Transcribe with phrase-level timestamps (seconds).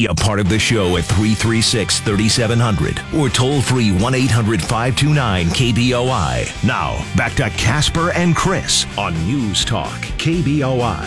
[0.00, 5.46] Be a part of the show at 336 3700 or toll free 1 800 529
[5.48, 6.64] KBOI.
[6.66, 11.06] Now, back to Casper and Chris on News Talk KBOI.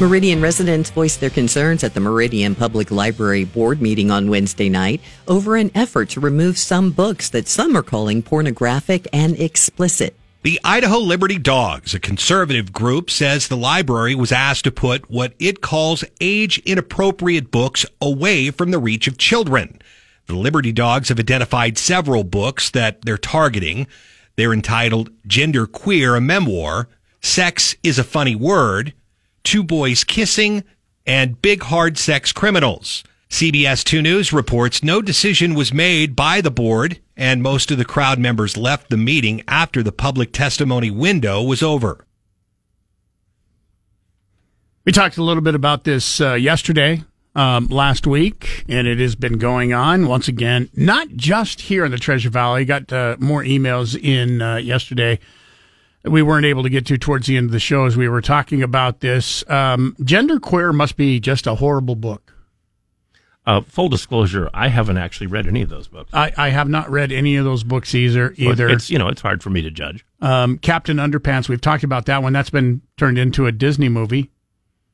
[0.00, 5.02] Meridian residents voiced their concerns at the Meridian Public Library Board meeting on Wednesday night
[5.28, 10.16] over an effort to remove some books that some are calling pornographic and explicit.
[10.42, 15.34] The Idaho Liberty Dogs, a conservative group, says the library was asked to put what
[15.38, 19.80] it calls age inappropriate books away from the reach of children.
[20.26, 23.86] The Liberty Dogs have identified several books that they're targeting.
[24.34, 26.88] They're entitled Gender Queer, a Memoir,
[27.20, 28.94] Sex is a Funny Word,
[29.44, 30.64] Two Boys Kissing,
[31.06, 33.04] and Big Hard Sex Criminals.
[33.32, 37.84] CBS 2 News reports no decision was made by the board, and most of the
[37.84, 42.04] crowd members left the meeting after the public testimony window was over.
[44.84, 49.14] We talked a little bit about this uh, yesterday, um, last week, and it has
[49.14, 52.66] been going on once again, not just here in the Treasure Valley.
[52.66, 55.18] Got uh, more emails in uh, yesterday
[56.04, 58.20] we weren't able to get to towards the end of the show as we were
[58.20, 59.48] talking about this.
[59.48, 62.31] Um, Gender Queer must be just a horrible book.
[63.44, 66.10] Uh, full disclosure, I haven't actually read any of those books.
[66.12, 68.34] I, I have not read any of those books either.
[68.36, 70.04] Either it's you know it's hard for me to judge.
[70.20, 72.32] Um, Captain Underpants, we've talked about that one.
[72.32, 74.30] That's been turned into a Disney movie.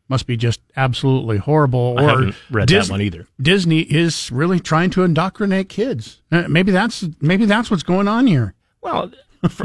[0.09, 1.97] Must be just absolutely horrible.
[1.99, 3.27] I haven't read Dis- that one either.
[3.39, 6.23] Disney is really trying to indoctrinate kids.
[6.33, 8.55] Uh, maybe that's maybe that's what's going on here.
[8.81, 9.13] Well,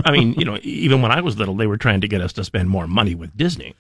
[0.04, 2.34] I mean, you know, even when I was little, they were trying to get us
[2.34, 3.76] to spend more money with Disney.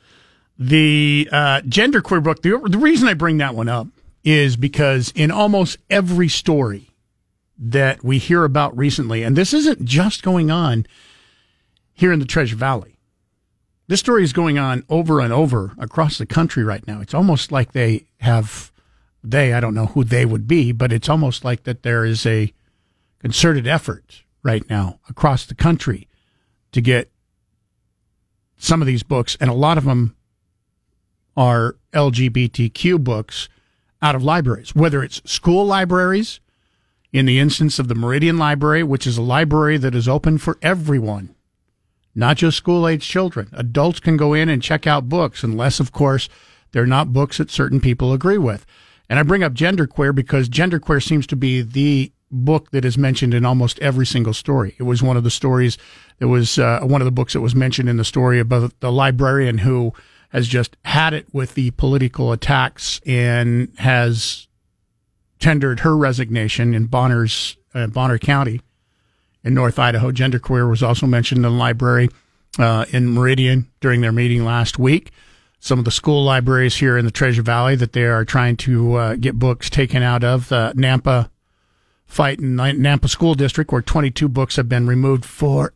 [0.57, 1.61] The uh,
[2.03, 3.87] queer book, the, the reason I bring that one up
[4.23, 6.89] is because in almost every story
[7.57, 10.85] that we hear about recently, and this isn't just going on
[11.93, 12.97] here in the Treasure Valley,
[13.87, 17.01] this story is going on over and over across the country right now.
[17.01, 18.71] It's almost like they have,
[19.23, 22.25] they, I don't know who they would be, but it's almost like that there is
[22.25, 22.53] a
[23.19, 26.07] concerted effort right now across the country
[26.71, 27.11] to get
[28.57, 30.15] some of these books, and a lot of them
[31.35, 33.49] are LGBTQ books
[34.03, 36.39] out of libraries, whether it's school libraries,
[37.13, 40.57] in the instance of the Meridian Library, which is a library that is open for
[40.63, 41.33] everyone,
[42.15, 43.49] not just school age children.
[43.53, 46.27] Adults can go in and check out books, unless, of course,
[46.71, 48.65] they're not books that certain people agree with.
[49.09, 53.35] And I bring up genderqueer because genderqueer seems to be the book that is mentioned
[53.35, 54.75] in almost every single story.
[54.79, 55.77] It was one of the stories
[56.17, 58.91] that was uh, one of the books that was mentioned in the story about the
[58.91, 59.93] librarian who
[60.33, 64.47] has just had it with the political attacks and has
[65.39, 68.59] tendered her resignation in Bonner's uh, Bonner County
[69.43, 70.11] in North Idaho.
[70.11, 72.09] Genderqueer was also mentioned in the library
[72.57, 75.11] uh, in Meridian during their meeting last week.
[75.59, 78.95] Some of the school libraries here in the Treasure Valley that they are trying to
[78.95, 80.49] uh, get books taken out of.
[80.49, 81.29] The Nampa
[82.05, 85.71] fight in Nampa School District where 22 books have been removed forever.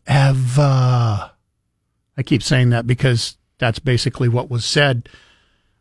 [2.18, 5.10] I keep saying that because that's basically what was said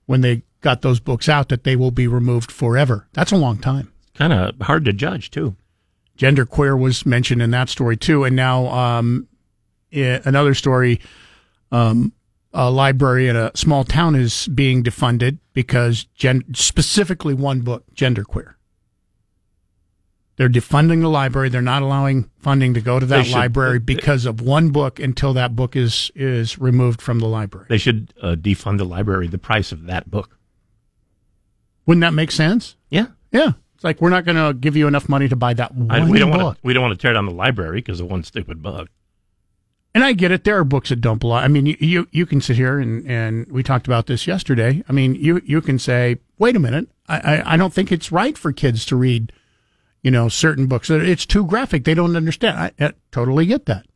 [0.06, 3.06] when they got those books out that they will be removed forever.
[3.12, 3.92] That's a long time.
[4.14, 5.56] Kind of hard to judge too.
[6.16, 9.28] Gender queer was mentioned in that story too, and now um,
[9.92, 11.00] another story.
[11.70, 12.12] Um,
[12.53, 18.54] a library in a small town is being defunded because gen- specifically one book, genderqueer.
[20.36, 21.48] They're defunding the library.
[21.48, 25.32] They're not allowing funding to go to that should, library because of one book until
[25.32, 27.66] that book is is removed from the library.
[27.69, 30.38] They should uh, defund the library the price of that book.
[31.86, 32.76] Wouldn't that make sense?
[32.91, 33.52] Yeah, yeah.
[33.76, 36.04] It's like we're not going to give you enough money to buy that one I,
[36.08, 36.41] we don't book.
[36.41, 38.88] Wanna, we don't want to tear down the library because of one stupid book.
[39.94, 40.44] And I get it.
[40.44, 41.42] There are books that don't belong.
[41.42, 44.84] I mean, you, you, you can sit here and, and we talked about this yesterday.
[44.88, 46.88] I mean, you, you can say, wait a minute.
[47.08, 49.32] I, I, I don't think it's right for kids to read
[50.06, 50.89] you know, certain books.
[50.89, 51.83] It's too graphic.
[51.83, 52.56] They don't understand.
[52.56, 53.87] I, I totally get that.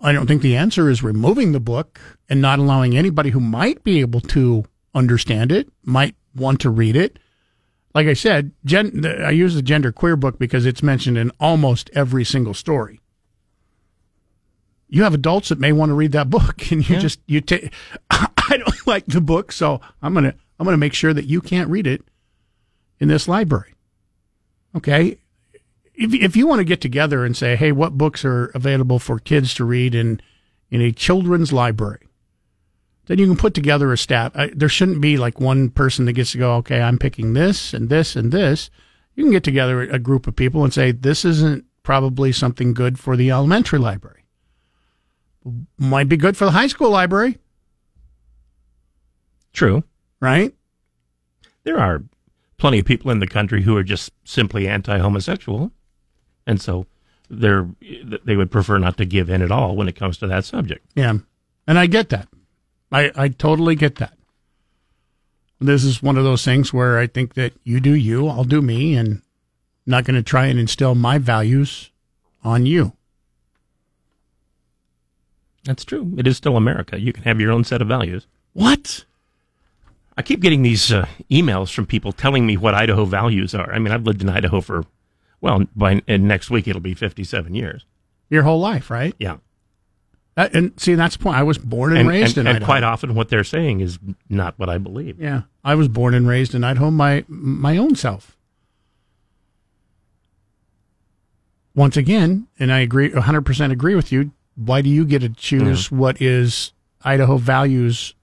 [0.00, 3.84] I don't think the answer is removing the book and not allowing anybody who might
[3.84, 7.20] be able to understand it, might want to read it.
[7.94, 11.88] Like I said, gen, I use the gender queer book because it's mentioned in almost
[11.94, 13.00] every single story.
[14.88, 17.00] You have adults that may want to read that book, and you yeah.
[17.00, 17.72] just you take.
[18.10, 21.70] I don't like the book, so I'm gonna I'm gonna make sure that you can't
[21.70, 22.02] read it
[22.98, 23.73] in this library.
[24.76, 25.18] Okay.
[25.94, 29.18] If, if you want to get together and say, hey, what books are available for
[29.18, 30.20] kids to read in,
[30.70, 32.08] in a children's library,
[33.06, 34.32] then you can put together a staff.
[34.34, 37.72] I, there shouldn't be like one person that gets to go, okay, I'm picking this
[37.72, 38.70] and this and this.
[39.14, 42.98] You can get together a group of people and say, this isn't probably something good
[42.98, 44.24] for the elementary library.
[45.78, 47.38] Might be good for the high school library.
[49.52, 49.84] True.
[50.20, 50.52] right?
[51.62, 52.02] There are
[52.64, 55.70] plenty of people in the country who are just simply anti-homosexual,
[56.46, 56.86] and so
[57.28, 57.68] they're
[58.24, 60.82] they would prefer not to give in at all when it comes to that subject.
[60.94, 61.18] Yeah.
[61.66, 62.26] And I get that.
[62.90, 64.16] I, I totally get that.
[65.60, 68.62] This is one of those things where I think that you do you, I'll do
[68.62, 69.22] me, and I'm
[69.84, 71.90] not going to try and instill my values
[72.42, 72.94] on you.
[75.64, 76.14] That's true.
[76.16, 76.98] It is still America.
[76.98, 78.26] You can have your own set of values.
[78.54, 79.04] What?
[80.16, 83.72] I keep getting these uh, emails from people telling me what Idaho values are.
[83.72, 84.84] I mean, I've lived in Idaho for,
[85.40, 87.84] well, by and next week it'll be 57 years.
[88.30, 89.14] Your whole life, right?
[89.18, 89.38] Yeah.
[90.36, 91.36] And see, that's the point.
[91.36, 92.66] I was born and, And, raised and, in and Idaho.
[92.66, 95.20] quite often what they're saying is not what I believe.
[95.20, 96.90] Yeah, I was born and raised in Idaho.
[96.90, 98.36] My my own self.
[101.76, 104.30] Once again, and I agree, 100% agree with you.
[104.54, 106.72] Why do you get to choose what is
[107.02, 108.14] Idaho values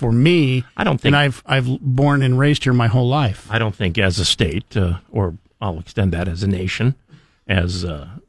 [0.00, 0.64] for me?
[0.78, 3.46] I don't think And I've I've born and raised here my whole life.
[3.50, 6.94] I don't think as a state, uh, or I'll extend that as a nation,
[7.46, 8.22] as a,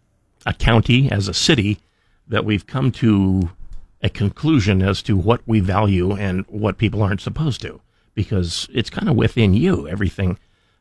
[0.45, 1.79] a county, as a city,
[2.27, 3.51] that we've come to
[4.03, 7.79] a conclusion as to what we value and what people aren't supposed to,
[8.13, 9.87] because it's kind of within you.
[9.87, 10.37] Everything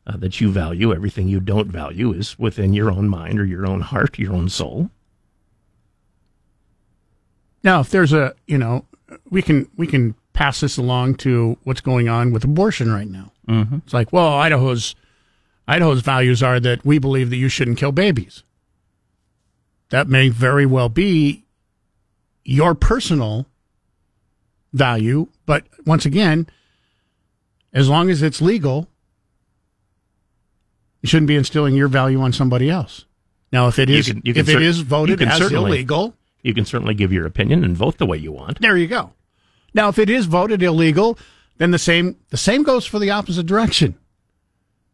[0.08, 3.64] uh, that you value, everything you don't value, is within your own mind or your
[3.64, 4.90] own heart, your own soul.
[7.62, 8.86] Now, if there's a you know,
[9.30, 13.32] we can we can pass this along to what's going on with abortion right now.
[13.48, 13.76] Mm-hmm.
[13.84, 14.94] It's like, well, Idaho's
[15.68, 18.42] Idaho's values are that we believe that you shouldn't kill babies.
[19.90, 21.44] That may very well be
[22.44, 23.46] your personal
[24.72, 26.46] value, but once again,
[27.72, 28.88] as long as it's legal,
[31.02, 33.04] you shouldn't be instilling your value on somebody else.
[33.52, 35.38] Now, if it is You can- you can if it cer- is you voted as
[35.38, 38.60] certainly- illegal, You can certainly give your opinion and vote the way you want.
[38.60, 39.12] there you go.
[39.74, 41.18] Now, if it is voted illegal,
[41.58, 43.94] then the same the same goes for the opposite direction.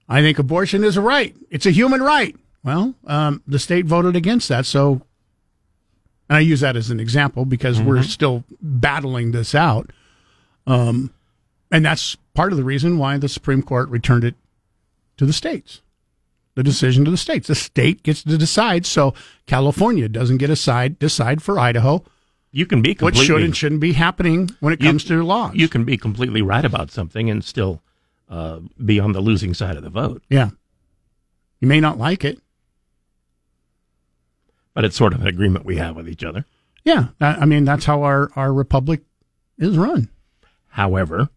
[0.09, 2.37] I think abortion is a right; it's a human right.
[2.65, 5.03] Well, um, the state voted against that, so
[6.29, 9.91] and I use that as an example because we're still battling this out,
[10.67, 11.13] um,
[11.71, 14.35] and that's part of the reason why the Supreme Court returned it
[15.17, 15.83] to the states.
[16.57, 17.49] The decision to the states.
[17.49, 19.15] The state gets to decide, so
[19.47, 22.03] California doesn't get a side decide for Idaho
[22.57, 25.55] You can be what should and shouldn't be happening when it You- comes to laws.
[25.55, 27.83] you can be completely right about something and still
[28.31, 30.23] uh, be on the losing side of the vote.
[30.31, 30.51] yeah.
[31.61, 32.39] You may not like it.
[34.75, 36.45] But it's sort of an agreement we have with each other.
[36.85, 37.09] Yeah.
[37.21, 39.03] I I mean, that's how our, our republic
[39.59, 40.09] is run.
[40.69, 41.29] However,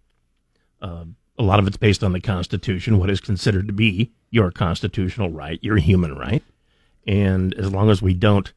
[0.81, 1.05] uh,
[1.37, 5.31] a lot of it's based on the Constitution, what is considered to be your constitutional
[5.31, 6.43] right, your human right.
[7.07, 8.51] And as long as we don't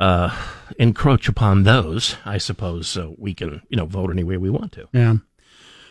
[0.00, 0.34] uh,
[0.78, 4.72] encroach upon those, I suppose uh, we can, you know, vote any way we want
[4.72, 4.88] to.
[4.92, 5.16] Yeah.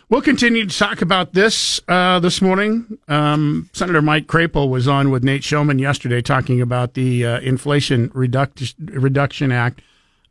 [0.08, 2.98] We'll continue to talk about this uh, this morning.
[3.06, 8.08] Um, Senator Mike Crapo was on with Nate Shelman yesterday talking about the uh, Inflation
[8.10, 9.82] Reduc- Reduction Act.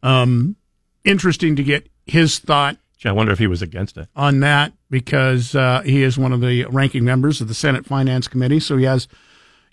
[0.04, 0.58] Um,
[1.06, 4.10] interesting to get his thought I wonder if he was against it.
[4.16, 8.28] on that because uh, he is one of the ranking members of the Senate Finance
[8.28, 8.60] Committee.
[8.60, 9.08] So he has,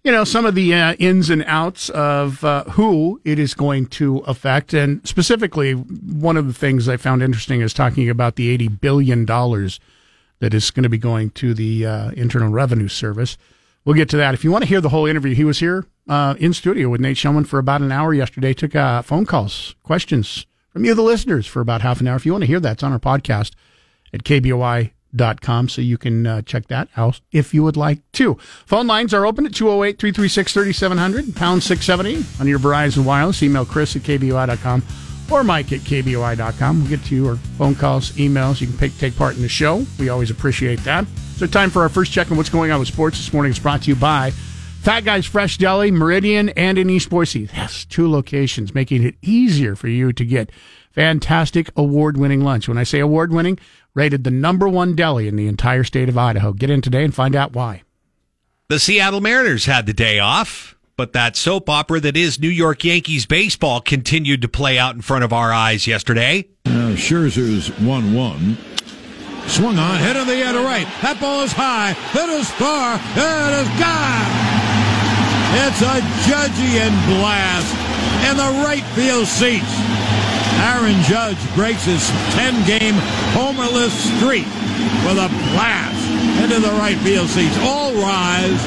[0.07, 3.87] you know, some of the uh, ins and outs of uh, who it is going
[3.87, 4.73] to affect.
[4.73, 9.27] And specifically, one of the things I found interesting is talking about the $80 billion
[9.27, 13.37] that is going to be going to the uh, Internal Revenue Service.
[13.85, 14.33] We'll get to that.
[14.33, 17.01] If you want to hear the whole interview, he was here uh, in studio with
[17.01, 18.55] Nate Shelman for about an hour yesterday.
[18.55, 22.15] Took uh, phone calls, questions from you, the listeners, for about half an hour.
[22.15, 23.55] If you want to hear that, it's on our podcast
[24.15, 24.23] at
[25.17, 28.35] kboi.com, so you can uh, check that out if you would like to.
[28.67, 33.43] Phone lines are open at 208 336 3700, pound 670 on your Verizon Wireless.
[33.43, 34.83] Email Chris at kboi.com
[35.31, 36.81] or Mike at kboi.com.
[36.81, 38.61] We'll get to your phone calls, emails.
[38.61, 39.85] You can pick, take part in the show.
[39.99, 41.07] We always appreciate that.
[41.37, 43.59] So, time for our first check on what's going on with sports this morning is
[43.59, 47.49] brought to you by Fat Guys Fresh Deli, Meridian, and in East Boise.
[47.53, 50.51] Yes, two locations, making it easier for you to get
[50.97, 52.67] fantastic award winning lunch.
[52.67, 53.59] When I say award winning,
[53.95, 56.53] rated the number one deli in the entire state of Idaho.
[56.53, 57.83] Get in today and find out why.
[58.69, 62.83] The Seattle Mariners had the day off, but that soap opera that is New York
[62.83, 66.49] Yankees baseball continued to play out in front of our eyes yesterday.
[66.65, 68.59] Now Scherzer's 1 1.
[69.47, 70.89] Swung on, hit in the air to right.
[71.03, 71.91] That ball is high.
[71.93, 72.97] It is far.
[73.15, 74.27] It is gone.
[75.63, 77.71] It's a Judgian blast
[78.29, 80.16] in the right field seats.
[80.59, 82.95] Aaron Judge breaks his 10 game
[83.35, 84.47] homerless streak
[85.05, 87.57] with a blast into the right field seats.
[87.61, 88.63] All rise.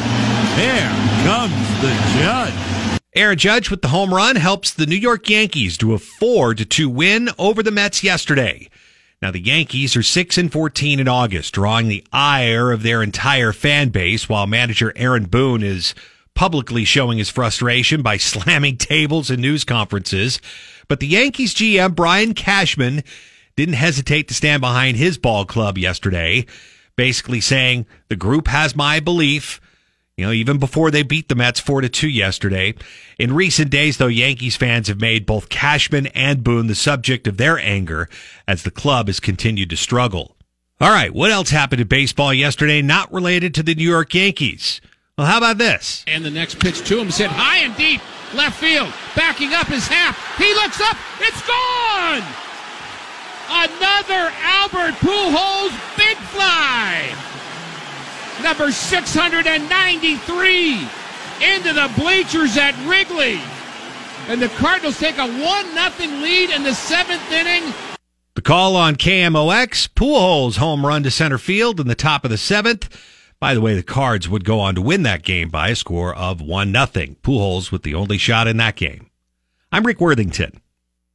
[0.55, 0.89] Here
[1.25, 2.53] comes the Judge.
[3.15, 6.65] Aaron Judge with the home run helps the New York Yankees to a 4 to
[6.65, 8.69] 2 win over the Mets yesterday.
[9.21, 13.51] Now the Yankees are 6 and 14 in August, drawing the ire of their entire
[13.51, 15.93] fan base while manager Aaron Boone is
[16.39, 20.39] publicly showing his frustration by slamming tables in news conferences.
[20.87, 23.03] But the Yankees GM Brian Cashman
[23.57, 26.45] didn't hesitate to stand behind his ball club yesterday,
[26.95, 29.59] basically saying the group has my belief.
[30.15, 32.73] You know, even before they beat the Mets 4 to 2 yesterday.
[33.17, 37.35] In recent days, though, Yankees fans have made both Cashman and Boone the subject of
[37.35, 38.07] their anger
[38.47, 40.37] as the club has continued to struggle.
[40.79, 44.79] All right, what else happened in baseball yesterday not related to the New York Yankees?
[45.19, 46.05] Well, how about this?
[46.07, 47.99] And the next pitch to him said high and deep,
[48.33, 50.15] left field, backing up his half.
[50.37, 52.23] He looks up, it's gone!
[53.51, 57.11] Another Albert Pujols big fly!
[58.41, 60.87] Number 693
[61.43, 63.41] into the bleachers at Wrigley.
[64.29, 65.51] And the Cardinals take a 1 0
[66.21, 67.73] lead in the seventh inning.
[68.35, 72.37] The call on KMOX, Pujols home run to center field in the top of the
[72.37, 72.87] seventh.
[73.39, 76.13] By the way, the Cards would go on to win that game by a score
[76.13, 76.85] of 1 0.
[77.23, 79.09] Pujols with the only shot in that game.
[79.71, 80.59] I'm Rick Worthington.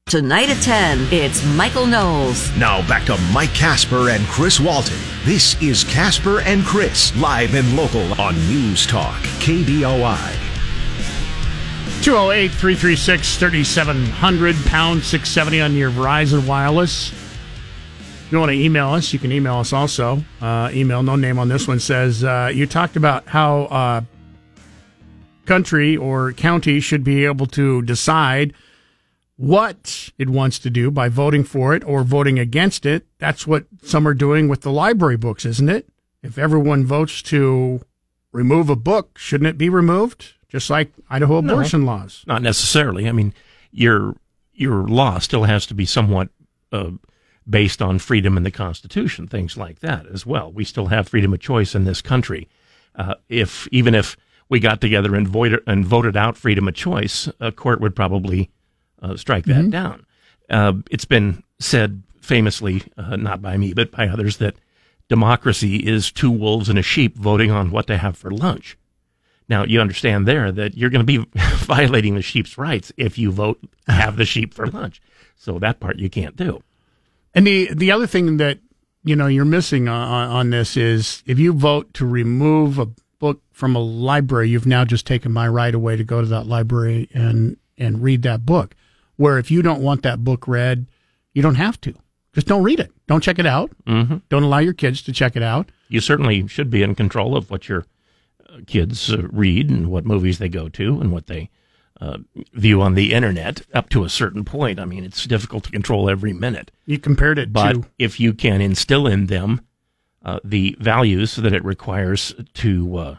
[0.06, 2.54] Tonight at 10, it's Michael Knowles.
[2.56, 4.98] Now back to Mike Casper and Chris Walton.
[5.24, 10.34] This is Casper and Chris, live and local on News Talk, KBOI.
[12.02, 17.23] 208 336 3700, pound 670 on your Verizon Wireless.
[18.34, 20.24] You want to email us, you can email us also.
[20.42, 24.00] Uh, email, no name on this one, says uh, you talked about how uh,
[25.46, 28.52] country or county should be able to decide
[29.36, 33.06] what it wants to do by voting for it or voting against it.
[33.20, 35.88] That's what some are doing with the library books, isn't it?
[36.20, 37.82] If everyone votes to
[38.32, 40.32] remove a book, shouldn't it be removed?
[40.48, 41.86] Just like Idaho abortion No.
[41.92, 42.24] laws.
[42.26, 43.08] Not necessarily.
[43.08, 43.32] I mean,
[43.70, 44.16] your
[44.52, 46.30] your law still has to be somewhat
[46.72, 46.90] uh,
[47.48, 50.50] based on freedom in the Constitution, things like that as well.
[50.50, 52.48] We still have freedom of choice in this country.
[52.94, 54.16] Uh, if even if
[54.48, 58.50] we got together and voted and voted out freedom of choice, a court would probably
[59.02, 60.06] uh, strike that down.
[60.48, 64.56] Uh, it's been said famously, uh, not by me but by others, that
[65.08, 68.78] democracy is two wolves and a sheep voting on what to have for lunch.
[69.48, 73.30] Now you understand there that you're going to be violating the sheep's rights if you
[73.30, 75.02] vote have the sheep for lunch.
[75.36, 76.62] So that part you can't do.
[77.34, 78.58] And the the other thing that
[79.02, 82.86] you know you're missing on, on this is if you vote to remove a
[83.18, 86.46] book from a library, you've now just taken my right away to go to that
[86.46, 88.74] library and and read that book.
[89.16, 90.86] Where if you don't want that book read,
[91.32, 91.94] you don't have to.
[92.34, 92.90] Just don't read it.
[93.06, 93.70] Don't check it out.
[93.86, 94.16] Mm-hmm.
[94.28, 95.70] Don't allow your kids to check it out.
[95.88, 97.86] You certainly should be in control of what your
[98.48, 101.50] uh, kids uh, read and what movies they go to and what they
[102.00, 102.18] uh,
[102.52, 104.80] view on the internet up to a certain point.
[104.80, 106.70] I mean, it's difficult to control every minute.
[106.86, 109.60] You compared it But to if you can instill in them
[110.24, 113.16] uh, the values that it requires to, uh,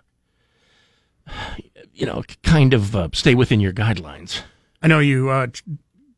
[1.93, 4.41] you know, kind of uh, stay within your guidelines.
[4.81, 5.61] I know you uh, t-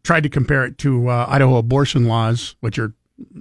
[0.03, 2.93] tried to compare it to uh, Idaho abortion laws, which are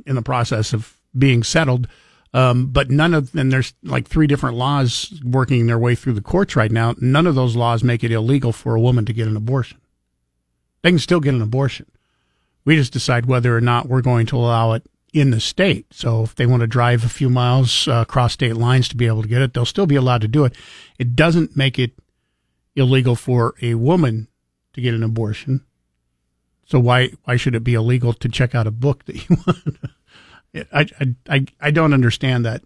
[0.07, 1.89] in the process of being settled.
[2.37, 6.21] Um, but none of, and there's like three different laws working their way through the
[6.21, 6.95] courts right now.
[7.01, 9.81] None of those laws make it illegal for a woman to get an abortion.
[10.83, 11.87] They can still get an abortion.
[12.67, 15.87] We just decide whether or not we're going to allow it in the state.
[15.95, 19.07] So if they want to drive a few miles uh, across state lines to be
[19.07, 20.55] able to get it, they'll still be allowed to do it.
[20.99, 21.93] It doesn't make it
[22.75, 24.29] illegal for a woman
[24.75, 25.65] to get an abortion.
[26.67, 29.79] So why why should it be illegal to check out a book that you want?
[30.73, 32.63] I, I I I don't understand that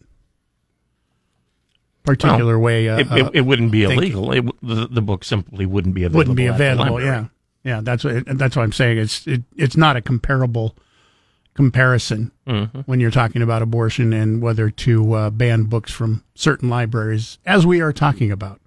[2.02, 2.88] particular Well, way.
[2.88, 4.12] Uh, it, it, uh, it wouldn't be thinking.
[4.12, 4.32] illegal.
[4.32, 6.18] It, the, the book simply wouldn't be available.
[6.18, 7.02] wouldn't be available.
[7.02, 7.26] Yeah,
[7.64, 7.80] yeah.
[7.82, 8.99] That's what that's what I'm saying.
[8.99, 10.76] It's it, it's not a comparable
[11.54, 12.80] comparison Mm-hmm.
[12.80, 17.64] when you're talking about abortion and whether to uh, ban books from certain libraries, as
[17.64, 18.61] we are talking about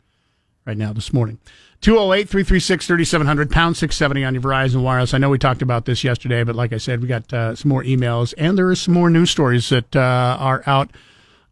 [0.65, 1.37] right now this morning.
[1.83, 5.13] 208 336 3700, pound 670 on your Verizon Wireless.
[5.13, 7.67] I know we talked about this yesterday, but like I said, we got uh, some
[7.67, 10.91] more emails and there are some more news stories that uh, are out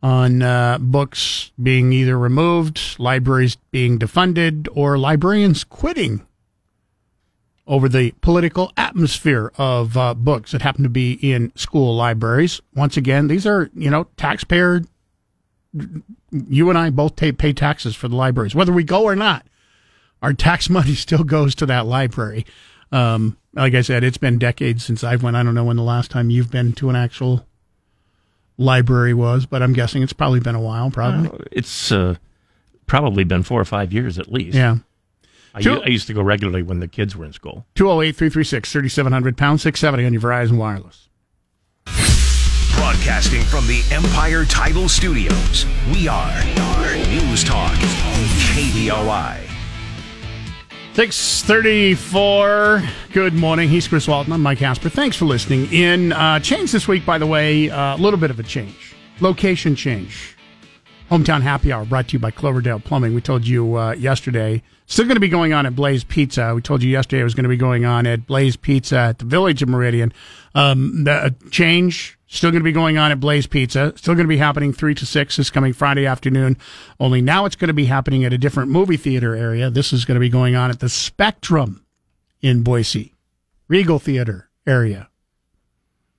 [0.02, 6.26] on uh, books being either removed, libraries being defunded, or librarians quitting
[7.68, 12.62] over the political atmosphere of uh, books that happen to be in school libraries.
[12.74, 14.82] Once again, these are, you know, taxpayer.
[16.32, 19.46] You and I both pay taxes for the libraries, whether we go or not.
[20.22, 22.46] Our tax money still goes to that library.
[22.92, 25.36] Um, like I said, it's been decades since I've went.
[25.38, 27.46] I don't know when the last time you've been to an actual
[28.58, 30.92] library was, but I'm guessing it's probably been a while.
[30.92, 32.16] Probably, Uh, It's uh,
[32.88, 34.56] probably been four or five years at least.
[34.56, 34.78] yeah.
[35.54, 37.66] I, Two- u- I used to go regularly when the kids were in school.
[37.76, 41.10] 208 336 3700 pound 670 on your Verizon Wireless.
[42.76, 47.74] Broadcasting from the Empire Title Studios, we are, are News Talk,
[48.54, 49.51] KBOI.
[50.94, 52.84] 634.
[53.14, 53.70] Good morning.
[53.70, 54.34] He's Chris Walton.
[54.34, 54.90] I'm Mike Casper.
[54.90, 56.12] Thanks for listening in.
[56.12, 58.94] Uh, change this week, by the way, a uh, little bit of a change.
[59.22, 60.36] Location change.
[61.10, 63.16] Hometown Happy Hour brought to you by Cloverdale Plumbing.
[63.16, 64.64] We told you uh, yesterday.
[64.86, 66.54] Still going to be going on at Blaze Pizza.
[66.54, 69.20] We told you yesterday it was going to be going on at Blaze Pizza at
[69.20, 70.12] the Village of Meridian.
[70.56, 73.92] Um, the change Still going to be going on at Blaze Pizza.
[73.98, 76.56] Still going to be happening 3 to 6 this coming Friday afternoon.
[76.98, 79.70] Only now it's going to be happening at a different movie theater area.
[79.70, 81.86] This is going to be going on at the Spectrum
[82.40, 83.16] in Boise,
[83.68, 85.10] Regal Theater area.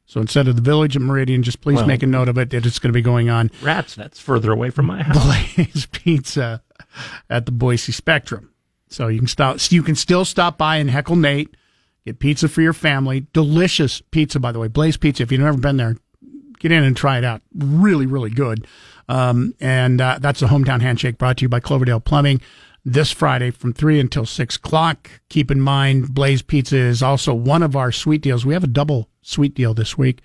[0.04, 2.50] So instead of the Village of Meridian, just please well, make a note of it
[2.50, 3.50] that it's going to be going on.
[3.62, 5.16] Rats, that's further away from my house.
[5.56, 6.62] Blaze Pizza
[7.30, 8.52] at the Boise Spectrum.
[8.88, 9.56] So you can stop.
[9.72, 11.56] You can still stop by and heckle Nate
[12.04, 13.26] Get pizza for your family.
[13.32, 14.68] Delicious pizza, by the way.
[14.68, 15.22] Blaze Pizza.
[15.22, 15.96] If you've never been there,
[16.58, 17.42] get in and try it out.
[17.54, 18.66] Really, really good.
[19.08, 22.40] Um, and uh, that's the hometown handshake brought to you by Cloverdale Plumbing
[22.84, 25.10] this Friday from 3 until 6 o'clock.
[25.28, 28.44] Keep in mind, Blaze Pizza is also one of our sweet deals.
[28.44, 30.20] We have a double sweet deal this week.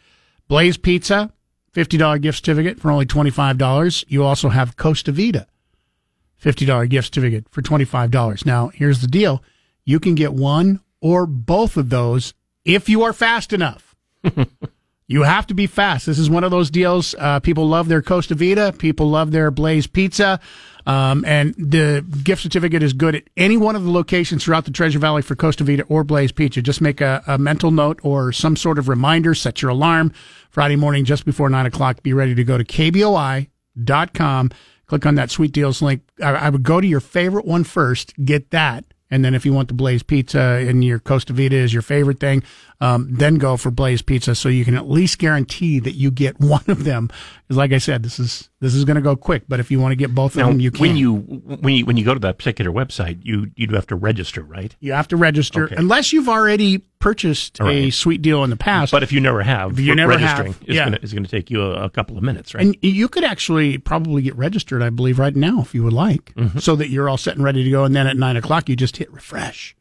[0.47, 1.31] Blaze Pizza,
[1.75, 4.05] $50 gift certificate for only $25.
[4.07, 5.47] You also have Costa Vida,
[6.41, 8.45] $50 gift certificate for $25.
[8.45, 9.43] Now, here's the deal.
[9.85, 12.33] You can get one or both of those
[12.65, 13.95] if you are fast enough.
[15.07, 16.05] you have to be fast.
[16.05, 17.15] This is one of those deals.
[17.17, 18.73] Uh, people love their Costa Vida.
[18.73, 20.41] People love their Blaze Pizza.
[20.85, 24.71] Um, and the gift certificate is good at any one of the locations throughout the
[24.71, 26.61] Treasure Valley for Costa Vida or Blaze Pizza.
[26.61, 29.33] Just make a, a mental note or some sort of reminder.
[29.33, 30.11] Set your alarm
[30.49, 32.03] Friday morning just before 9 o'clock.
[32.03, 34.51] Be ready to go to kboi.com.
[34.87, 36.01] Click on that sweet deals link.
[36.21, 38.13] I, I would go to your favorite one first.
[38.25, 41.73] Get that and then if you want the Blaze Pizza and your Costa Vida is
[41.73, 42.43] your favorite thing,
[42.79, 46.39] um, then go for Blaze Pizza so you can at least guarantee that you get
[46.39, 47.09] one of them.
[47.43, 49.43] Because like I said, this is this is going to go quick.
[49.47, 50.81] But if you want to get both now, of them, you can.
[50.81, 53.87] When you when you when you go to that particular website, you you do have
[53.87, 54.75] to register, right?
[54.79, 55.75] You have to register okay.
[55.77, 57.71] unless you've already purchased right.
[57.71, 58.91] a sweet deal in the past.
[58.91, 60.89] But if you never have, you never registering have, is yeah.
[60.89, 62.65] going to take you a, a, couple of minutes, right?
[62.65, 66.33] And you could actually probably get registered, I believe, right now if you would like,
[66.33, 66.57] mm-hmm.
[66.57, 67.83] so that you're all set and ready to go.
[67.83, 69.76] And then at nine o'clock, you just hit refresh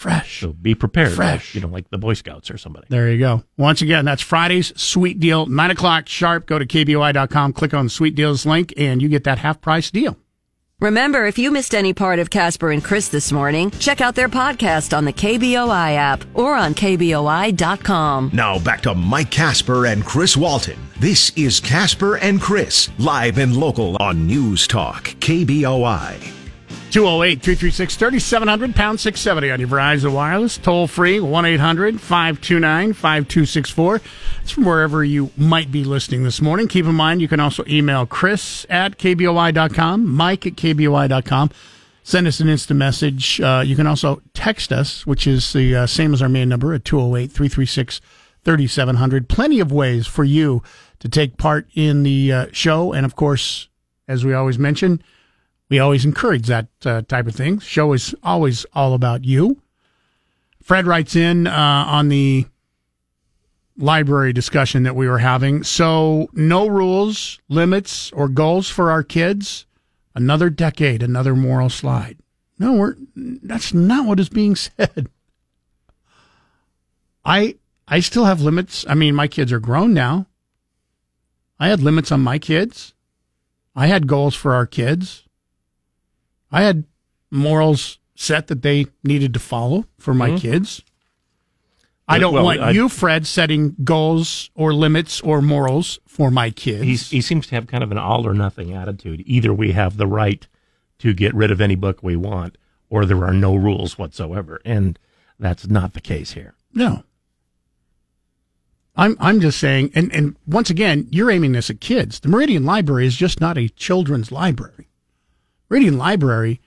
[0.00, 0.40] fresh.
[0.40, 1.12] So be prepared.
[1.12, 1.54] Fresh.
[1.54, 2.86] you know, like the Boy Scouts or somebody.
[2.88, 3.44] There you go.
[3.56, 6.46] Once again, that's Friday's sweet deal, 9 o'clock sharp.
[6.46, 9.90] Go to KBOI.com, click on the sweet deals link, and you get that half price
[9.90, 10.16] deal.
[10.80, 14.30] Remember, if you missed any part of Casper and Chris this morning, check out their
[14.30, 18.30] podcast on the KBOI app or on KBOI.com.
[18.32, 20.78] Now back to Mike Casper and Chris Walton.
[20.98, 26.39] This is Casper and Chris, live and local on News Talk, KBOI.
[26.90, 30.58] 208 336 3700, pound 670 on your Verizon Wireless.
[30.58, 34.00] Toll free 1 800 529 5264.
[34.42, 36.66] It's from wherever you might be listening this morning.
[36.66, 41.50] Keep in mind, you can also email Chris at KBOI.com, Mike at KBOI.com.
[42.02, 43.40] Send us an instant message.
[43.40, 46.74] Uh, you can also text us, which is the uh, same as our main number
[46.74, 48.00] at 208 336
[48.42, 49.28] 3700.
[49.28, 50.62] Plenty of ways for you
[50.98, 52.92] to take part in the uh, show.
[52.92, 53.68] And of course,
[54.08, 55.00] as we always mention,
[55.70, 57.60] we always encourage that uh, type of thing.
[57.60, 59.62] Show is always all about you.
[60.62, 62.46] Fred writes in uh, on the
[63.78, 65.62] library discussion that we were having.
[65.62, 69.64] So, no rules, limits, or goals for our kids.
[70.14, 72.18] Another decade, another moral slide.
[72.58, 75.08] No, we're, that's not what is being said.
[77.24, 77.56] I
[77.86, 78.84] I still have limits.
[78.88, 80.26] I mean, my kids are grown now.
[81.58, 82.94] I had limits on my kids.
[83.74, 85.24] I had goals for our kids.
[86.50, 86.84] I had
[87.30, 90.38] morals set that they needed to follow for my mm-hmm.
[90.38, 90.82] kids.
[92.06, 96.50] I don't well, want I, you, Fred, setting goals or limits or morals for my
[96.50, 97.10] kids.
[97.10, 99.22] he seems to have kind of an all or nothing attitude.
[99.26, 100.46] Either we have the right
[100.98, 102.58] to get rid of any book we want,
[102.88, 104.60] or there are no rules whatsoever.
[104.64, 104.98] And
[105.38, 106.54] that's not the case here.
[106.74, 107.04] No.
[108.96, 112.20] I'm I'm just saying, and, and once again, you're aiming this at kids.
[112.20, 114.89] The Meridian Library is just not a children's library.
[115.70, 116.60] Meridian Library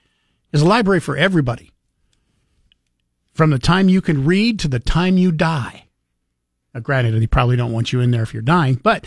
[0.52, 1.70] is a library for everybody.
[3.34, 5.88] From the time you can read to the time you die.
[6.72, 9.06] Now, granted, they probably don't want you in there if you're dying, but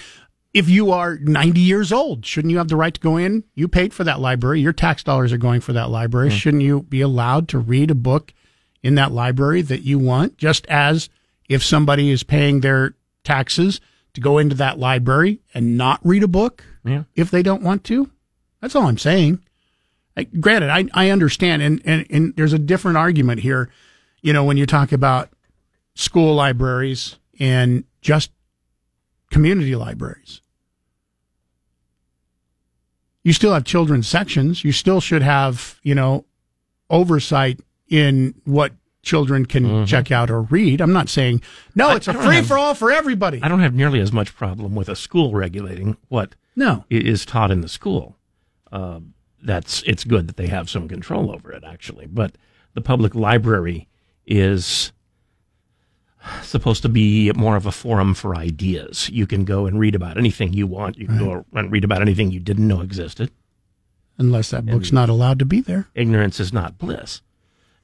[0.54, 3.44] if you are 90 years old, shouldn't you have the right to go in?
[3.56, 4.62] You paid for that library.
[4.62, 6.30] Your tax dollars are going for that library.
[6.30, 6.38] Mm-hmm.
[6.38, 8.34] Shouldn't you be allowed to read a book
[8.84, 10.38] in that library that you want?
[10.38, 11.10] Just as
[11.50, 13.82] if somebody is paying their taxes
[14.14, 17.04] to go into that library and not read a book yeah.
[17.16, 18.10] if they don't want to?
[18.62, 19.42] That's all I'm saying
[20.26, 23.70] granted, I, I understand, and, and, and there's a different argument here.
[24.22, 25.30] You know, when you talk about
[25.96, 28.32] school libraries and just
[29.32, 30.42] community libraries.
[33.24, 34.64] You still have children's sections.
[34.64, 36.26] You still should have, you know,
[36.90, 39.86] oversight in what children can Mm-hmm.
[39.86, 40.82] check out or read.
[40.82, 41.42] I'm not saying,
[41.76, 43.42] no, I- it's a free have- for all for everybody.
[43.44, 46.86] I don't have nearly as much problem with a school regulating what No.
[46.90, 48.18] is taught in the school.
[48.72, 49.00] Uh,
[49.42, 52.08] that's it's good that they have some control over it, actually.
[52.08, 52.34] But
[52.74, 53.88] the public library
[54.26, 54.92] is
[56.42, 59.10] supposed to be more of a forum for ideas.
[59.10, 60.98] You can go and read about anything you want.
[60.98, 63.32] You can go and read about anything you didn't know existed.
[64.18, 65.88] Unless that book's not allowed to be there.
[65.94, 67.22] Ignorance is not bliss.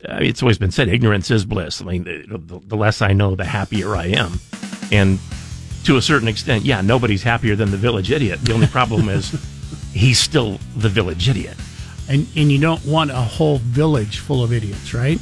[0.07, 1.81] Uh, it's always been said ignorance is bliss.
[1.81, 4.39] I mean, the, the, the less I know, the happier I am.
[4.91, 5.19] And
[5.85, 8.41] to a certain extent, yeah, nobody's happier than the village idiot.
[8.41, 9.31] The only problem is
[9.93, 11.55] he's still the village idiot.
[12.09, 15.19] And and you don't want a whole village full of idiots, right?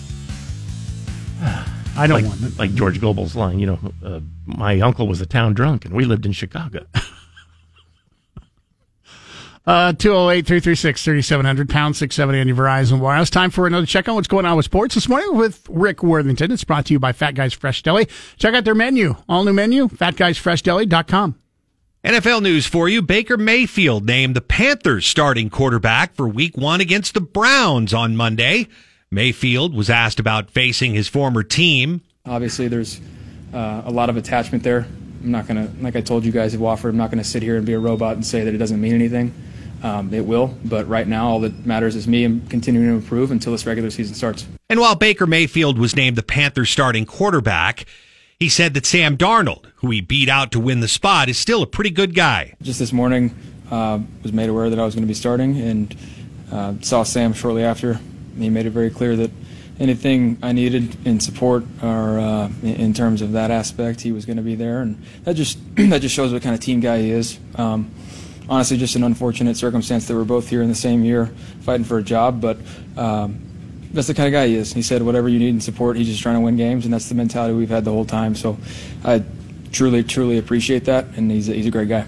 [1.97, 2.57] I don't Like, want it.
[2.59, 6.05] like George Gobel's line, you know, uh, my uncle was a town drunk and we
[6.05, 6.85] lived in Chicago.
[9.63, 13.29] Uh, 208 336 3700, pound 670 on your Verizon Wireless.
[13.29, 16.51] Time for another check on what's going on with sports this morning with Rick Worthington.
[16.51, 18.07] It's brought to you by Fat Guys Fresh Deli.
[18.37, 21.35] Check out their menu, all new menu, fatguysfreshdeli.com.
[22.03, 23.03] NFL news for you.
[23.03, 28.67] Baker Mayfield named the Panthers starting quarterback for week one against the Browns on Monday.
[29.11, 32.01] Mayfield was asked about facing his former team.
[32.25, 32.99] Obviously, there's
[33.53, 34.87] uh, a lot of attachment there.
[35.23, 37.29] I'm not going to, like I told you guys at Wofford, I'm not going to
[37.29, 39.31] sit here and be a robot and say that it doesn't mean anything.
[39.83, 43.29] Um, it will, but right now, all that matters is me and continuing to improve
[43.29, 44.47] until this regular season starts.
[44.69, 47.85] And while Baker Mayfield was named the Panthers starting quarterback,
[48.41, 51.61] he said that Sam Darnold, who he beat out to win the spot, is still
[51.61, 52.55] a pretty good guy.
[52.59, 53.35] Just this morning,
[53.69, 55.95] uh, was made aware that I was going to be starting and
[56.51, 57.99] uh, saw Sam shortly after.
[58.35, 59.29] He made it very clear that
[59.79, 64.37] anything I needed in support or uh, in- terms of that aspect, he was going
[64.37, 67.11] to be there, and that just that just shows what kind of team guy he
[67.11, 67.37] is.
[67.57, 67.91] Um,
[68.49, 71.27] honestly, just an unfortunate circumstance that we're both here in the same year
[71.61, 72.57] fighting for a job, but.
[72.97, 73.50] Um,
[73.93, 74.73] that's the kind of guy he is.
[74.73, 77.09] He said, whatever you need in support, he's just trying to win games, and that's
[77.09, 78.35] the mentality we've had the whole time.
[78.35, 78.57] So
[79.03, 79.23] I
[79.71, 82.05] truly, truly appreciate that, and he's a, he's a great guy.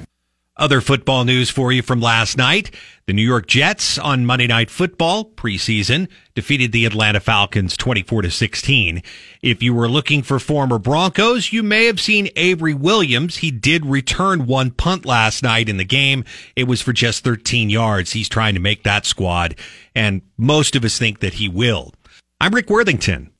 [0.55, 2.75] Other football news for you from last night.
[3.07, 8.29] The New York Jets on Monday Night Football preseason defeated the Atlanta Falcons 24 to
[8.29, 9.01] 16.
[9.41, 13.37] If you were looking for former Broncos, you may have seen Avery Williams.
[13.37, 16.23] He did return one punt last night in the game.
[16.55, 18.11] It was for just 13 yards.
[18.11, 19.55] He's trying to make that squad,
[19.95, 21.93] and most of us think that he will.
[22.39, 23.32] I'm Rick Worthington.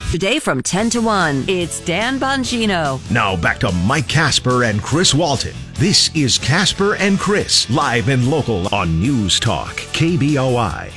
[0.00, 3.00] Today from 10 to 1, it's Dan Bongino.
[3.10, 5.54] Now back to Mike Casper and Chris Walton.
[5.74, 10.92] This is Casper and Chris, live and local on News Talk, KBOI.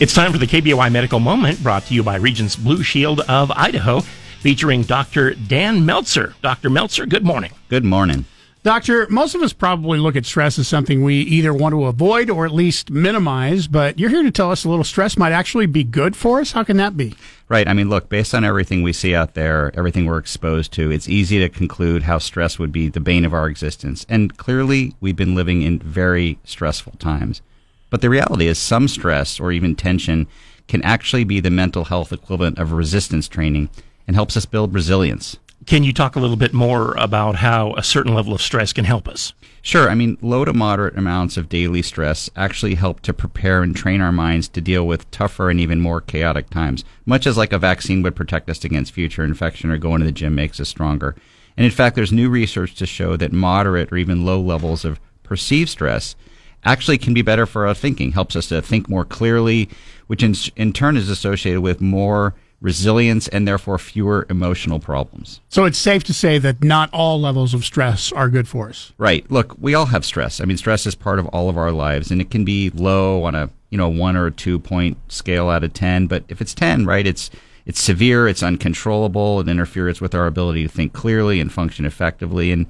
[0.00, 3.50] It's time for the KBOI Medical Moment brought to you by Regence Blue Shield of
[3.50, 4.00] Idaho,
[4.40, 5.34] featuring Dr.
[5.34, 6.34] Dan Meltzer.
[6.42, 6.70] Dr.
[6.70, 7.52] Meltzer, good morning.
[7.68, 8.24] Good morning.
[8.62, 12.28] Doctor, most of us probably look at stress as something we either want to avoid
[12.28, 15.64] or at least minimize, but you're here to tell us a little stress might actually
[15.64, 16.52] be good for us.
[16.52, 17.14] How can that be?
[17.48, 17.66] Right.
[17.66, 21.08] I mean, look, based on everything we see out there, everything we're exposed to, it's
[21.08, 24.04] easy to conclude how stress would be the bane of our existence.
[24.10, 27.40] And clearly, we've been living in very stressful times.
[27.88, 30.26] But the reality is, some stress or even tension
[30.68, 33.70] can actually be the mental health equivalent of resistance training
[34.06, 35.38] and helps us build resilience.
[35.66, 38.86] Can you talk a little bit more about how a certain level of stress can
[38.86, 39.34] help us?
[39.62, 39.90] Sure.
[39.90, 44.00] I mean, low to moderate amounts of daily stress actually help to prepare and train
[44.00, 47.58] our minds to deal with tougher and even more chaotic times, much as like a
[47.58, 51.14] vaccine would protect us against future infection or going to the gym makes us stronger.
[51.58, 54.98] And in fact, there's new research to show that moderate or even low levels of
[55.22, 56.16] perceived stress
[56.64, 59.68] actually can be better for our thinking, helps us to think more clearly,
[60.06, 65.40] which in, in turn is associated with more resilience and therefore fewer emotional problems.
[65.48, 68.92] So it's safe to say that not all levels of stress are good for us.
[68.98, 69.28] Right.
[69.30, 70.40] Look, we all have stress.
[70.40, 73.24] I mean, stress is part of all of our lives, and it can be low
[73.24, 76.06] on a you know one or a two point scale out of ten.
[76.06, 77.30] But if it's ten, right, it's
[77.64, 82.52] it's severe, it's uncontrollable, it interferes with our ability to think clearly and function effectively.
[82.52, 82.66] And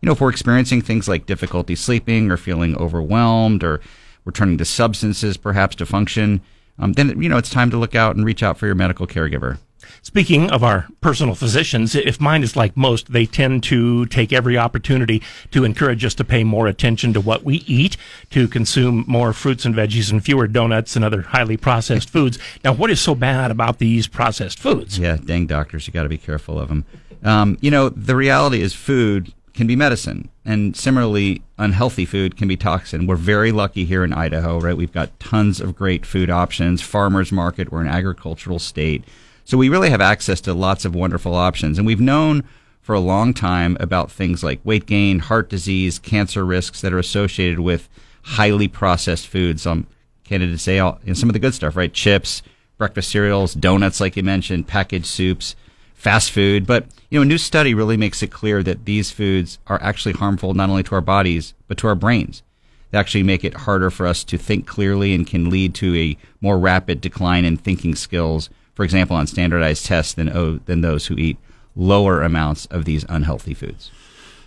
[0.00, 3.80] you know, if we're experiencing things like difficulty sleeping or feeling overwhelmed, or
[4.24, 6.40] we're turning to substances perhaps to function,
[6.80, 9.06] um, then you know it's time to look out and reach out for your medical
[9.06, 9.58] caregiver.
[10.02, 14.56] Speaking of our personal physicians, if mine is like most, they tend to take every
[14.56, 17.96] opportunity to encourage us to pay more attention to what we eat,
[18.30, 22.38] to consume more fruits and veggies and fewer donuts and other highly processed foods.
[22.64, 24.98] Now, what is so bad about these processed foods?
[24.98, 26.86] Yeah, dang doctors, you got to be careful of them.
[27.22, 32.48] Um, you know, the reality is food can be medicine, and similarly, unhealthy food can
[32.48, 33.06] be toxin.
[33.06, 34.74] We're very lucky here in Idaho, right?
[34.74, 36.80] We've got tons of great food options.
[36.80, 37.70] Farmers market.
[37.70, 39.04] We're an agricultural state.
[39.44, 41.76] So we really have access to lots of wonderful options.
[41.76, 42.42] And we've known
[42.80, 46.98] for a long time about things like weight gain, heart disease, cancer risks that are
[46.98, 47.86] associated with
[48.22, 49.66] highly processed foods.
[49.66, 49.86] I'm
[50.24, 51.92] candid to say all, you know, some of the good stuff, right?
[51.92, 52.40] Chips,
[52.78, 55.54] breakfast cereals, donuts, like you mentioned, packaged soups,
[56.00, 56.66] fast food.
[56.66, 60.14] But, you know, a new study really makes it clear that these foods are actually
[60.14, 62.42] harmful not only to our bodies, but to our brains.
[62.90, 66.16] They actually make it harder for us to think clearly and can lead to a
[66.40, 71.06] more rapid decline in thinking skills, for example, on standardized tests than, oh, than those
[71.06, 71.36] who eat
[71.76, 73.90] lower amounts of these unhealthy foods.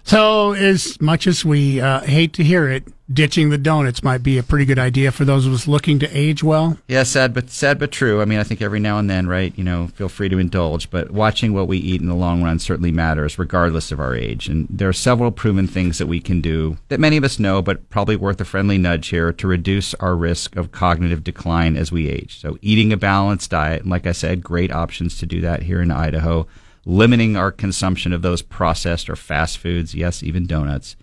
[0.06, 4.38] So, as much as we uh, hate to hear it, ditching the donuts might be
[4.38, 6.78] a pretty good idea for those of us looking to age well.
[6.88, 8.22] Yeah, sad but sad but true.
[8.22, 9.54] I mean, I think every now and then, right?
[9.58, 12.60] You know, feel free to indulge, but watching what we eat in the long run
[12.60, 14.48] certainly matters, regardless of our age.
[14.50, 17.62] And there are several proven things that we can do that many of us know,
[17.62, 21.92] but probably worth a friendly nudge here to reduce our risk of cognitive decline as
[21.92, 22.40] we age.
[22.40, 25.82] So, eating a balanced diet, and like I said, great options to do that here
[25.82, 26.48] in Idaho
[26.86, 30.96] limiting our consumption of those processed or fast foods, yes, even donuts,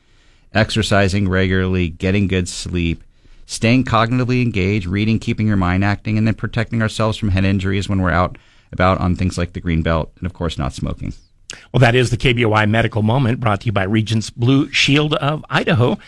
[0.52, 3.02] exercising regularly, getting good sleep,
[3.46, 7.88] staying cognitively engaged, reading, keeping your mind acting, and then protecting ourselves from head injuries
[7.88, 8.36] when we're out
[8.72, 11.12] about on things like the green belt, and of course, not smoking.
[11.72, 15.44] Well, that is the KBOI Medical Moment brought to you by Regence Blue Shield of
[15.50, 15.98] Idaho.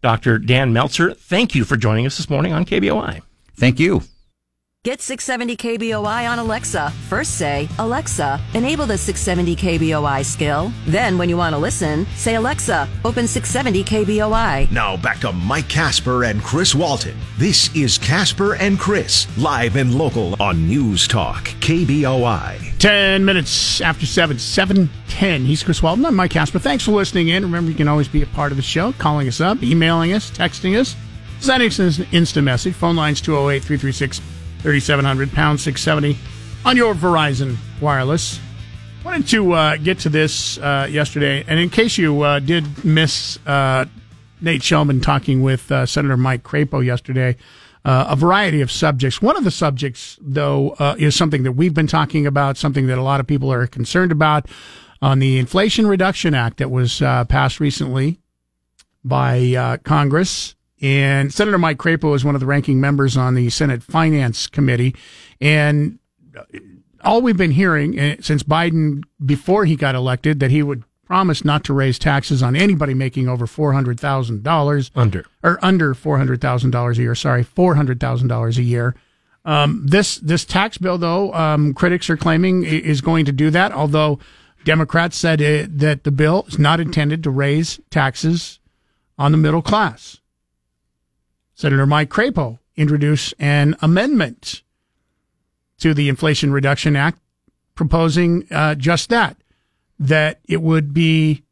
[0.00, 0.38] Dr.
[0.38, 3.22] Dan Meltzer, thank you for joining us this morning on KBOI.
[3.56, 4.02] Thank you.
[4.84, 6.90] Get 670 KBOI on Alexa.
[7.08, 10.72] First say, Alexa, enable the 670 KBOI skill.
[10.86, 14.72] Then, when you want to listen, say, Alexa, open 670 KBOI.
[14.72, 17.16] Now back to Mike Casper and Chris Walton.
[17.38, 22.76] This is Casper and Chris, live and local on News Talk, KBOI.
[22.80, 25.44] 10 minutes after 7, 710.
[25.44, 26.06] He's Chris Walton.
[26.06, 26.58] I'm Mike Casper.
[26.58, 27.44] Thanks for listening in.
[27.44, 30.28] Remember, you can always be a part of the show, calling us up, emailing us,
[30.32, 30.96] texting us,
[31.38, 32.74] sending us an instant message.
[32.74, 34.20] Phone lines 208 336
[34.62, 36.16] 3700 pound 670
[36.64, 38.38] on your Verizon wireless.
[39.04, 43.44] Wanted to uh, get to this uh, yesterday, and in case you uh, did miss
[43.44, 43.86] uh,
[44.40, 47.36] Nate Shelman talking with uh, Senator Mike Crapo yesterday,
[47.84, 49.20] uh, a variety of subjects.
[49.20, 53.02] One of the subjects, though, is something that we've been talking about, something that a
[53.02, 54.46] lot of people are concerned about
[55.00, 58.20] on the Inflation Reduction Act that was passed recently
[59.02, 60.54] by Congress.
[60.82, 64.96] And Senator Mike Crapo is one of the ranking members on the Senate Finance Committee.
[65.40, 66.00] And
[67.04, 71.44] all we've been hearing eh, since Biden, before he got elected, that he would promise
[71.44, 74.90] not to raise taxes on anybody making over $400,000.
[74.96, 75.24] Under.
[75.42, 77.14] Or under $400,000 a year.
[77.14, 78.94] Sorry, $400,000 a year.
[79.44, 83.72] Um, this, this tax bill, though, um, critics are claiming is going to do that,
[83.72, 84.18] although
[84.64, 88.60] Democrats said it, eh, that the bill is not intended to raise taxes
[89.18, 90.18] on the middle class.
[91.62, 94.62] Senator Mike Crapo introduced an amendment
[95.78, 97.20] to the Inflation Reduction Act
[97.76, 99.36] proposing uh, just that,
[99.96, 101.44] that it would be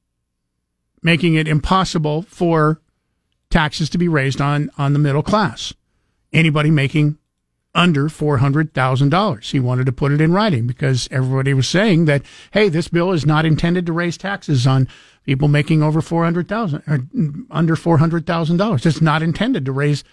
[1.00, 2.80] making it impossible for
[3.50, 5.74] taxes to be raised on, on the middle class.
[6.32, 7.16] Anybody making
[7.72, 9.50] under $400,000.
[9.52, 13.12] He wanted to put it in writing because everybody was saying that, hey, this bill
[13.12, 14.88] is not intended to raise taxes on
[15.24, 17.00] people making over 400,000 or
[17.50, 18.86] under $400,000.
[18.86, 20.04] It's not intended to raise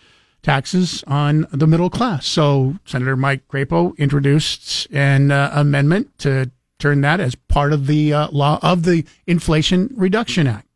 [0.43, 2.25] taxes on the middle class.
[2.25, 8.13] So Senator Mike Crapo introduced an uh, amendment to turn that as part of the
[8.13, 10.67] uh, law of the Inflation Reduction Act.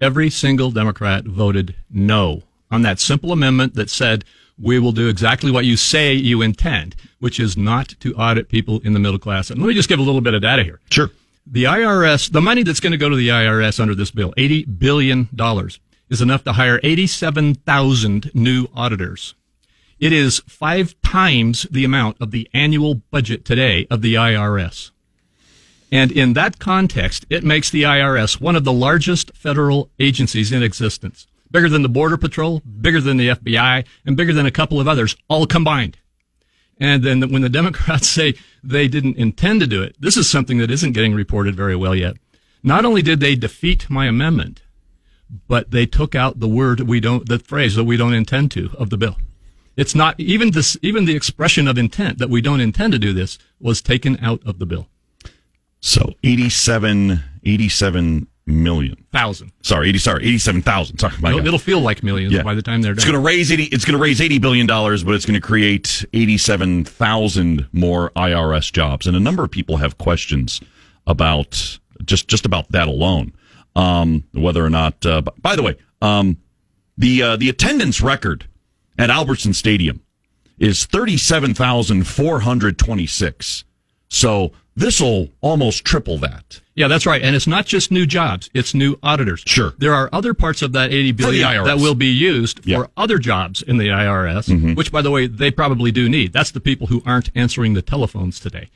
[0.00, 4.24] Every single Democrat voted no on that simple amendment that said
[4.58, 8.80] we will do exactly what you say you intend, which is not to audit people
[8.80, 9.50] in the middle class.
[9.50, 10.80] And let me just give a little bit of data here.
[10.90, 11.10] Sure.
[11.48, 14.80] The IRS, the money that's going to go to the IRS under this bill, $80
[14.80, 15.28] billion,
[16.10, 19.34] is enough to hire 87,000 new auditors.
[20.00, 24.90] It is five times the amount of the annual budget today of the IRS.
[25.92, 30.64] And in that context, it makes the IRS one of the largest federal agencies in
[30.64, 31.28] existence.
[31.52, 34.88] Bigger than the Border Patrol, bigger than the FBI, and bigger than a couple of
[34.88, 35.96] others, all combined.
[36.78, 38.34] And then when the Democrats say
[38.68, 41.94] they didn't intend to do it, this is something that isn't getting reported very well
[41.94, 42.16] yet.
[42.62, 44.62] Not only did they defeat my amendment,
[45.48, 48.70] but they took out the word we don't, the phrase that we don't intend to
[48.78, 49.16] of the bill.
[49.76, 53.12] It's not even this, even the expression of intent that we don't intend to do
[53.12, 54.88] this was taken out of the bill.
[55.80, 59.52] So 87, 87 million thousand.
[59.62, 60.98] Sorry, 80, sorry, 87,000.
[60.98, 62.42] Sorry, it'll, it'll, feel like millions yeah.
[62.42, 62.98] by the time they're done.
[62.98, 65.40] It's going to raise 80, it's going to raise 80 billion dollars, but it's going
[65.40, 69.06] to create 87,000 more IRS jobs.
[69.06, 70.60] And a number of people have questions
[71.06, 73.32] about just, just about that alone.
[73.74, 76.38] Um, whether or not, uh, by the way, um,
[76.96, 78.46] the, uh, the attendance record
[78.98, 80.00] at Albertson Stadium
[80.58, 83.64] is 37,426.
[84.08, 86.60] So this will almost triple that.
[86.74, 87.22] Yeah, that's right.
[87.22, 89.42] And it's not just new jobs, it's new auditors.
[89.46, 89.72] Sure.
[89.78, 92.68] There are other parts of that 80 For the billion that will be used for
[92.68, 92.84] Yeah.
[92.96, 94.74] other jobs in the IRS, Mm-hmm.
[94.74, 96.32] which by the way, they probably do need.
[96.34, 98.68] That's the people who aren't answering the telephones today.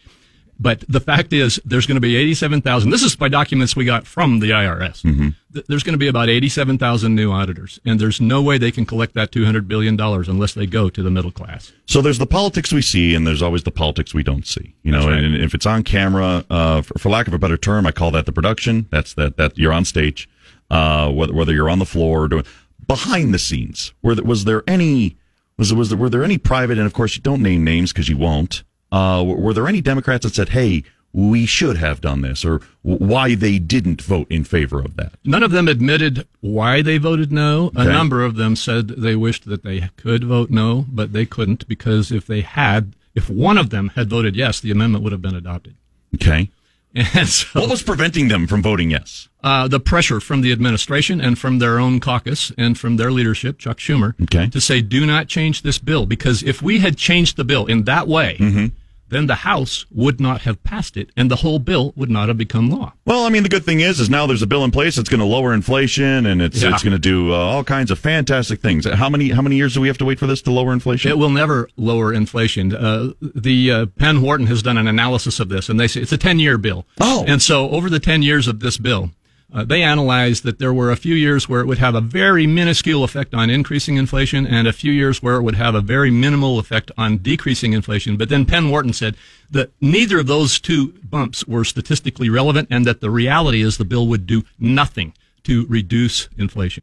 [0.62, 2.90] But the fact is, there's going to be 87,000.
[2.90, 5.03] This is by documents we got from the IRS.
[5.03, 5.31] Mm-hmm.
[5.68, 9.14] There's going to be about 87,000 new auditors, and there's no way they can collect
[9.14, 11.73] that 200 billion dollars unless they go to the middle class.
[11.87, 14.75] So there's the politics we see, and there's always the politics we don't see.
[14.83, 15.25] You know, right.
[15.25, 18.11] and if it's on camera, uh, for, for lack of a better term, I call
[18.11, 18.87] that the production.
[18.90, 20.29] That's that that you're on stage,
[20.70, 22.44] uh, whether whether you're on the floor or doing
[22.87, 23.94] behind the scenes.
[24.03, 25.16] Were was there any
[25.57, 26.77] was was there were there any private?
[26.77, 28.62] And of course, you don't name names because you won't.
[28.92, 30.85] Uh, were, there any Democrats that said, "Hey"?
[31.12, 35.14] We should have done this, or why they didn't vote in favor of that.
[35.24, 37.72] None of them admitted why they voted no.
[37.74, 41.66] A number of them said they wished that they could vote no, but they couldn't
[41.66, 45.20] because if they had, if one of them had voted yes, the amendment would have
[45.20, 45.74] been adopted.
[46.14, 46.48] Okay,
[46.94, 49.29] And so, what was preventing them from voting yes?
[49.42, 53.59] uh, the pressure from the administration and from their own caucus and from their leadership,
[53.59, 54.48] Chuck Schumer, Okay.
[54.50, 56.07] to say, do not change this bill.
[56.07, 58.66] Because if we had changed the bill in that way, Mm-hmm.
[59.11, 62.38] Then the House would not have passed it and the whole bill would not have
[62.38, 62.92] become law.
[63.05, 65.09] Well, I mean, the good thing is, is now there's a bill in place that's
[65.09, 66.73] going to lower inflation, and it's Yeah.
[66.73, 68.87] it's going to do uh, all kinds of fantastic things.
[68.88, 71.11] How many how many years do we have to wait for this to lower inflation?
[71.11, 72.75] It will never lower inflation.
[72.75, 76.12] Uh, the uh, Penn Wharton has done an analysis of this, and they say it's
[76.12, 76.87] a 10 year bill.
[77.01, 77.25] Oh.
[77.27, 79.11] And so over the 10 years of this bill,
[79.52, 82.46] uh, they analyzed that there were a few years where it would have a very
[82.46, 86.10] minuscule effect on increasing inflation and a few years where it would have a very
[86.10, 88.16] minimal effect on decreasing inflation.
[88.16, 89.16] But then Penn Wharton said
[89.50, 93.84] that neither of those two bumps were statistically relevant and that the reality is the
[93.84, 96.82] bill would do nothing to reduce inflation.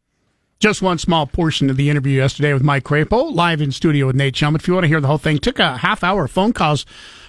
[0.59, 4.15] Just one small portion of the interview yesterday with Mike Crapo, live in studio with
[4.15, 4.55] Nate Chum.
[4.55, 6.83] If you want to hear the whole thing, took a half hour of phone calls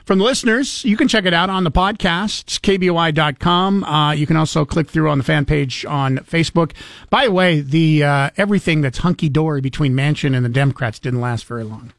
[0.07, 0.83] from the listeners.
[0.87, 3.85] You can check it out on the podcast, kboi.com.
[3.85, 6.73] Uh, you can also click through on the fan page on Facebook.
[7.11, 11.21] By the way, the uh, everything that's hunky dory between Manchin and the Democrats didn't
[11.21, 11.93] last very long.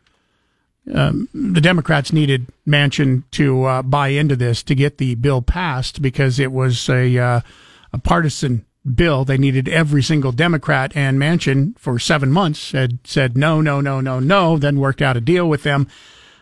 [0.91, 6.01] Um, the Democrats needed Manchin to uh, buy into this to get the bill passed
[6.01, 7.41] because it was a uh,
[7.93, 9.25] a partisan bill.
[9.25, 14.01] They needed every single Democrat, and Manchin for seven months had said no, no, no,
[14.01, 14.57] no, no.
[14.57, 15.87] Then worked out a deal with them.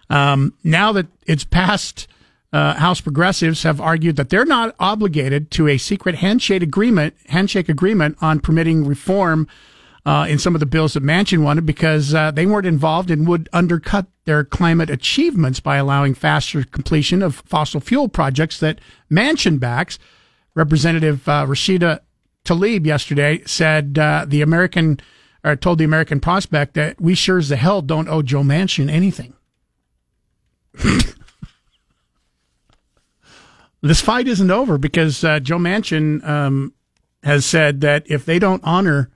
[0.10, 2.08] Um, now that it's passed,
[2.54, 7.70] uh, House progressives have argued that they're not obligated to a secret handshake agreement, handshake
[7.70, 9.48] agreement on permitting reform
[10.06, 13.28] uh, in some of the bills that Manchin wanted because uh, they weren't involved and
[13.28, 18.80] would undercut their climate achievements by allowing faster completion of fossil fuel projects that
[19.12, 20.00] Manchin backs.
[20.56, 22.00] Representative uh, Rashida
[22.48, 25.00] Tlaib yesterday said uh, the American,
[25.44, 28.90] or told the American prospect that we sure as the hell don't owe Joe Manchin
[28.90, 29.34] anything.
[33.82, 36.74] this fight isn't over because uh, Joe Manchin um,
[37.24, 39.12] has said that if they don't honor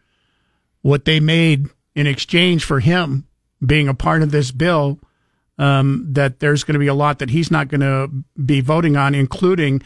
[0.81, 3.27] what they made in exchange for him
[3.65, 4.99] being a part of this bill,
[5.57, 8.09] um, that there's going to be a lot that he's not going to
[8.43, 9.81] be voting on, including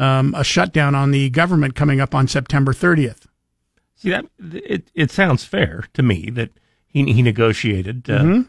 [0.00, 3.26] um, a shutdown on the government coming up on September 30th.
[3.96, 6.50] See that it it sounds fair to me that
[6.86, 8.46] he he negotiated uh, Mhm.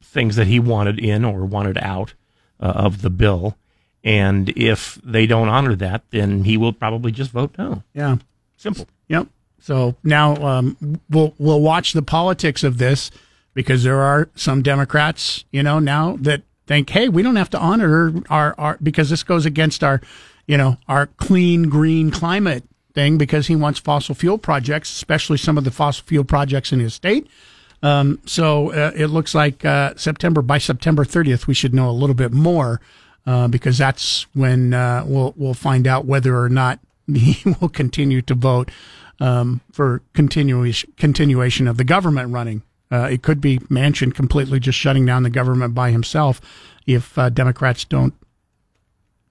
[0.00, 2.14] things that he wanted in or wanted out
[2.60, 3.56] uh, of the bill,
[4.04, 7.82] and if they don't honor that, then he will probably just vote no.
[7.94, 8.16] Yeah.
[8.56, 8.86] Simple.
[9.08, 9.26] Yep.
[9.60, 13.10] So now um, we'll we'll watch the politics of this
[13.54, 17.58] because there are some Democrats, you know, now that think, hey, we don't have to
[17.58, 20.00] honor our, our because this goes against our,
[20.46, 25.58] you know, our clean green climate thing because he wants fossil fuel projects, especially some
[25.58, 27.26] of the fossil fuel projects in his state.
[27.82, 31.92] Um, so uh, it looks like uh, September by September 30th, we should know a
[31.92, 32.80] little bit more
[33.26, 36.80] uh, because that's when uh, we'll we'll find out whether or not
[37.12, 38.70] he will continue to vote
[39.20, 42.62] um, for continuation continuation of the government running.
[42.90, 46.40] Uh, it could be Manchin completely just shutting down the government by himself
[46.86, 48.14] if uh, Democrats don't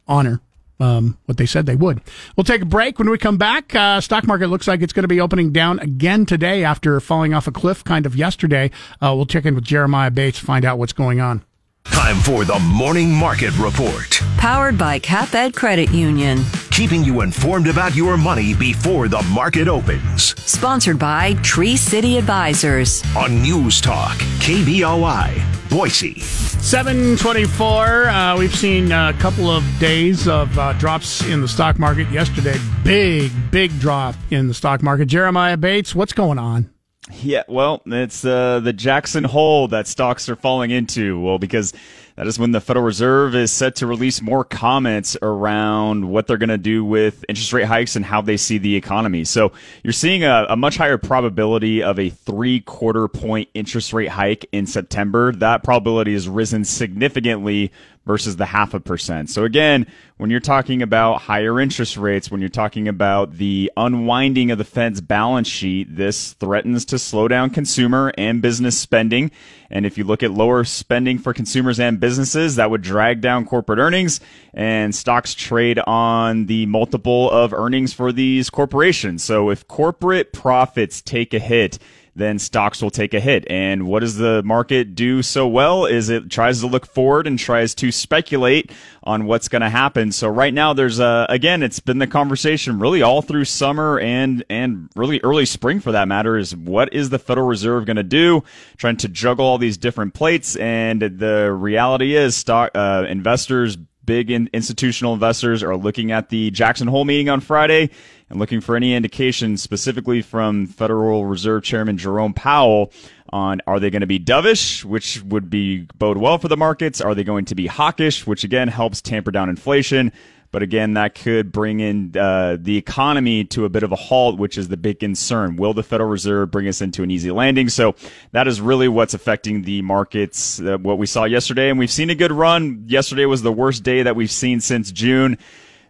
[0.08, 0.42] honor
[0.80, 2.02] um, what they said they would.
[2.36, 3.00] We'll take a break.
[3.00, 5.80] When we come back, uh, stock market looks like it's going to be opening down
[5.80, 8.72] again today after falling off a cliff kind of yesterday.
[9.02, 11.44] Uh, we'll check in with Jeremiah Bates find out what's going on.
[11.86, 14.20] Time for the Morning Market Report.
[14.38, 16.44] Powered by CapEd Credit Union.
[16.72, 20.40] Keeping you informed about your money before the market opens.
[20.42, 23.02] Sponsored by Tree City Advisors.
[23.16, 26.20] On News Talk, KBOI, Boise.
[26.20, 28.08] 724.
[28.08, 32.10] Uh, we've seen a couple of days of uh, drops in the stock market.
[32.10, 35.06] Yesterday, big, big drop in the stock market.
[35.08, 36.70] Jeremiah Bates, what's going on?
[37.12, 41.20] Yeah, well, it's uh, the Jackson hole that stocks are falling into.
[41.20, 41.72] Well, because
[42.16, 46.38] that is when the Federal Reserve is set to release more comments around what they're
[46.38, 49.24] going to do with interest rate hikes and how they see the economy.
[49.24, 49.52] So
[49.84, 54.48] you're seeing a, a much higher probability of a three quarter point interest rate hike
[54.52, 55.32] in September.
[55.34, 57.72] That probability has risen significantly
[58.06, 59.30] versus the half a percent.
[59.30, 59.88] So again,
[60.18, 64.64] when you're talking about higher interest rates, when you're talking about the unwinding of the
[64.64, 69.32] Fed's balance sheet, this threatens to slow down consumer and business spending.
[69.70, 73.46] And if you look at lower spending for consumers and businesses, that would drag down
[73.46, 74.22] corporate earnings
[74.54, 79.24] and stocks trade on the multiple of earnings for these corporations.
[79.24, 81.80] So if corporate profits take a hit,
[82.16, 83.46] then stocks will take a hit.
[83.50, 87.38] And what does the market do so well is it tries to look forward and
[87.38, 88.72] tries to speculate
[89.04, 90.12] on what's going to happen.
[90.12, 94.44] So right now there's a, again, it's been the conversation really all through summer and,
[94.50, 98.04] and really early spring for that matter is what is the Federal Reserve going to
[98.04, 98.44] do?
[98.78, 100.56] Trying to juggle all these different plates.
[100.56, 106.52] And the reality is stock, uh, investors, big in, institutional investors are looking at the
[106.52, 107.90] Jackson Hole meeting on Friday
[108.30, 112.92] and looking for any indication specifically from Federal Reserve Chairman Jerome Powell
[113.30, 117.02] on are they going to be dovish, which would be bode well for the markets?
[117.02, 120.12] Are they going to be hawkish, which again helps tamper down inflation?
[120.56, 124.40] But again, that could bring in uh, the economy to a bit of a halt,
[124.40, 125.58] which is the big concern.
[125.58, 127.68] Will the Federal Reserve bring us into an easy landing?
[127.68, 127.94] So
[128.32, 130.62] that is really what's affecting the markets.
[130.62, 132.86] Uh, what we saw yesterday, and we've seen a good run.
[132.88, 135.38] Yesterday was the worst day that we've seen since June.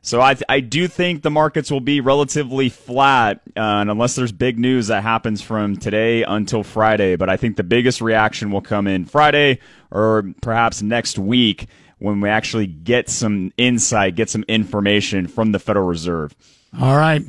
[0.01, 4.57] So I, I do think the markets will be relatively flat, uh, unless there's big
[4.57, 7.17] news that happens from today until Friday.
[7.17, 9.59] But I think the biggest reaction will come in Friday
[9.91, 11.67] or perhaps next week
[11.99, 16.35] when we actually get some insight, get some information from the Federal Reserve.
[16.79, 17.21] All right.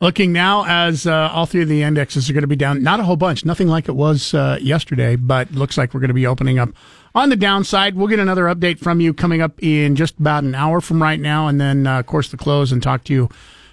[0.00, 3.00] Looking now as uh, all three of the indexes are going to be down, not
[3.00, 6.14] a whole bunch, nothing like it was uh, yesterday, but looks like we're going to
[6.14, 6.70] be opening up
[7.14, 7.94] on the downside.
[7.94, 11.20] We'll get another update from you coming up in just about an hour from right
[11.20, 13.30] now, and then, uh, of course, the close and talk to you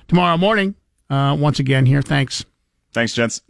[0.08, 0.76] tomorrow morning.
[1.10, 2.02] Uh, once again, here.
[2.02, 2.46] Thanks.
[2.94, 3.42] Thanks, gents.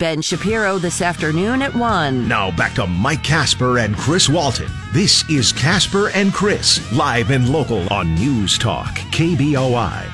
[0.00, 2.26] Ben Shapiro this afternoon at 1.
[2.26, 4.72] Now back to Mike Casper and Chris Walton.
[4.94, 10.06] This is Casper and Chris, live and local on News Talk, KBOI.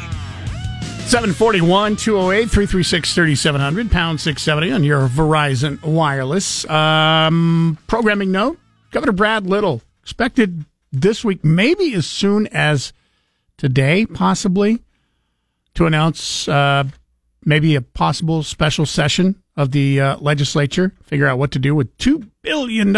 [1.06, 6.68] 741 208 336 3700, pound 670 on your Verizon Wireless.
[6.68, 8.58] Um, programming note
[8.90, 12.92] Governor Brad Little expected this week, maybe as soon as
[13.56, 14.82] today, possibly,
[15.74, 16.82] to announce uh,
[17.44, 21.96] maybe a possible special session of the uh, legislature, figure out what to do with
[21.98, 22.94] $2 billion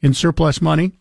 [0.00, 0.92] in surplus money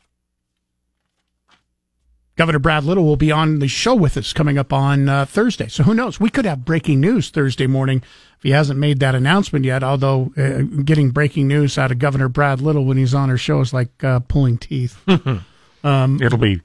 [2.42, 5.68] Governor Brad Little will be on the show with us coming up on uh, Thursday.
[5.68, 6.20] So who knows?
[6.20, 8.02] We could have breaking news Thursday morning
[8.38, 9.84] if he hasn't made that announcement yet.
[9.84, 13.60] Although uh, getting breaking news out of Governor Brad Little when he's on our show
[13.60, 14.98] is like uh, pulling teeth.
[15.84, 16.62] um, It'll be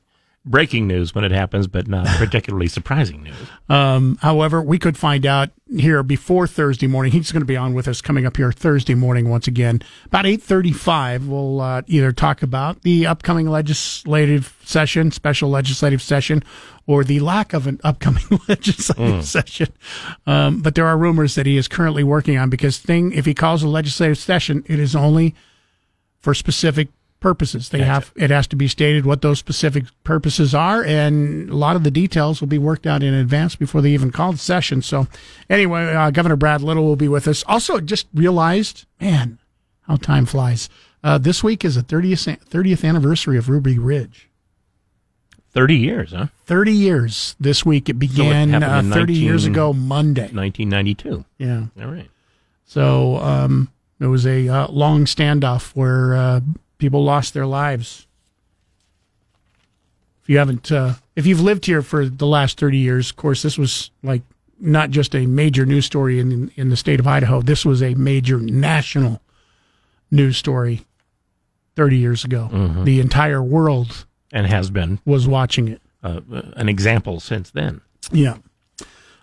[0.46, 3.34] breaking news when it happens, but not particularly surprising news.
[3.68, 7.12] Um, however, we could find out here before Thursday morning.
[7.12, 9.82] He's going to be on with us coming up here Thursday morning once again.
[10.06, 16.42] About 8.35, we'll uh, either talk about the upcoming legislative session, special legislative session,
[16.86, 19.22] or the lack of an upcoming legislative mm.
[19.22, 19.68] session.
[20.26, 23.34] Um, but there are rumors that he is currently working on because thing, if he
[23.34, 25.34] calls a legislative session, it is only
[26.20, 26.88] for specific
[27.20, 27.70] purposes.
[27.70, 31.76] They have it has to be stated what those specific purposes are, and a lot
[31.76, 34.82] of the details will be worked out in advance before they even call the session.
[34.82, 35.06] So,
[35.48, 37.44] anyway, uh, Governor Brad Little will be with us.
[37.46, 39.38] Also, just realized, man,
[39.82, 40.68] how time flies.
[41.02, 44.28] Uh, this week is the 30th 30th anniversary of Ruby Ridge.
[45.56, 46.26] 30 years, huh?
[46.44, 47.88] 30 years this week.
[47.88, 50.28] It began so it uh, 30 19, years ago, Monday.
[50.30, 51.24] 1992.
[51.38, 51.62] Yeah.
[51.80, 52.10] All right.
[52.66, 56.40] So um, it was a uh, long standoff where uh,
[56.78, 58.06] people lost their lives.
[60.22, 63.42] If you haven't, uh, if you've lived here for the last 30 years, of course,
[63.42, 64.22] this was like
[64.58, 67.40] not just a major news story in, in the state of Idaho.
[67.40, 69.20] This was a major national
[70.10, 70.84] news story
[71.76, 72.48] 30 years ago.
[72.52, 72.84] Mm-hmm.
[72.84, 75.82] The entire world and has been was watching it.
[76.02, 76.20] Uh,
[76.56, 77.80] an example since then.
[78.12, 78.36] Yeah.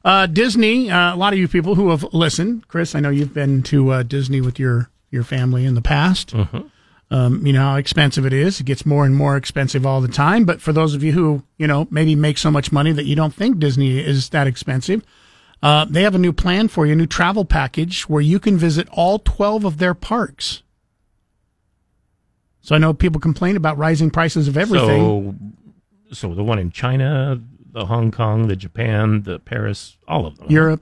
[0.04, 0.92] Uh, Disney.
[0.92, 2.94] Uh, a lot of you people who have listened, Chris.
[2.94, 6.34] I know you've been to uh, Disney with your your family in the past.
[6.34, 6.68] Mm-hmm.
[7.14, 8.60] Um, you know how expensive it is.
[8.60, 10.46] It gets more and more expensive all the time.
[10.46, 13.16] But for those of you who, you know, maybe make so much money that you
[13.16, 15.06] don't think Disney is that expensive,
[15.62, 18.58] uh, they have a new plan for you, a new travel package where you can
[18.58, 20.64] visit all 12 of their parks.
[22.62, 25.38] So I know people complain about rising prices of everything.
[26.10, 27.40] So, so the one in China,
[27.72, 30.50] the Hong Kong, the Japan, the Paris, all of them.
[30.50, 30.82] Europe,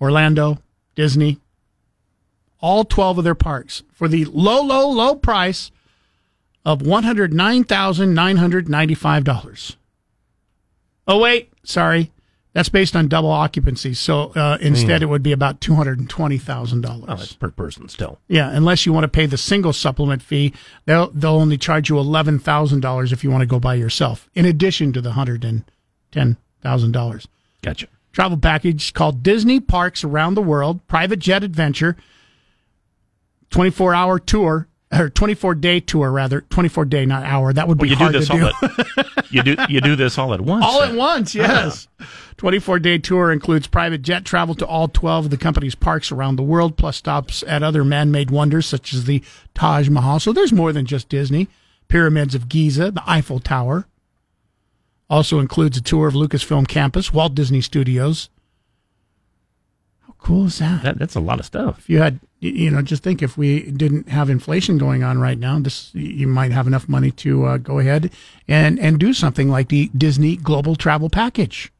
[0.00, 0.58] Orlando,
[0.96, 1.38] Disney,
[2.64, 5.70] all 12 of their parks for the low, low, low price
[6.64, 9.76] of $109,995.
[11.06, 12.10] Oh, wait, sorry.
[12.54, 13.94] That's based on double occupancy.
[13.94, 15.04] So uh, instead, Hmm.
[15.04, 17.04] it would be about $220,000.
[17.08, 18.20] Oh, that's per person still.
[18.28, 20.52] Yeah, unless you want to pay the single supplement fee,
[20.86, 24.30] they'll they'll only charge you eleven thousand dollars if you want to go by yourself,
[24.34, 25.64] in addition to the hundred and
[26.12, 27.26] ten thousand dollars.
[27.60, 27.88] Gotcha.
[28.12, 31.96] Travel package called Disney Parks Around the World Private Jet Adventure,
[33.54, 37.52] twenty four hour tour or twenty four day tour rather, twenty four day not hour.
[37.52, 38.82] That would Well, be you do hard this to all do.
[38.98, 40.64] at you do you do this all at once.
[40.64, 41.88] All at once, yes.
[42.36, 46.36] 24 day tour includes private jet travel to all 12 of the company's parks around
[46.36, 49.22] the world, plus stops at other man made wonders such as the
[49.54, 50.18] Taj Mahal.
[50.20, 51.48] So there's more than just Disney.
[51.86, 53.86] Pyramids of Giza, the Eiffel Tower.
[55.08, 58.30] Also includes a tour of Lucasfilm Campus, Walt Disney Studios.
[60.24, 60.82] Cool is that?
[60.82, 61.78] That, that's a lot of stuff.
[61.80, 65.38] If you had, you know, just think if we didn't have inflation going on right
[65.38, 68.10] now, this you might have enough money to uh, go ahead
[68.48, 71.70] and and do something like the Disney Global Travel Package.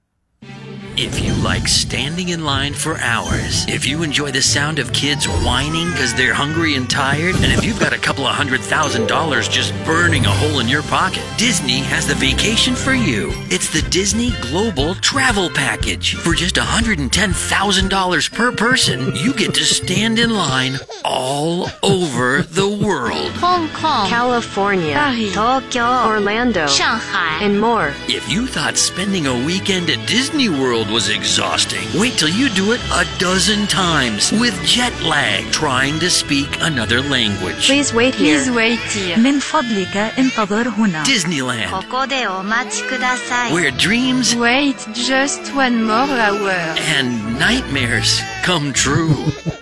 [0.96, 5.26] If you like standing in line for hours, if you enjoy the sound of kids
[5.26, 9.08] whining because they're hungry and tired, and if you've got a couple of hundred thousand
[9.08, 13.30] dollars just burning a hole in your pocket, Disney has the vacation for you.
[13.50, 16.14] It's the Disney Global Travel Package.
[16.14, 23.32] For just $110,000 per person, you get to stand in line all over the world.
[23.32, 27.92] Hong Kong, California, Paris, Tokyo, Orlando, Shanghai, and more.
[28.06, 32.73] If you thought spending a weekend at Disney World was exhausting, wait till you do
[32.73, 37.65] it a dozen times with jet lag trying to speak another language.
[37.65, 38.37] Please wait here.
[38.43, 39.15] Please wait here.
[39.17, 41.03] من فضلك انتظر هنا.
[41.05, 43.51] Disneyland, ここでお待ちください。
[43.53, 46.51] where dreams Wait just one more hour.
[46.97, 49.15] and nightmares come true.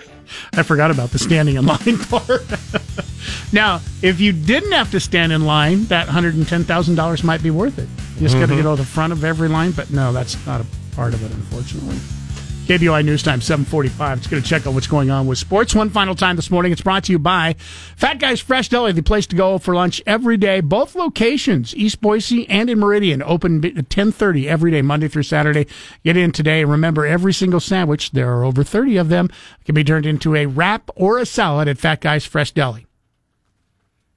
[0.56, 2.42] I forgot about the standing in line part.
[3.52, 7.88] now, if you didn't have to stand in line, that $110,000 might be worth it.
[8.16, 8.56] You just got to Mhm.
[8.56, 10.64] get to the front of every line, but no, that's not a
[10.95, 11.97] part of it, unfortunately.
[12.65, 14.19] KBOI News Time, 745.
[14.19, 15.75] It's going to check out what's going on with sports.
[15.75, 16.71] One final time this morning.
[16.71, 17.57] It's brought to you by
[17.97, 20.61] Fat Guys Fresh Deli, the place to go for lunch every day.
[20.61, 25.67] Both locations, East Boise and in Meridian, open at 1030 every day, Monday through Saturday.
[26.05, 26.63] Get in today.
[26.63, 29.29] Remember, every single sandwich, there are over 30 of them,
[29.65, 32.87] can be turned into a wrap or a salad at Fat Guys Fresh Deli.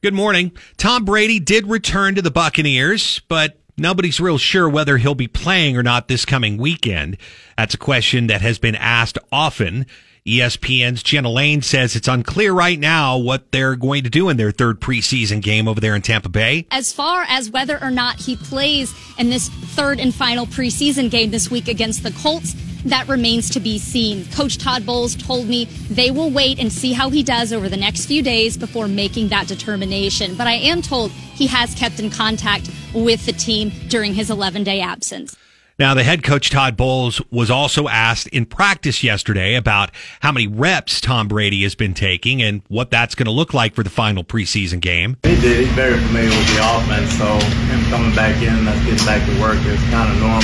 [0.02, 0.52] Good morning.
[0.76, 5.76] Tom Brady did return to the Buccaneers, but nobody's real sure whether he'll be playing
[5.76, 7.16] or not this coming weekend.
[7.56, 9.86] That's a question that has been asked often.
[10.26, 14.50] ESPN's Jenna Laine says it's unclear right now what they're going to do in their
[14.50, 16.66] third preseason game over there in Tampa Bay.
[16.72, 21.30] As far as whether or not he plays in this third and final preseason game
[21.30, 22.56] this week against the Colts,
[22.86, 24.26] that remains to be seen.
[24.32, 27.76] Coach Todd Bowles told me they will wait and see how he does over the
[27.76, 30.34] next few days before making that determination.
[30.34, 34.64] But I am told he has kept in contact with the team during his 11
[34.64, 35.36] day absence.
[35.78, 40.46] Now, the head coach Todd Bowles was also asked in practice yesterday about how many
[40.46, 43.90] reps Tom Brady has been taking and what that's going to look like for the
[43.90, 45.18] final preseason game.
[45.22, 45.66] He did.
[45.66, 49.38] He's very familiar with the offense, so him coming back in, us getting back to
[49.38, 50.40] work is kind of normal.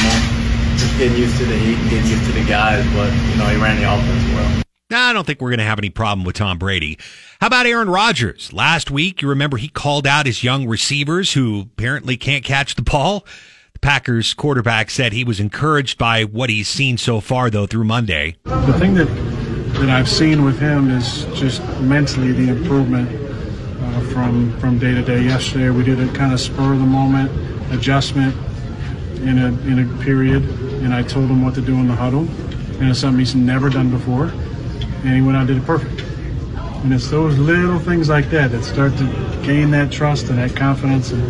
[0.77, 3.47] Just getting used to the heat and getting used to the guys, but you know
[3.47, 4.63] he ran the offense well.
[4.95, 6.99] I don't think we're going to have any problem with Tom Brady.
[7.41, 8.53] How about Aaron Rodgers?
[8.53, 12.83] Last week, you remember he called out his young receivers who apparently can't catch the
[12.83, 13.25] ball.
[13.83, 18.37] Packers quarterback said he was encouraged by what he's seen so far, though, through Monday.
[18.45, 19.07] The thing that
[19.75, 23.09] that I've seen with him is just mentally the improvement
[23.83, 25.23] uh, from from day to day.
[25.23, 27.33] Yesterday we did a kind of spur of the moment
[27.73, 28.37] adjustment
[29.17, 30.45] in a in a period,
[30.85, 32.29] and I told him what to do in the huddle,
[32.79, 36.03] and it's something he's never done before, and he went out and did it perfect.
[36.85, 40.55] And it's those little things like that that start to gain that trust and that
[40.55, 41.23] confidence and,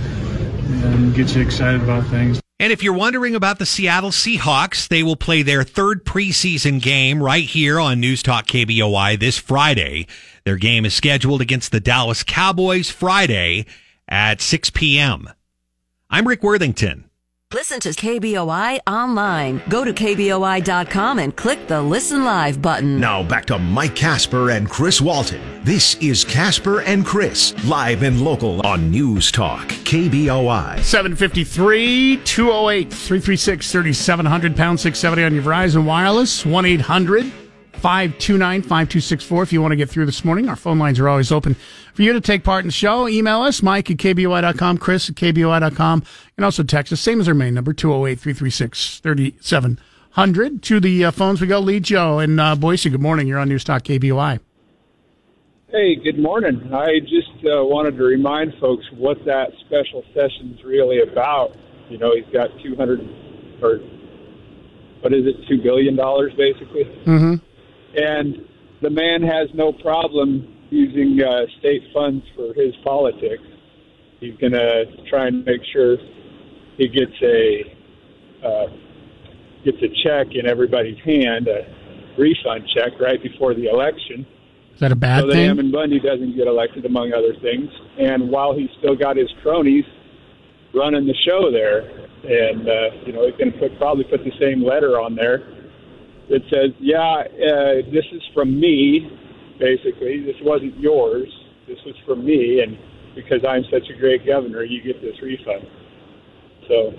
[0.85, 2.42] and get you excited about things.
[2.63, 7.21] And if you're wondering about the Seattle Seahawks, they will play their third preseason game
[7.21, 10.07] right here on News Talk KBOI this Friday.
[10.45, 13.67] Their game is scheduled against the Dallas Cowboys Friday
[14.07, 15.29] at 6 p.m.
[16.09, 17.11] I'm Rick Worthington.
[17.53, 19.61] Listen to KBOI online.
[19.69, 22.99] Go to KBOI.com and click the Listen Live button.
[22.99, 25.43] Now back to Mike Casper and Chris Walton.
[25.63, 30.83] This is Casper and Chris, live and local on News Talk, KBOI.
[30.83, 37.42] 753 208 336 3700 pound 670 on your Verizon Wireless 1 800
[37.83, 40.49] 529 5264 if you want to get through this morning.
[40.49, 41.57] Our phone lines are always open
[41.93, 43.09] for you to take part in the show.
[43.09, 46.05] Email us, Mike at KBOI.com, Chris at KBOI.com,
[46.37, 50.63] and also text us, same as our main number, 208 336 3700.
[50.63, 51.59] To the uh, phones we go.
[51.59, 53.27] Lee Joe in uh, Boise, good morning.
[53.27, 54.39] You're on News Talk KBOI.
[55.69, 56.71] Hey, good morning.
[56.73, 61.57] I just uh, wanted to remind folks what that special session's really about.
[61.91, 63.01] You know, he's got 200
[63.61, 63.79] or
[65.01, 66.85] what is it, $2 billion basically.
[67.07, 67.35] Mm-hmm.
[67.97, 68.47] And
[68.81, 73.43] the man has no problem using uh, state funds for his politics.
[74.21, 75.97] He's going to try and make sure
[76.79, 77.77] he gets a
[78.45, 78.67] uh,
[79.65, 81.67] gets a check in everybody's hand, a
[82.19, 84.27] refund check right before the election.
[84.75, 85.23] Is that a bad thing?
[85.23, 85.51] so that thing?
[85.51, 87.71] Ammon Bundy doesn't get elected, among other things.
[87.99, 89.85] And while he's still got his cronies
[90.75, 91.81] running the show there,
[92.25, 95.62] and uh, you know he's going to put probably put the same letter on there
[96.33, 99.07] that says, "Yeah, uh, this is from me.
[99.59, 101.29] Basically, this wasn't yours.
[101.69, 102.79] This was from me, and
[103.15, 105.67] because I'm such a great governor, you get this refund."
[106.69, 106.95] So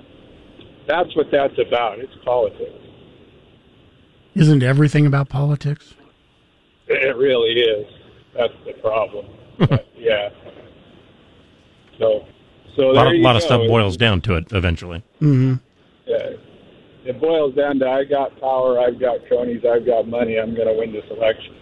[0.88, 1.98] that's what that's about.
[2.00, 2.70] It's politics.
[4.36, 5.96] Isn't everything about politics?
[6.88, 7.88] It really is.
[8.36, 9.26] That's the problem.
[9.58, 10.30] but, yeah.
[11.98, 12.26] So,
[12.76, 15.04] so A lot, there of, you lot of stuff boils down to it eventually.
[15.22, 15.56] Mm-hmm.
[16.08, 16.32] Yeah.
[17.06, 20.40] It boils down to I got power, I've got cronies, I've got money.
[20.40, 21.56] I'm going to win this election.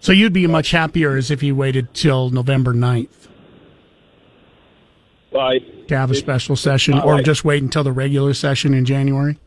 [0.00, 3.28] So you'd be much happier as if you waited till November 9th
[5.30, 8.74] Well, I, to have a special session, or like- just wait until the regular session
[8.74, 9.38] in January.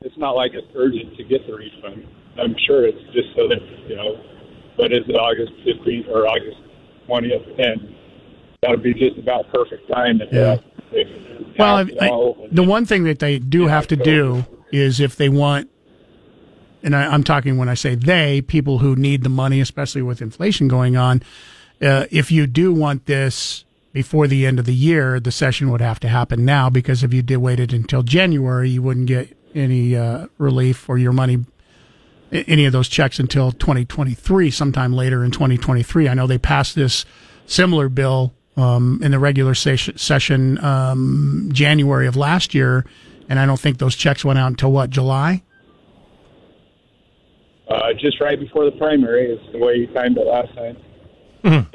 [0.00, 2.06] It's not like it's urgent to get the refund.
[2.38, 4.20] I'm sure it's just so that you know.
[4.76, 6.58] But is it August 15th or August
[7.08, 7.60] 20th?
[7.60, 7.94] And
[8.64, 10.22] that would be just about perfect time.
[10.32, 10.56] Yeah.
[11.58, 15.28] Well, I, I, the one thing that they do have to do is if they
[15.28, 15.70] want,
[16.82, 20.22] and I, I'm talking when I say they, people who need the money, especially with
[20.22, 21.22] inflation going on.
[21.82, 25.82] Uh, if you do want this before the end of the year, the session would
[25.82, 29.94] have to happen now because if you did waited until January, you wouldn't get any
[29.94, 31.44] uh, relief or your money,
[32.32, 36.08] any of those checks until 2023, sometime later in 2023.
[36.08, 37.04] I know they passed this
[37.46, 42.84] similar bill um, in the regular session, session um, January of last year,
[43.28, 45.42] and I don't think those checks went out until what July.
[47.68, 50.76] uh, just right before the primary is the way you timed it last time.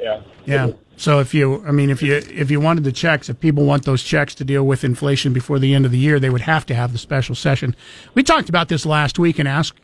[0.00, 0.22] Yeah.
[0.46, 0.72] Yeah.
[0.96, 3.84] So if you, I mean, if you if you wanted the checks, if people want
[3.84, 6.66] those checks to deal with inflation before the end of the year, they would have
[6.66, 7.76] to have the special session.
[8.14, 9.78] We talked about this last week and asked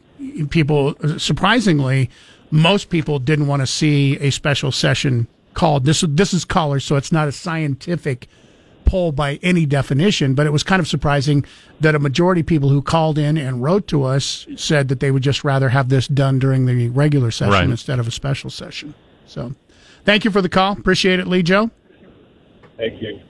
[0.51, 0.95] people.
[1.19, 2.11] Surprisingly,
[2.51, 5.85] most people didn't want to see a special session called.
[5.85, 8.29] This this is callers, so it's not a scientific
[8.85, 10.35] poll by any definition.
[10.37, 11.45] But it was kind of surprising
[11.81, 15.11] that a majority of people who called in and wrote to us said that they
[15.11, 17.69] would just rather have this done during the regular session Right.
[17.69, 18.95] instead of a special session.
[19.27, 19.53] So.
[20.05, 20.75] Thank you for the call.
[20.75, 21.69] Appreciate it, Lee Joe.
[22.77, 23.21] Thank you.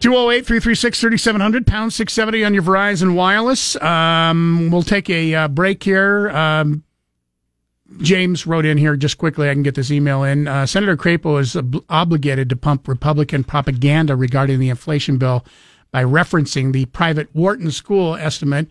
[0.00, 3.76] 208 336 3700, pound 670 on your Verizon Wireless.
[3.80, 6.28] Um, we'll take a uh, break here.
[6.30, 6.82] Um,
[7.98, 9.48] James wrote in here just quickly.
[9.48, 10.48] I can get this email in.
[10.48, 15.44] Uh, Senator Crapo is ob- obligated to pump Republican propaganda regarding the inflation bill
[15.90, 18.68] by referencing the private Wharton School estimate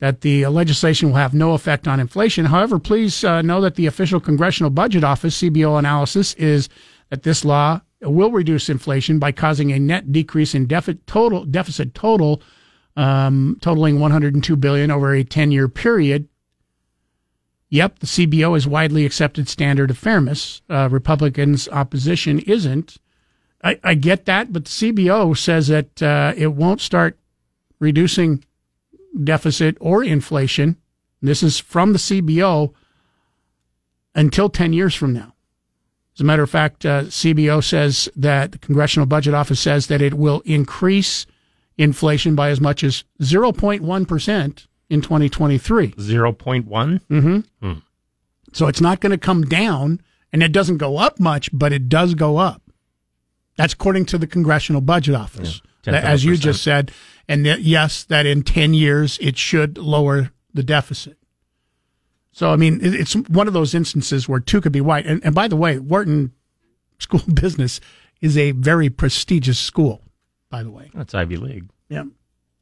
[0.00, 2.46] that the legislation will have no effect on inflation.
[2.46, 6.68] However, please uh, know that the official Congressional Budget Office CBO analysis is
[7.10, 11.94] that this law will reduce inflation by causing a net decrease in deficit total deficit
[11.94, 12.42] total
[12.96, 16.28] um, totaling 102 billion over a 10 year period.
[17.72, 20.60] Yep, the CBO is widely accepted standard of fairness.
[20.68, 22.98] Uh, Republicans' opposition isn't.
[23.64, 27.18] I, I get that, but the CBO says that uh, it won't start
[27.78, 28.44] reducing
[29.24, 30.76] deficit or inflation.
[31.22, 32.74] This is from the CBO
[34.14, 35.32] until 10 years from now.
[36.14, 40.02] As a matter of fact, uh, CBO says that the Congressional Budget Office says that
[40.02, 41.24] it will increase
[41.78, 45.92] inflation by as much as 0.1% in 2023.
[45.92, 46.64] 0.1?
[46.64, 47.38] Mm-hmm.
[47.60, 47.78] Hmm.
[48.52, 50.00] So it's not going to come down,
[50.32, 52.62] and it doesn't go up much, but it does go up.
[53.56, 55.56] That's according to the Congressional Budget Office.
[55.56, 56.92] Yeah, That- tenth of a as you just said,
[57.28, 61.16] and that, yes, that in 10 years it should lower the deficit.
[62.34, 65.06] So, I mean, it's one of those instances where two could be white.
[65.06, 66.32] And, and by the way, Wharton
[66.98, 67.80] School of Business
[68.22, 70.02] is a very prestigious school,
[70.48, 70.90] by the way.
[70.94, 71.68] That's Ivy League.
[71.88, 72.04] Yeah.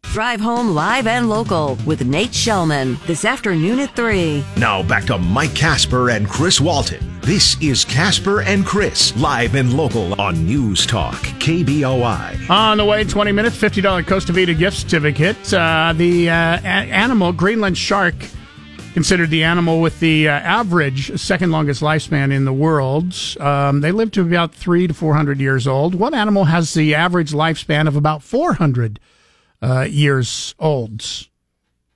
[0.04, 4.42] Drive home live and local with Nate Shelman this afternoon at 3.
[4.56, 7.20] Now back to Mike Casper and Chris Walton.
[7.20, 12.50] This is Casper and Chris, live and local on News Talk, KBOI.
[12.50, 15.54] On the way, 20 minutes, $50 Costa Vida gift certificate.
[15.54, 18.16] Uh, the uh, a- animal, Greenland shark,
[18.94, 23.14] considered the animal with the uh, average second longest lifespan in the world.
[23.38, 25.94] Um, they live to about three to 400 years old.
[25.94, 28.98] What animal has the average lifespan of about 400
[29.62, 31.28] uh, years old?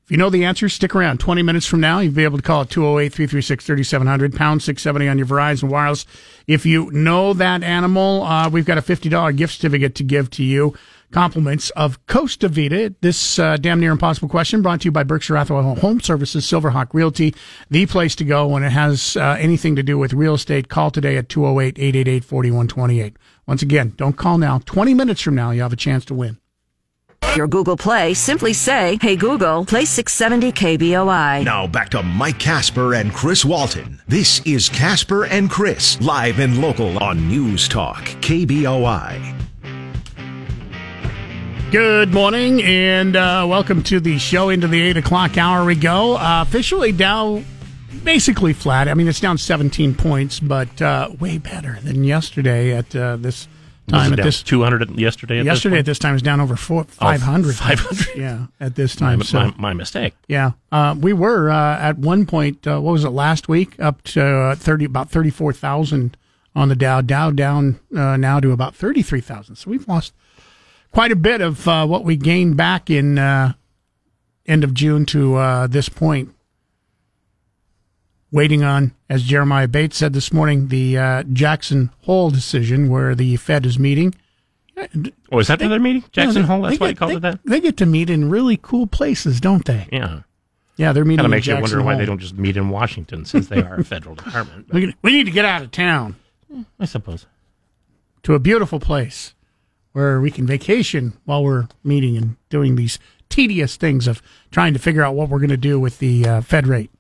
[0.05, 1.19] If you know the answer, stick around.
[1.19, 5.09] 20 minutes from now, you'll be able to call at 208 336 3700, pound 670
[5.09, 6.05] on your Verizon Wireless.
[6.47, 10.45] If you know that animal, uh, we've got a $50 gift certificate to give to
[10.45, 10.75] you.
[11.11, 12.95] Compliments of Costa Vida.
[13.01, 16.93] This uh, damn near impossible question brought to you by Berkshire Hathaway Home Services, Silverhawk
[16.93, 17.35] Realty,
[17.71, 20.69] the place to go when it has uh, anything to do with real estate.
[20.69, 23.17] Call today at 208 888 4128.
[23.47, 24.59] Once again, don't call now.
[24.59, 26.37] 20 minutes from now, you have a chance to win.
[27.37, 31.45] Your Google Play, simply say, Hey Google, play 670 KBOI.
[31.45, 34.01] Now back to Mike Casper and Chris Walton.
[34.07, 39.41] This is Casper and Chris, live and local on News Talk, KBOI.
[41.73, 44.51] Good morning and uh, welcome to the show.
[44.51, 46.17] Into the 8 o'clock hour we go.
[46.17, 47.43] Uh, officially Dow
[48.05, 48.87] basically flat.
[48.87, 53.49] I mean, it's down 17 points, but uh, way better than yesterday at uh, this
[53.87, 54.13] time.
[54.13, 55.41] At this 200 yesterday.
[55.41, 57.55] At yesterday this at this time is down over four, 500.
[57.55, 58.17] 500.
[58.17, 59.19] Yeah, at this time.
[59.21, 60.15] My, so, my, my mistake.
[60.29, 62.67] yeah, uh, we were uh, at one point.
[62.67, 63.79] Uh, what was it last week?
[63.81, 66.17] Up to uh, 30, about 34,000
[66.55, 67.01] on the Dow.
[67.01, 69.57] Dow down uh, now to about 33,000.
[69.57, 70.13] So we've lost
[70.93, 73.53] quite a bit of uh, what we gained back in uh,
[74.47, 76.34] end of June to uh, this point.
[78.35, 83.37] Waiting on, as Jeremiah Bates said this morning, the uh, Jackson Hole decision where the
[83.37, 84.13] Fed is meeting.
[85.31, 86.03] Oh, is that They- their meeting?
[86.11, 86.63] Jackson Yeah, Hole?
[86.63, 87.39] That's they why they called they- it that?
[87.45, 89.87] They get to meet in really cool places, don't they?
[89.93, 90.23] Yeah.
[90.77, 91.19] Yeah, they're meeting.
[91.19, 92.01] Kind of makes you wonder why Hole.
[92.01, 94.67] they don't just meet in Washington since they are a federal department.
[94.73, 96.17] We, we need to get out of town.
[96.81, 97.27] I suppose.
[98.25, 99.35] To a beautiful place
[99.93, 104.21] where we can vacation while we're meeting and doing these tedious things of
[104.51, 106.91] trying to figure out what we're going to do with the uh, Fed rate.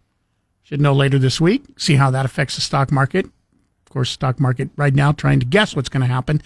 [0.65, 3.27] Should know later this week, see how that affects the stock market.
[3.27, 6.43] Of course, stock market right now trying to guess what's going to happen.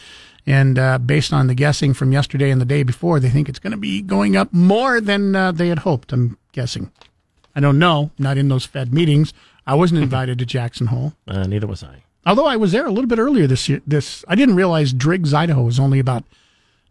[0.47, 3.59] And uh, based on the guessing from yesterday and the day before, they think it's
[3.59, 6.13] going to be going up more than uh, they had hoped.
[6.13, 6.91] I'm guessing.
[7.55, 8.11] I don't know.
[8.19, 9.33] Not in those Fed meetings.
[9.67, 11.13] I wasn't invited to Jackson Hole.
[11.27, 12.03] Uh, neither was I.
[12.27, 15.33] Although I was there a little bit earlier this year, this I didn't realize Driggs,
[15.33, 16.25] Idaho, was only about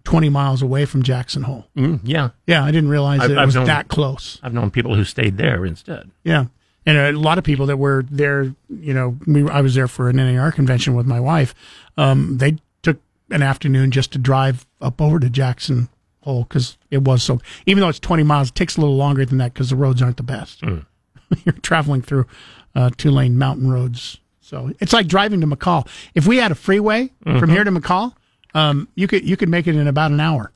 [0.03, 1.67] twenty miles away from Jackson Hole.
[1.75, 2.29] Mm, yeah.
[2.47, 4.39] Yeah, I didn't realize I've- it I've was known- that close.
[4.41, 6.09] I've known people who stayed there instead.
[6.23, 6.45] Yeah,
[6.87, 8.55] and a lot of people that were there.
[8.69, 11.53] You know, we, I was there for an NAR convention with my wife.
[11.97, 12.97] Um, they took
[13.29, 15.89] an afternoon just to drive up over to Jackson
[16.21, 17.39] Hole because it was so.
[17.67, 20.01] Even though it's twenty miles, it takes a little longer than that because the roads
[20.01, 20.63] aren't the best.
[21.43, 22.25] You're traveling through
[22.73, 25.87] uh, two lane mountain roads, so it's like driving to McCall.
[26.15, 27.51] If we had a freeway from Mhm.
[27.51, 28.13] here to McCall,
[28.53, 30.51] um, you could you could make it in about an hour.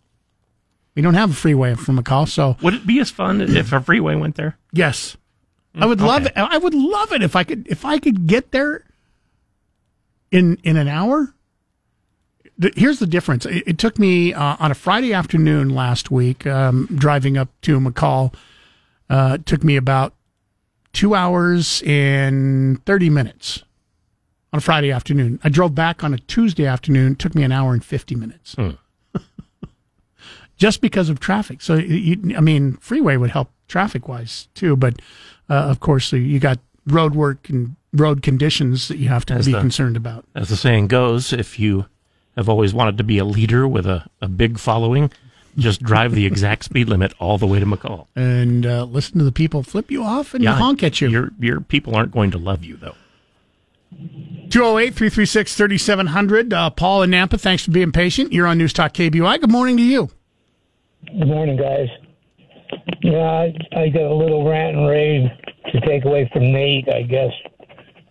[0.96, 3.80] We don't have a freeway from McCall, so Would it be as fun if a
[3.82, 4.58] freeway went there?
[4.74, 5.16] Yes,
[5.76, 6.34] I would love it.
[6.36, 8.84] I would love it if I could if I could get there
[10.32, 11.34] in in an hour.
[12.76, 13.46] Here's the difference.
[13.46, 17.80] It, it took me uh, on a Friday afternoon last week um, driving up to
[17.80, 18.34] McCall.
[19.10, 20.14] Uh, it took me about
[20.94, 23.64] two hours and thirty minutes
[24.54, 25.40] on a Friday afternoon.
[25.44, 27.14] I drove back on a Tuesday afternoon.
[27.14, 28.56] It took me an hour and fifty minutes.
[30.58, 31.62] Just because of traffic.
[31.62, 35.02] So, you, I mean, freeway would help traffic wise too, but
[35.50, 39.46] uh, of course, you got road work and road conditions that you have to As
[39.46, 40.26] be the- concerned about.
[40.36, 41.86] As the saying goes, if you
[42.38, 45.12] have always wanted to be a leader with a, a big following,
[45.58, 48.08] just drive the exact speed limit all the way to McCall.
[48.16, 51.10] And uh, listen to the people flip you off and honk at you.
[51.10, 52.96] Your, your people aren't going to love you, though.
[54.50, 56.54] 208 336 3700.
[56.54, 58.32] Uh, Paul and Nampa, thanks for being patient.
[58.32, 59.42] You're on News Talk KBOI.
[59.42, 60.10] Good morning to you.
[61.08, 61.90] Good morning, guys.
[63.02, 65.30] Yeah, I, I got a little rant and rave
[65.72, 67.32] to take away from Nate, I guess.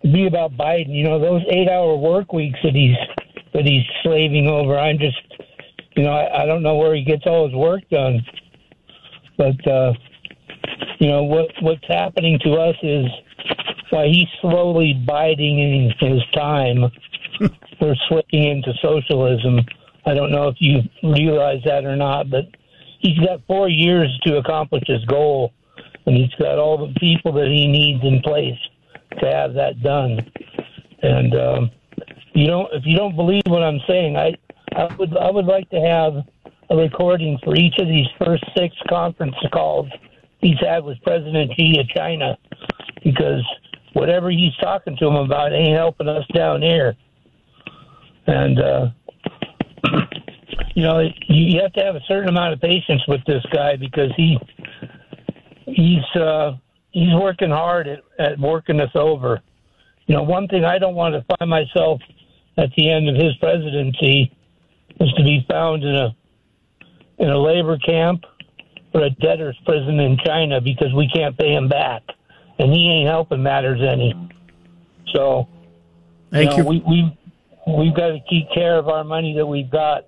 [0.03, 0.95] It'd be about Biden.
[0.95, 2.95] You know, those eight-hour work weeks that he's
[3.53, 4.77] that he's slaving over.
[4.77, 5.17] I'm just,
[5.95, 8.21] you know, I, I don't know where he gets all his work done.
[9.37, 9.93] But uh,
[10.99, 13.05] you know what what's happening to us is
[13.89, 16.83] why he's slowly biding his time.
[17.81, 19.59] We're slipping into socialism.
[20.05, 22.45] I don't know if you realize that or not, but
[23.01, 25.53] he's got four years to accomplish his goal,
[26.05, 28.59] and he's got all the people that he needs in place
[29.19, 30.19] to have that done.
[31.01, 31.71] And um,
[32.33, 34.35] you don't, if you don't believe what I'm saying, I,
[34.75, 36.13] I would, I would like to have
[36.69, 39.89] a recording for each of these first six conference calls
[40.39, 42.37] he's had with President Xi of China,
[43.03, 43.43] because
[43.93, 46.95] whatever he's talking to him about ain't helping us down here.
[48.27, 48.87] And uh,
[50.75, 53.75] you know, you you have to have a certain amount of patience with this guy
[53.75, 54.37] because he
[55.65, 56.53] he's uh,
[56.91, 59.41] he's working hard at, at working us over.
[60.07, 62.01] You know, one thing I don't want to find myself
[62.57, 64.35] at the end of his presidency
[64.99, 66.15] is to be found in a
[67.19, 68.23] in a labor camp
[68.93, 72.03] or a debtor's prison in China because we can't pay him back,
[72.59, 74.13] and he ain't helping matters any.
[75.13, 75.47] So,
[76.31, 76.65] Thank know, you.
[76.65, 77.17] We we
[77.77, 80.07] we've got to keep care of our money that we've got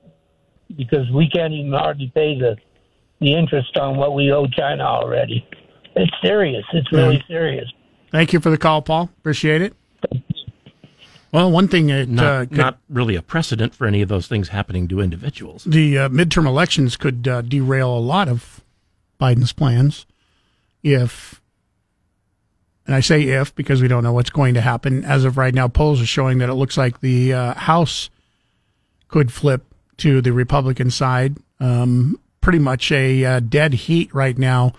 [0.76, 2.56] because we can't even hardly pay the
[3.22, 5.48] the interest on what we owe China already.
[5.96, 6.66] It's serious.
[6.74, 7.28] It's really Yeah.
[7.28, 7.72] serious.
[8.12, 9.10] Thank you for the call, Paul.
[9.20, 9.74] Appreciate it.
[11.32, 14.28] Well, one thing that Not, uh, could- not really a precedent for any of those
[14.28, 15.64] things happening to individuals.
[15.64, 18.62] the uh, midterm elections could uh, derail a lot of
[19.20, 20.06] Biden's plans
[20.84, 21.42] if,
[22.86, 25.04] and I say if because we don't know what's going to happen.
[25.06, 28.10] As of right now, polls are showing that it looks like the uh, House
[29.08, 31.38] could flip to the Republican side.
[31.60, 34.74] Um, pretty much a uh, dead heat right now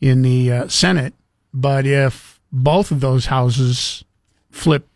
[0.00, 1.14] in the uh, Senate.
[1.52, 4.04] But if both of those houses
[4.50, 4.86] flip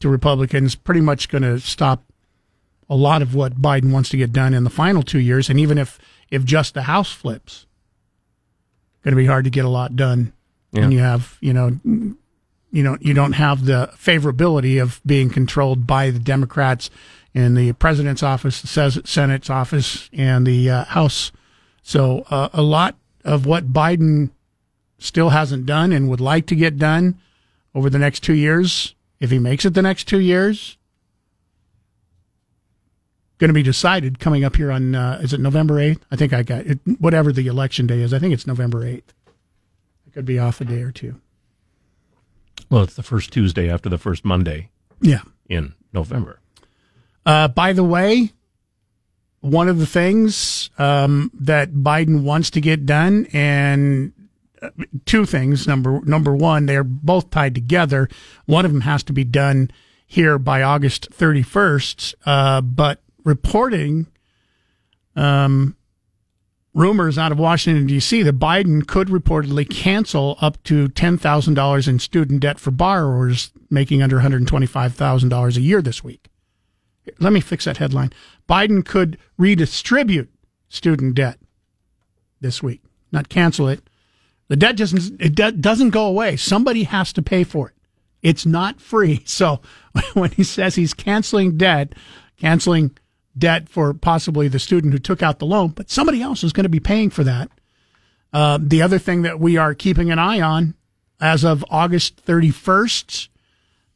[0.00, 2.02] to Republicans, pretty much going to stop
[2.90, 5.48] a lot of what Biden wants to get done in the final two years.
[5.48, 5.98] And even if,
[6.30, 7.66] if just the House flips,
[9.02, 10.32] going to be hard to get a lot done.
[10.72, 15.86] And you have, you know, you know, you don't have the favorability of being controlled
[15.86, 16.90] by the Democrats
[17.34, 21.32] in the president's office, the Senate's office, and the uh, House.
[21.82, 24.30] So uh, a lot of what Biden
[24.98, 27.18] still hasn't done and would like to get done
[27.74, 30.78] over the next two years, if he makes it the next two years,
[33.38, 36.04] going to be decided coming up here on uh, is it November eighth?
[36.10, 36.78] I think I got it.
[37.00, 39.12] Whatever the election day is, I think it's November eighth.
[40.06, 41.20] I could be off a day or two.
[42.70, 44.70] Well, it's the first Tuesday after the first Monday
[45.00, 45.22] Yeah.
[45.48, 46.38] in November.
[47.26, 48.32] Uh, by the way,
[49.40, 54.12] one of the things um, that Biden wants to get done, and
[54.62, 54.70] uh,
[55.04, 55.66] two things.
[55.66, 58.08] Number number one, they're both tied together.
[58.46, 59.70] One of them has to be done
[60.06, 62.14] here by August 31st.
[62.24, 64.06] Uh, but reporting
[65.16, 65.76] um,
[66.72, 68.22] rumors out of Washington D.C.
[68.22, 73.50] that Biden could reportedly cancel up to ten thousand dollars in student debt for borrowers
[73.70, 76.28] making under one hundred twenty-five thousand dollars a year this week.
[77.18, 78.12] Let me fix that headline.
[78.48, 80.30] Biden could redistribute
[80.68, 81.38] student debt
[82.40, 82.82] this week,
[83.12, 83.88] not cancel it.
[84.48, 86.36] The debt doesn't it do- doesn't go away.
[86.36, 87.74] Somebody has to pay for it.
[88.22, 89.22] It's not free.
[89.26, 89.60] So
[90.14, 91.94] when he says he's canceling debt,
[92.38, 92.96] canceling
[93.36, 96.64] debt for possibly the student who took out the loan, but somebody else is going
[96.64, 97.50] to be paying for that.
[98.32, 100.74] Uh, the other thing that we are keeping an eye on
[101.20, 103.28] as of August 31st,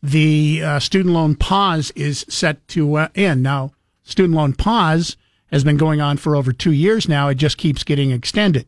[0.03, 3.43] the uh, student loan pause is set to uh, end.
[3.43, 3.73] Now,
[4.03, 5.17] student loan pause
[5.51, 7.29] has been going on for over two years now.
[7.29, 8.67] It just keeps getting extended.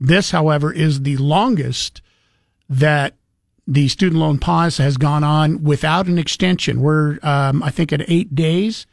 [0.00, 2.00] This, however, is the longest
[2.68, 3.14] that
[3.66, 6.80] the student loan pause has gone on without an extension.
[6.80, 8.86] We're, um, I think, at eight days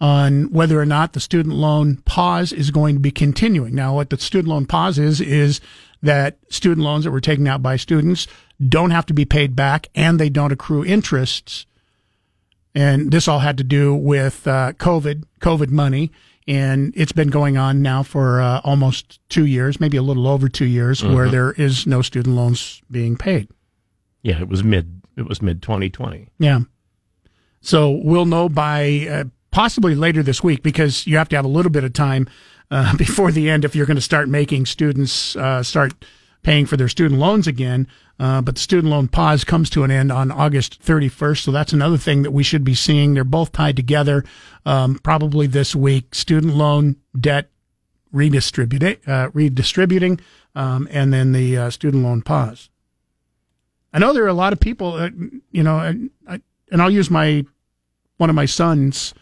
[0.00, 3.74] on whether or not the student loan pause is going to be continuing.
[3.74, 5.60] Now, what the student loan pause is, is
[6.02, 8.28] that student loans that were taken out by students
[8.66, 11.66] don't have to be paid back and they don't accrue interests.
[12.74, 16.10] And this all had to do with uh, COVID, COVID money.
[16.46, 20.48] And it's been going on now for uh, almost two years, maybe a little over
[20.48, 21.30] two years, where Mhm.
[21.30, 23.48] there is no student loans being paid.
[24.22, 25.02] Yeah, it was mid.
[25.16, 26.28] It was mid 2020.
[26.38, 26.60] Yeah.
[27.60, 31.48] So we'll know by uh, possibly later this week because you have to have a
[31.48, 32.26] little bit of time
[32.70, 35.92] uh, before the end if you're going to start making students uh, start
[36.42, 37.86] paying for their student loans again.
[38.18, 41.42] Uh, but the student loan pause comes to an end on August 31st.
[41.42, 43.14] So that's another thing that we should be seeing.
[43.14, 44.24] They're both tied together
[44.66, 46.14] um, probably this week.
[46.14, 47.50] Student loan debt
[48.12, 50.20] redistributing, uh, redistributing
[50.54, 52.70] um, and then the uh, student loan pause.
[53.92, 55.08] I know there are a lot of people,
[55.50, 56.40] you know, and, I,
[56.70, 57.44] and I'll use my
[58.16, 59.14] one of my sons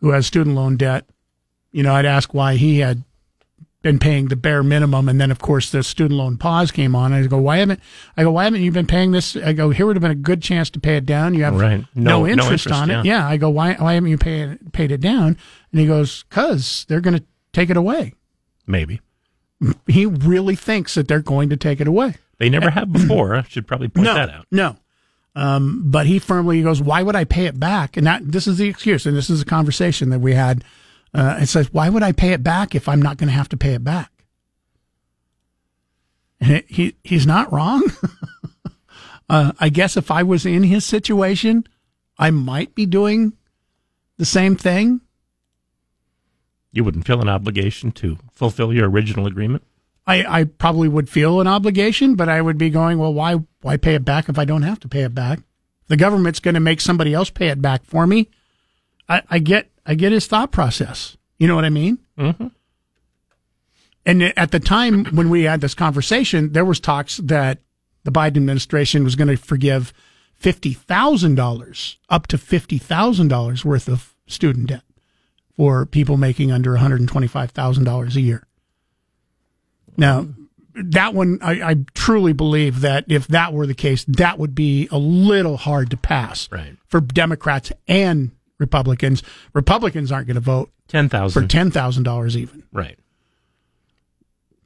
[0.00, 1.06] who has student loan debt.
[1.72, 3.02] You know, I'd ask why he had
[3.82, 7.12] been paying the bare minimum, and then of course the student loan pause came on.
[7.12, 7.80] I go, why haven't
[8.16, 8.32] I go?
[8.32, 9.36] Why haven't you been paying this?
[9.36, 11.34] I go, here would have been a good chance to pay it down.
[11.34, 11.84] You have Right.
[11.94, 13.04] no, No- no interest, interest, on it.
[13.06, 13.18] yeah.
[13.20, 13.28] Yeah.
[13.28, 15.36] I go, why why haven't you paid paid it down?
[15.70, 18.14] And he goes, cause they're going to take it away.
[18.66, 19.00] Maybe
[19.86, 22.14] He really thinks that they're going to take it away.
[22.38, 23.34] they never have before.
[23.36, 24.46] I should probably point no, that out.
[24.50, 24.76] No.
[25.36, 27.96] Um, but he firmly goes, why would I pay it back?
[27.96, 30.64] And that this is the excuse, and this is a conversation that we had.
[31.14, 33.48] Uh, it says, why would I pay it back if I'm not going to have
[33.50, 34.12] to pay it back?
[36.40, 37.82] And it, he he's not wrong.
[39.28, 41.66] uh, I guess if I was in his situation,
[42.18, 43.32] I might be doing
[44.18, 45.00] the same thing.
[46.70, 49.64] You wouldn't feel an obligation to fulfill your original agreement.
[50.06, 53.76] I, I probably would feel an obligation, but I would be going, well, why why
[53.76, 55.40] pay it back if I don't have to pay it back?
[55.88, 58.28] The government's going to make somebody else pay it back for me.
[59.08, 61.16] I, I get I get his thought process.
[61.38, 61.98] You know what I mean?
[62.18, 62.48] Mm-hmm.
[64.04, 67.58] And at the time when we had this conversation, there was talks that
[68.04, 69.92] the Biden administration was going to forgive
[70.34, 74.82] fifty thousand dollars, up to fifty thousand dollars worth of student debt
[75.56, 78.46] for people making under one hundred and twenty-five thousand dollars a year.
[79.96, 80.28] Now,
[80.74, 84.88] that one, I, I truly believe that if that were the case, that would be
[84.92, 86.76] a little hard to pass Right.
[86.86, 89.22] for Democrats and Republicans.
[89.54, 92.64] Republicans aren't going to vote Ten thousand for ten thousand dollars even.
[92.72, 92.98] Right.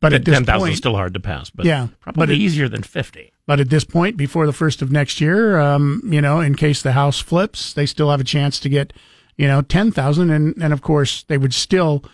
[0.01, 2.69] But at ten thousand is still hard to pass, but Yeah, probably but it- easier
[2.69, 3.33] than fifty.
[3.47, 6.81] But at this point, before the first of next year, um, you know, in case
[6.81, 8.93] the House flips, they still have a chance to get,
[9.37, 12.05] you know, ten thousand, and and of course they would still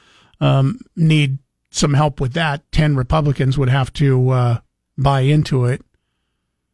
[0.40, 1.38] um, need
[1.70, 2.70] some help with that.
[2.72, 4.58] Ten Republicans would have to uh,
[4.96, 5.82] buy into it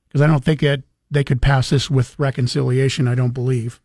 [0.09, 3.07] because I don't think that they could pass this with reconciliation.
[3.09, 3.81] I don't believe.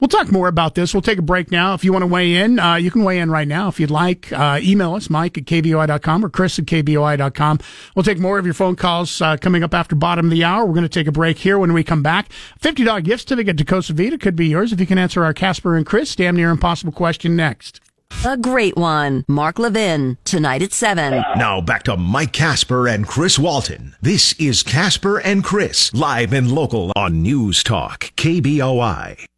[0.00, 0.94] We'll talk more about this.
[0.94, 1.74] We'll take a break now.
[1.74, 3.90] If you want to weigh in, uh, you can weigh in right now if you'd
[3.90, 4.32] like.
[4.32, 7.58] Uh, email us, Mike at KBOI.com or Chris at KBOI.com.
[7.94, 10.64] We'll take more of your phone calls uh, coming up after bottom of the hour.
[10.64, 12.30] We're going to take a break here when we come back.
[12.60, 15.76] $50 gift certificate to Costa Vida could be yours if you can answer our Casper
[15.76, 17.80] and Chris damn near impossible question next.
[18.24, 19.24] A great one.
[19.28, 21.22] Mark Levin, tonight at 7.
[21.36, 23.94] Now back to Mike Casper and Chris Walton.
[24.02, 29.29] This is Casper and Chris, live and local on News Talk, KBOI.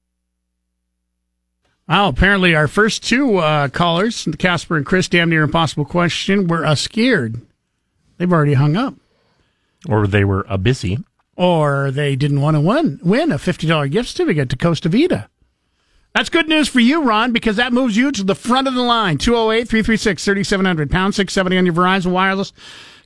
[1.89, 6.64] Well, apparently our first two uh, callers, Casper and Chris, damn near impossible question, were
[6.64, 7.41] uh, scared.
[8.18, 8.95] They've already hung up.
[9.89, 10.99] Or they were uh, busy.
[11.37, 15.28] or they didn't want to win win a fifty dollar gift certificate to Costa Vida.
[16.14, 18.83] That's good news for you, Ron, because that moves you to the front of the
[18.83, 19.16] line.
[19.16, 22.53] 208-336-3700, pound 670 on your Verizon Wireless.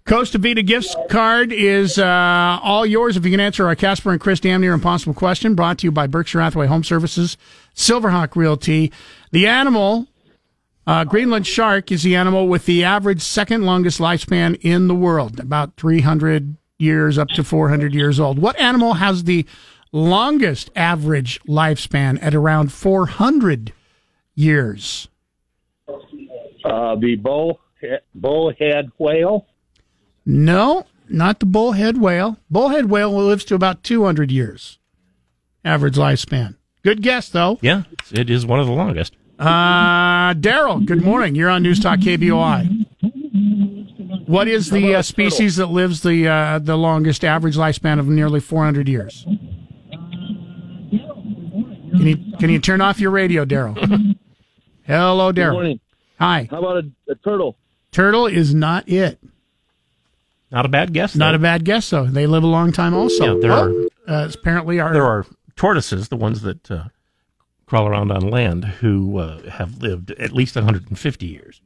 [0.07, 4.20] Costa Vida gift card is uh, all yours if you can answer our Casper and
[4.20, 5.55] Chris damn near impossible question.
[5.55, 7.37] Brought to you by Berkshire Hathaway Home Services,
[7.77, 8.91] Silverhawk Realty.
[9.31, 10.07] The animal,
[10.87, 15.39] uh, Greenland shark, is the animal with the average second longest lifespan in the world,
[15.39, 18.39] about 300 years up to 400 years old.
[18.39, 19.47] What animal has the
[19.93, 23.72] longest average lifespan at around 400
[24.35, 25.09] years?
[25.89, 27.61] Uh, the bull
[28.14, 29.47] bowhead whale.
[30.24, 32.39] No, not the bowhead whale.
[32.51, 34.79] Bowhead whale lives to about 200 years,
[35.64, 36.57] average lifespan.
[36.87, 37.59] Good guess, though.
[37.62, 37.82] Yeah,
[38.12, 39.16] it is one of the longest.
[39.41, 41.34] Uh, Daryl, good morning.
[41.34, 42.87] You're on News Talk KBOI.
[44.28, 48.39] What is the uh, species that lives the uh, the longest average lifespan of nearly
[48.39, 49.24] 400 years?
[51.91, 53.76] Can you can you turn off your radio, Daryl?
[54.84, 55.55] Hello, Daryl.
[55.55, 55.80] morning.
[56.20, 56.47] Hi.
[56.49, 57.57] How about a, a turtle?
[57.91, 59.18] Turtle is not it.
[60.53, 61.16] Not a bad guess.
[61.16, 61.37] Not though.
[61.37, 62.07] a bad guess, though.
[62.07, 63.34] They live a long time, also.
[63.34, 63.72] Yeah, there are-
[64.07, 65.26] uh, apparently are There are
[65.57, 66.85] tortoises, the ones that uh,
[67.67, 71.61] crawl around on land, who uh, have lived at least 150 years.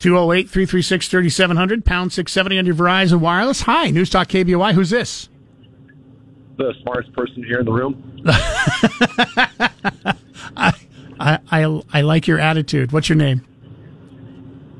[0.00, 3.62] 208 336 3700, pound 670 on your Verizon Wireless.
[3.62, 4.74] Hi, News Talk KBOI.
[4.74, 5.28] Who's this?
[6.56, 8.22] The smartest person here in the room.
[10.56, 10.72] I,
[11.20, 12.92] I, I, I like your attitude.
[12.92, 13.46] What's your name?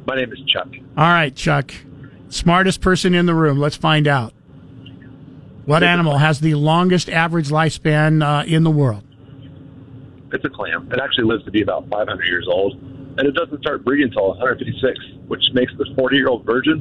[0.06, 0.68] My name is Chuck.
[0.96, 1.72] All right, Chuck.
[2.28, 3.58] Smartest person in the room.
[3.58, 4.34] Let's find out.
[5.64, 9.04] What animal has the longest average lifespan uh, in the world?
[10.32, 10.90] It's a clam.
[10.90, 12.74] It actually lives to be about 500 years old,
[13.18, 14.98] and it doesn't start breeding until 156,
[15.28, 16.80] which makes the 40 year old virgin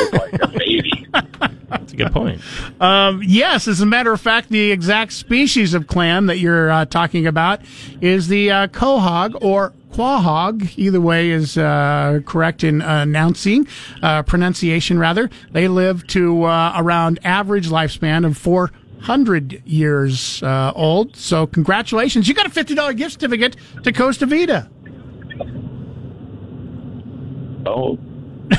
[0.00, 1.06] look like a baby.
[1.68, 2.40] That's a good point.
[2.80, 6.84] Um, yes, as a matter of fact, the exact species of clam that you're uh,
[6.84, 7.60] talking about
[8.00, 10.76] is the uh, quahog or quahog.
[10.76, 13.66] Either way is uh, correct in announcing,
[14.02, 15.30] uh, pronunciation rather.
[15.50, 21.16] They live to uh, around average lifespan of 400 years uh, old.
[21.16, 22.28] So congratulations.
[22.28, 24.70] You got a $50 gift certificate to Costa Vida.
[27.66, 28.05] Oh, my.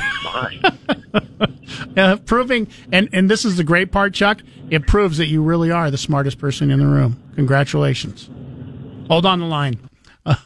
[1.96, 5.70] Uh, proving, and, and this is the great part, Chuck, it proves that you really
[5.70, 7.20] are the smartest person in the room.
[7.34, 8.30] Congratulations.
[9.08, 9.80] Hold on the line.
[10.24, 10.36] Uh,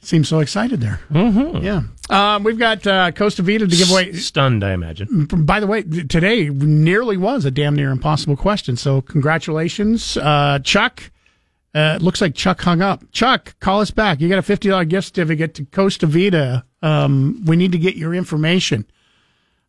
[0.00, 1.00] seems so excited there.
[1.12, 1.64] Mm-hmm.
[1.64, 1.82] Yeah.
[2.08, 4.12] Um, we've got uh, Costa Vida to give away.
[4.14, 5.26] Stunned, I imagine.
[5.26, 8.76] By the way, today nearly was a damn near impossible question.
[8.76, 11.10] So congratulations, uh, Chuck.
[11.72, 13.04] Uh, looks like Chuck hung up.
[13.12, 14.20] Chuck, call us back.
[14.20, 16.64] You got a fifty dollar gift certificate to Costa Vida.
[16.82, 18.86] Um, we need to get your information.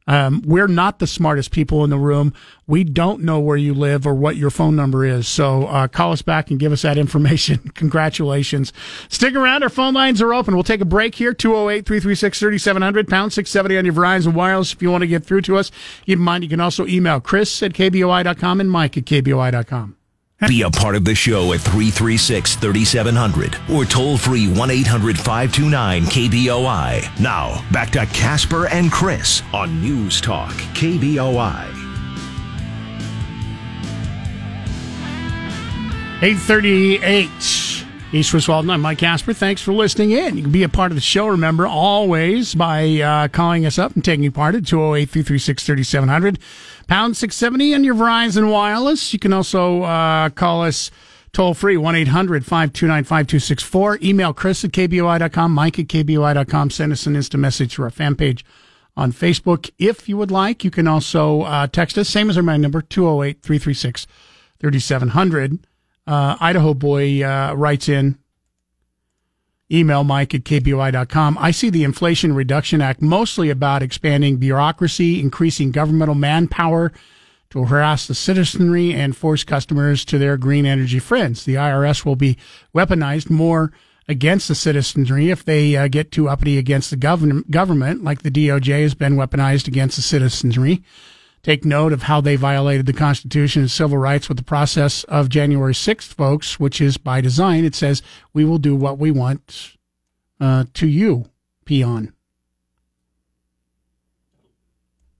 [0.08, 2.34] Um, we're not the smartest people in the room.
[2.68, 5.28] We don't know where you live or what your phone number is.
[5.28, 7.60] So uh, call us back and give us that information.
[7.76, 8.74] Congratulations.
[9.10, 9.64] Stick around.
[9.64, 10.56] Our phone lines are open.
[10.56, 11.34] We'll take a break here.
[11.34, 15.42] 208 336 3700, pound 670 on your Verizon Wireless if you want to get through
[15.42, 15.72] to us.
[16.06, 19.96] Keep in mind, you can also email Chris at KBOI.com and Mike at KBOI.com.
[20.48, 26.04] Be a part of the show at 336 3700 or toll free 1 800 529
[26.04, 27.20] KBOI.
[27.20, 31.68] Now, back to Casper and Chris on News Talk KBOI.
[36.24, 37.30] 838
[38.14, 38.70] East West Walton.
[38.70, 39.34] I'm Mike Casper.
[39.34, 40.36] Thanks for listening in.
[40.36, 43.94] You can be a part of the show, remember, always by uh, calling us up
[43.96, 46.40] and taking part at 208 336 3700,
[46.92, 49.14] pound 670 on your Verizon Wireless.
[49.14, 50.92] You can also uh, call us
[51.32, 54.00] toll free 1 800 529 5264.
[54.04, 56.70] Email Chris at KBOI.com, Mike at KBOI.com.
[56.70, 58.44] Send us an instant message to our fan page
[58.98, 60.66] on Facebook if you would like.
[60.66, 64.06] You can also uh, text us, same as our main number, 208 336
[64.60, 65.66] 3700.
[66.06, 68.18] Uh, Idaho Boy uh, writes in
[69.72, 71.38] email mike at kboi.com.
[71.40, 76.92] I see the Inflation Reduction Act mostly about expanding bureaucracy, increasing governmental manpower
[77.52, 81.46] to harass the citizenry and force customers to their green energy friends.
[81.46, 82.38] The IRS will be
[82.74, 83.72] weaponized more
[84.08, 88.32] against the citizenry if they uh, get too uppity against the govern- government, like the
[88.32, 90.82] DOJ has been weaponized against the citizenry
[91.44, 95.30] take note of how they violated the Constitution and civil rights with the process of
[95.30, 97.66] January 6th, folks, which is by design.
[97.66, 98.02] It says,
[98.34, 99.76] we will do what we want
[100.40, 101.26] uh, to you,
[101.66, 102.14] peon.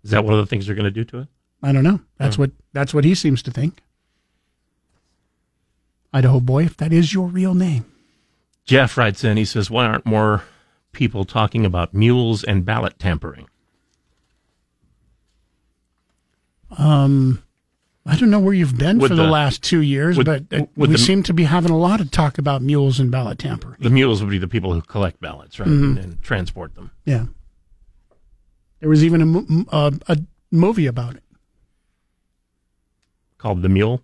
[0.04, 1.28] Is that one of the things they're going to do to it?
[1.64, 2.00] I don't know.
[2.18, 2.42] That's Oh.
[2.44, 3.82] what that's what he seems to think.
[6.14, 7.86] Idaho boy, if that is your real name.
[8.66, 10.44] Jeff writes in, he says, why aren't more
[10.92, 13.48] people talking about mules and ballot tampering?
[16.78, 17.44] Um,
[18.06, 20.44] I don't know where you've been Would for the, the- last two years, would- but
[20.52, 23.12] uh, would we the- seem to be having a lot of talk about mules and
[23.12, 23.78] ballot tampering.
[23.80, 25.84] The mules would be the people who collect ballots, right, Mhm.
[25.84, 26.92] and, and transport them.
[27.06, 27.26] Yeah.
[28.80, 30.18] There was even a, m- uh, a
[30.50, 31.24] movie about it.
[33.38, 34.02] Called the mule?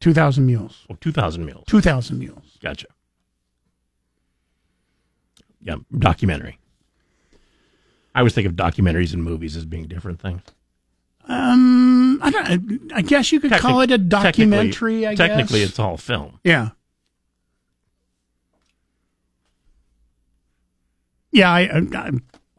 [0.00, 0.84] 2,000 mules.
[0.90, 1.64] Oh, 2,000 mules.
[1.68, 2.58] 2,000 mules.
[2.60, 2.86] Gotcha.
[5.60, 6.58] Yeah, documentary.
[8.14, 10.42] I always think of documentaries and movies as being different things.
[11.28, 12.92] Um, I don't.
[12.94, 15.06] I guess you could call it a Technic- documentary.
[15.06, 15.70] I technically, guess.
[15.70, 16.40] it's all film.
[16.44, 16.70] Yeah.
[21.30, 21.60] Yeah, I,
[21.94, 22.10] I,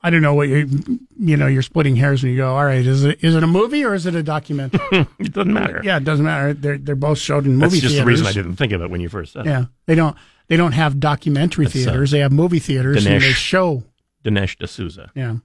[0.02, 1.46] I don't know what you, you know.
[1.48, 2.56] You're splitting hairs when you go.
[2.56, 4.80] All right, is it is it a movie or is it a documentary?
[5.20, 5.82] it doesn't matter.
[5.84, 6.54] Yeah, it doesn't matter.
[6.54, 8.04] They're they're both showed in movie That's just theaters.
[8.04, 9.50] the reason I didn't think of it when you first said it.
[9.50, 12.12] Yeah, they don't they don't have documentary That's, uh, theaters.
[12.12, 13.34] they have movie theaters and they Dinesh.
[13.36, 13.84] show.
[14.26, 15.12] Dinesh D'Souza.
[15.14, 15.36] Yeah.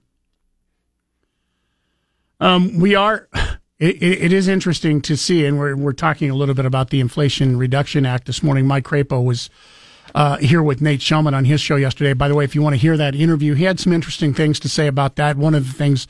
[2.39, 3.27] Um, we are.
[3.79, 6.99] It, it, is interesting to see, and we're we're talking a little bit about the
[6.99, 8.67] Inflation Reduction Act this morning.
[8.67, 9.49] Mike Crapo was
[10.13, 12.11] uh, here with Nate Shelman on his show yesterday.
[12.11, 14.59] By the way, if you want to hear that interview, he had some interesting things
[14.59, 15.37] to say about that.
[15.37, 16.07] One of the things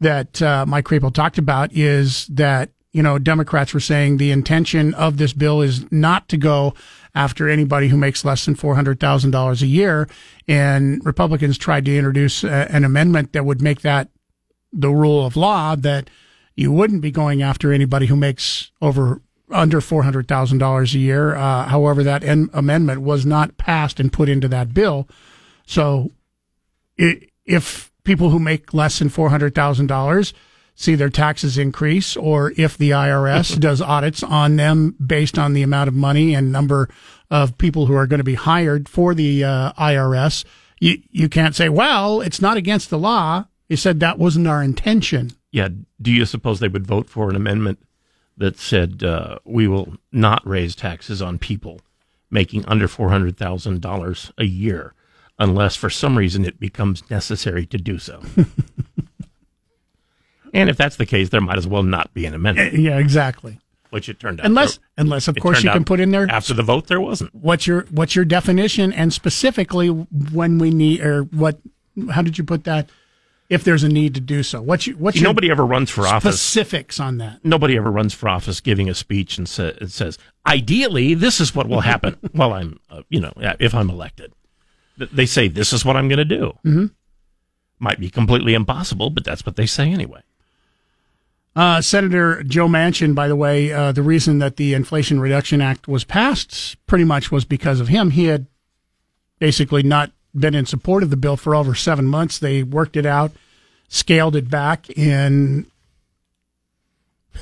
[0.00, 4.92] that uh, Mike Crapo talked about is that you know Democrats were saying the intention
[4.94, 6.74] of this bill is not to go
[7.14, 10.08] after anybody who makes less than four hundred thousand dollars a year,
[10.48, 14.08] and Republicans tried to introduce uh, an amendment that would make that
[14.76, 16.08] the rule of law that
[16.54, 19.20] you wouldn't be going after anybody who makes over
[19.50, 21.34] under four hundred thousand dollars a year.
[21.34, 25.08] Uh, however, that en- amendment was not passed and put into that bill.
[25.66, 26.12] So,
[26.98, 30.34] i if people who make less than four hundred thousand dollars
[30.74, 35.62] see their taxes increase, or if the IRS does audits on them based on the
[35.62, 36.88] amount of money and number
[37.30, 40.44] of people who are going to be hired for the uh, IRS,
[40.80, 43.46] you you can't say, well, it's not against the law.
[43.68, 45.32] You said that wasn't our intention.
[45.50, 45.68] Yeah.
[46.00, 47.78] Do you suppose they would vote for an amendment
[48.36, 51.80] that said uh, we will not raise taxes on people
[52.30, 54.92] making under four hundred thousand dollars a year,
[55.38, 58.20] unless for some reason it becomes necessary to do so?
[60.54, 62.74] and if that's the case, there might as well not be an amendment.
[62.74, 63.58] Yeah, exactly.
[63.90, 64.46] Which it turned out.
[64.46, 67.34] Unless, there- unless of course you can put in there after the vote there wasn't.
[67.34, 71.58] what's your what's your definition and specifically when we need or what
[72.10, 72.90] how did you put that
[73.48, 76.40] if there's a need to do so what's your, what's Nobody ever runs for office.
[76.40, 80.18] specifics on that Nobody ever runs for office giving a speech and sa- it says,
[80.46, 84.32] ideally, this is what will happen while I'm, uh, you know, if I'm elected.
[84.98, 86.58] They say, this is what I'm going to do.
[86.64, 86.90] Mhm.
[87.78, 90.22] Might be completely impossible, but that's what they say anyway.
[91.54, 95.86] uh, Senator Joe Manchin by the way uh, the reason that the Inflation Reduction Act
[95.86, 98.46] was passed pretty much was because of him he had
[99.38, 103.06] basically not been in support of the bill for over seven months they worked it
[103.06, 103.32] out
[103.88, 105.66] scaled it back and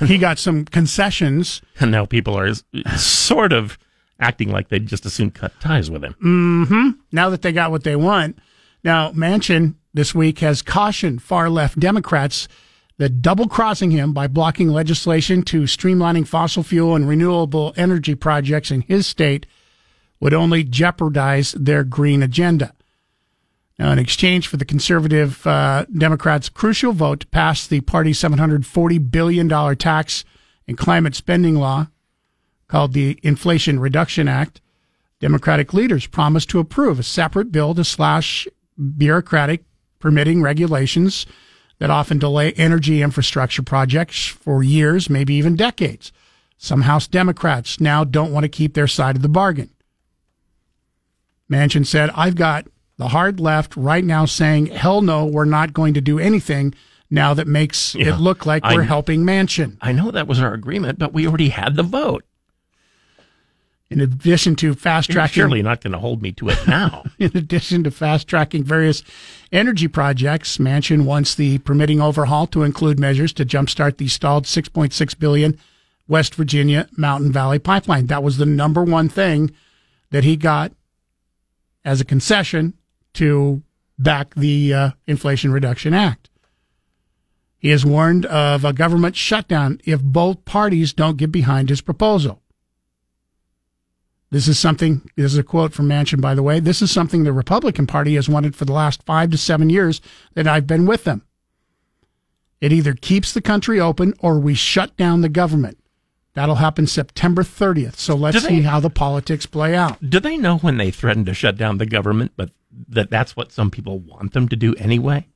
[0.00, 2.52] he got some concessions And now people are
[2.96, 3.78] sort of
[4.20, 6.14] acting like they'd just as soon cut ties with him.
[6.22, 6.90] Mm-hmm.
[7.12, 8.38] Now that they got what they want,
[8.82, 12.48] now Manchin this week has cautioned far left Democrats
[12.96, 18.70] that double crossing him by blocking legislation to streamlining fossil fuel and renewable energy projects
[18.70, 19.46] in his state
[20.20, 22.72] would only jeopardize their green agenda.
[23.78, 29.10] Now, in exchange for the conservative uh, Democrats' crucial vote to pass the party's $740
[29.10, 30.24] billion tax
[30.68, 31.88] and climate spending law
[32.68, 34.60] called the Inflation Reduction Act,
[35.20, 38.46] Democratic leaders promised to approve a separate bill to slash
[38.96, 39.64] bureaucratic
[39.98, 41.26] permitting regulations
[41.78, 46.12] that often delay energy infrastructure projects for years, maybe even decades.
[46.56, 49.70] Some House Democrats now don't want to keep their side of the bargain.
[51.50, 55.94] Manchin said, I've got the hard left right now saying, hell no, we're not going
[55.94, 56.74] to do anything
[57.10, 58.14] now that makes Yeah.
[58.14, 59.76] it look like we're helping Manchin.
[59.80, 62.24] I know that was our agreement, but we already had the vote.
[63.90, 67.04] In addition to fast You're tracking, surely not going to hold me to it now.
[67.18, 69.04] in addition to fast tracking various
[69.52, 75.18] energy projects, Manchin wants the permitting overhaul to include measures to jumpstart the stalled 6.6
[75.18, 75.58] billion
[76.08, 78.06] West Virginia Mountain Valley pipeline.
[78.06, 79.50] That was the number one thing
[80.10, 80.72] that he got
[81.84, 82.74] as a concession
[83.14, 83.62] to
[83.98, 86.30] back the uh, Inflation Reduction Act.
[87.58, 92.42] He has warned of a government shutdown if both parties don't get behind his proposal.
[94.30, 96.58] This is something, this is a quote from Manchin, by the way.
[96.60, 100.00] This is something the Republican Party has wanted for the last five to seven years
[100.34, 101.22] that I've been with them.
[102.60, 105.78] It either keeps the country open or we shut down the government.
[106.34, 107.94] That'll happen September 30th.
[107.96, 109.98] So let's they- see how the politics play out.
[110.10, 112.50] Do they know when they threatened to shut down the government, but
[112.88, 115.26] that that's what some people want them to do anyway?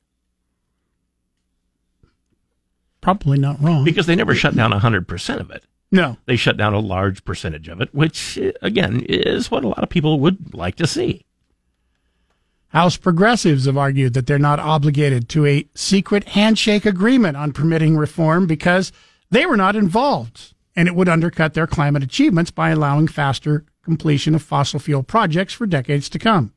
[3.01, 3.83] Probably not wrong.
[3.83, 5.63] Because they never shut down 100% of it.
[5.91, 6.17] No.
[6.25, 9.83] They shut down a large percentage of it, which, uh, again, is what a lot
[9.83, 11.25] of people would like to see.
[12.67, 17.97] House progressives have argued that they're not obligated to a secret handshake agreement on permitting
[17.97, 18.91] reform because
[19.31, 24.35] they were not involved, and it would undercut their climate achievements by allowing faster completion
[24.35, 26.53] of fossil fuel projects for decades to come.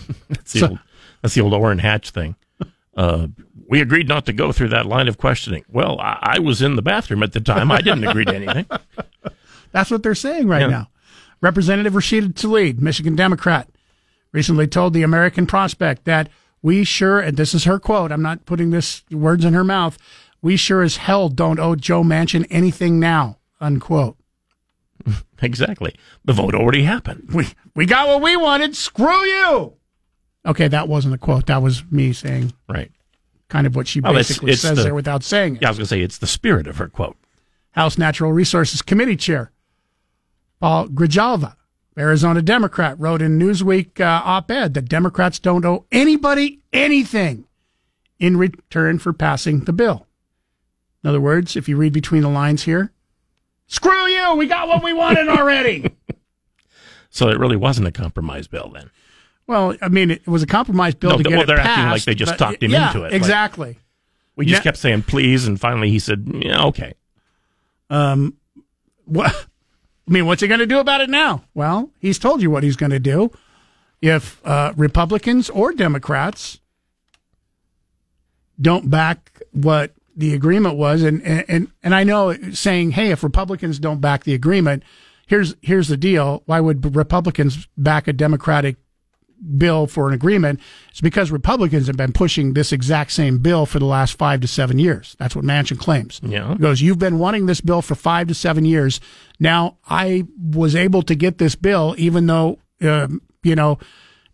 [0.28, 0.78] That's the, So- old,
[1.20, 2.34] that's the old Orrin Hatch thing.
[2.96, 3.28] Uh,
[3.68, 5.64] we agreed not to go through that line of questioning.
[5.68, 7.70] Well, I, I was in the bathroom at the time.
[7.70, 8.66] I didn't agree to anything.
[9.72, 10.66] That's what they're saying right Yeah.
[10.68, 10.88] now.
[11.40, 13.68] Representative Rashida Tlaib, Michigan Democrat,
[14.32, 16.28] recently told the American Prospect that
[16.60, 19.96] we sure, and this is her quote, I'm not putting this words in her mouth,
[20.42, 24.16] we sure as hell don't owe Joe Manchin anything now, unquote.
[25.44, 25.92] Exactly.
[26.24, 27.30] The vote already happened.
[27.34, 28.76] We we got what we wanted.
[28.76, 29.72] Screw you.
[30.44, 31.46] Okay, that wasn't a quote.
[31.46, 32.90] That was me saying Right.
[33.48, 35.62] kind of what she Well, it's- basically it's says the- there without saying it.
[35.62, 37.16] Yeah, I was going to say it's the spirit of her quote.
[37.72, 39.50] House Natural Resources Committee Chair
[40.60, 41.56] Paul Grijalva,
[41.98, 47.44] Arizona Democrat, wrote in Newsweek uh, op-ed that Democrats don't owe anybody anything
[48.18, 50.06] in return for passing the bill.
[51.02, 52.92] In other words, if you read between the lines here,
[53.66, 55.90] screw you, we got what we wanted already.
[57.14, 58.90] So it really wasn't a compromise bill then.
[59.46, 62.04] Well, I mean, it was a compromise bill No, to get well, they're acting like
[62.04, 63.78] they just talked him yeah, into it, like- Exactly.
[64.36, 64.62] We just Yeah.
[64.64, 66.94] kept saying please, and finally he said, yeah, okay.
[67.90, 68.34] Um,
[69.04, 69.30] what?
[70.08, 71.44] I mean, what's he going to do about it now?
[71.54, 73.30] Well, he's told you what he's going to do.
[74.00, 76.58] If uh, Republicans or Democrats
[78.60, 83.78] don't back what the agreement was, and and and I know saying, hey, if Republicans
[83.78, 84.82] don't back the agreement,
[85.26, 86.42] here's here's the deal.
[86.46, 88.76] Why would Republicans back a Democratic
[89.56, 90.60] bill for an agreement?
[90.90, 94.48] It's because Republicans have been pushing this exact same bill for the last five to
[94.48, 95.16] seven years.
[95.18, 96.20] That's what Manchin claims.
[96.22, 96.52] Yeah.
[96.52, 99.00] He goes, You've been wanting this bill for five to seven years.
[99.40, 103.78] Now I was able to get this bill, even though, um, you know,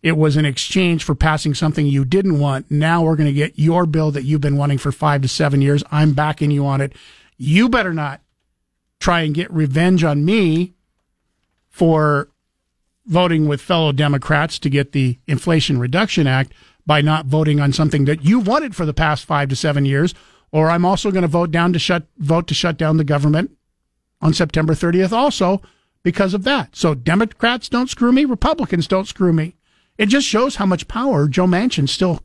[0.02, 2.70] it was in exchange for passing something you didn't want.
[2.70, 5.60] Now we're going to get your bill that you've been wanting for five to seven
[5.60, 5.82] years.
[5.90, 6.92] I'm backing you on it.
[7.36, 8.20] You better not
[9.00, 10.74] try and get revenge on me
[11.68, 12.28] for
[13.08, 16.52] voting with fellow Democrats to get the Inflation Reduction Act
[16.86, 20.14] by not voting on something that you wanted for the past five to seven years,
[20.52, 23.50] or I'm also going to vote down to shut vote to shut down the government
[24.20, 25.60] on September 30th also
[26.02, 26.76] because of that.
[26.76, 29.56] So Democrats don't screw me, Republicans don't screw me.
[29.96, 32.20] It just shows how much power Joe Manchin still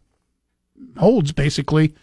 [0.97, 1.95] holds basically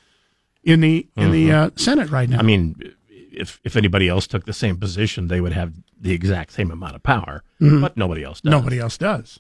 [0.65, 2.39] in the in the uh, Senate right now.
[2.39, 2.45] Mm-hmm.
[2.45, 6.53] I mean, if if anybody else took the same position, they would have the exact
[6.53, 7.81] same amount of power, Mhm.
[7.83, 8.51] but nobody else does.
[8.51, 9.39] Nobody else does.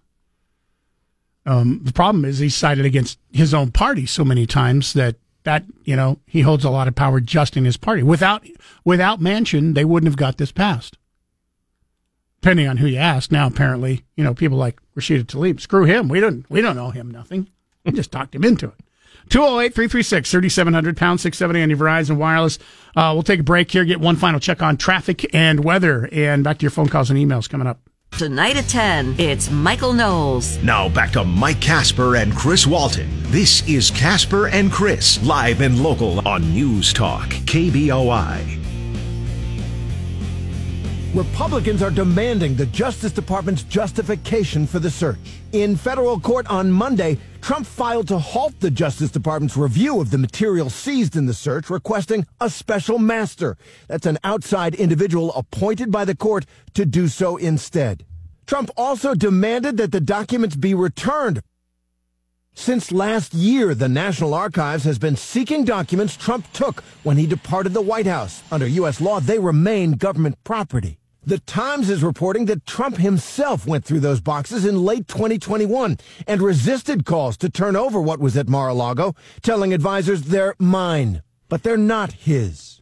[1.46, 5.64] Um, the problem is he's sided against his own party so many times that that
[5.84, 8.02] you know he holds a lot of power just in his party.
[8.02, 8.44] Without
[8.84, 10.98] without Manchin, they wouldn't have got this passed.
[12.42, 16.08] Depending on who you ask, now apparently you know people like Rashida Tlaib, screw him.
[16.08, 17.48] We don't we don't owe him nothing.
[17.86, 18.74] We just talked him into it.
[19.28, 22.58] 208 336 3700 pound 670 on your Verizon Wireless.
[22.96, 26.42] Uh, we'll take a break here, get one final check on traffic and weather, and
[26.42, 27.80] back to your phone calls and emails coming up.
[28.18, 30.58] Tonight at 10, it's Michael Knowles.
[30.62, 33.08] Now back to Mike Casper and Chris Walton.
[33.30, 38.59] This is Casper and Chris, live and local on News Talk, KBOI.
[41.14, 45.18] Republicans are demanding the Justice Department's justification for the search.
[45.50, 50.18] In federal court on Monday, Trump filed to halt the Justice Department's review of the
[50.18, 53.56] material seized in the search, requesting a special master.
[53.88, 58.06] That's an outside individual appointed by the court to do so instead.
[58.46, 61.42] Trump also demanded that the documents be returned.
[62.54, 67.74] Since last year, the National Archives has been seeking documents Trump took when he departed
[67.74, 68.44] the White House.
[68.52, 69.00] Under U.S.
[69.00, 70.99] law, they remain government property.
[71.22, 76.40] The Times is reporting that Trump himself went through those boxes in late 2021 and
[76.40, 81.76] resisted calls to turn over what was at Mar-a-Lago, telling advisors they're mine, but they're
[81.76, 82.80] not his.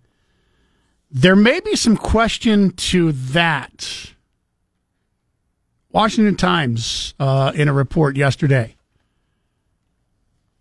[1.10, 4.12] There may be some question to that.
[5.90, 8.76] Washington Times, uh, in a report yesterday,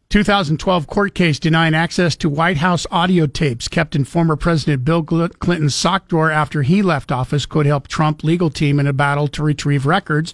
[0.10, 5.04] 2012 court case denying access to White House audio tapes kept in former President Bill
[5.04, 9.28] Clinton's sock drawer after he left office could help Trump legal team in a battle
[9.28, 10.34] to retrieve records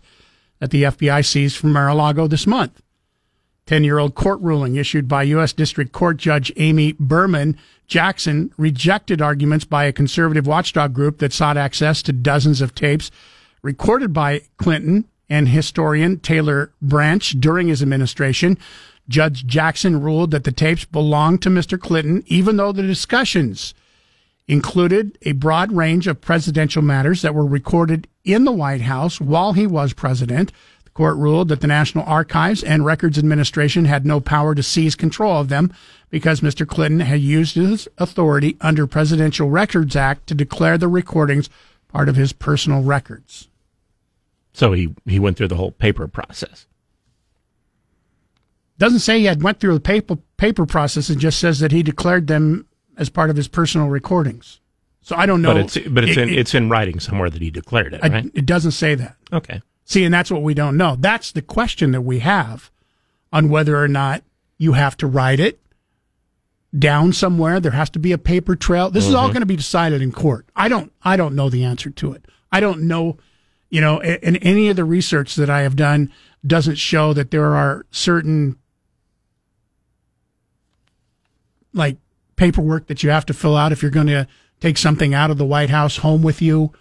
[0.60, 2.84] that the FBI seized from Mar-a-Lago this month.
[3.66, 5.54] 10-year-old court ruling issued by U.S.
[5.54, 11.58] District Court Judge Amy Berman Jackson rejected arguments by a conservative watchdog group that sought
[11.58, 13.10] access to dozens of tapes
[13.64, 18.58] recorded by Clinton and historian Taylor Branch during his administration
[19.10, 21.80] Judge Jackson ruled that the tapes belonged to Mr.
[21.80, 23.74] Clinton, even though the discussions
[24.48, 29.54] included a broad range of presidential matters that were recorded in the White House while
[29.54, 30.52] he was president.
[30.84, 34.96] The court ruled that the National Archives and Records Administration had no power to seize
[34.96, 35.74] control of them
[36.10, 36.68] because Mr.
[36.68, 41.50] Clinton had used his authority under Presidential Records Act to declare the recordings
[41.88, 43.48] part of his personal records.
[44.52, 46.68] So he, he went through the whole paper process.
[48.78, 51.10] Doesn't say he had went through the paper paper process.
[51.10, 52.68] It just says that he declared them
[52.98, 54.60] as part of his personal recordings.
[55.02, 55.54] So I don't know.
[55.54, 58.02] But it's but it's it, in it, it's in writing somewhere that he declared it.
[58.02, 58.32] Right?
[58.34, 59.16] It doesn't say that.
[59.32, 59.62] Okay.
[59.86, 60.95] See, and that's what we don't know.
[60.98, 62.72] That's the question that we have
[63.32, 64.24] on whether or not
[64.58, 65.60] you have to write it
[66.78, 67.60] down somewhere.
[67.60, 68.90] There has to be a paper trail.
[68.90, 69.12] This mm-hmm.
[69.12, 69.34] is all mm-hmm.
[69.34, 70.48] going to be decided in court.
[70.56, 70.91] I don't.
[71.04, 72.26] I don't know the answer to it.
[72.52, 73.18] I don't know.
[73.70, 76.12] You know, in any of the research that I have done
[76.45, 78.58] doesn't show that there are certain
[81.74, 81.98] like
[82.36, 84.28] paperwork that you have to fill out if you're going to
[84.60, 86.72] take something out of the White House home with you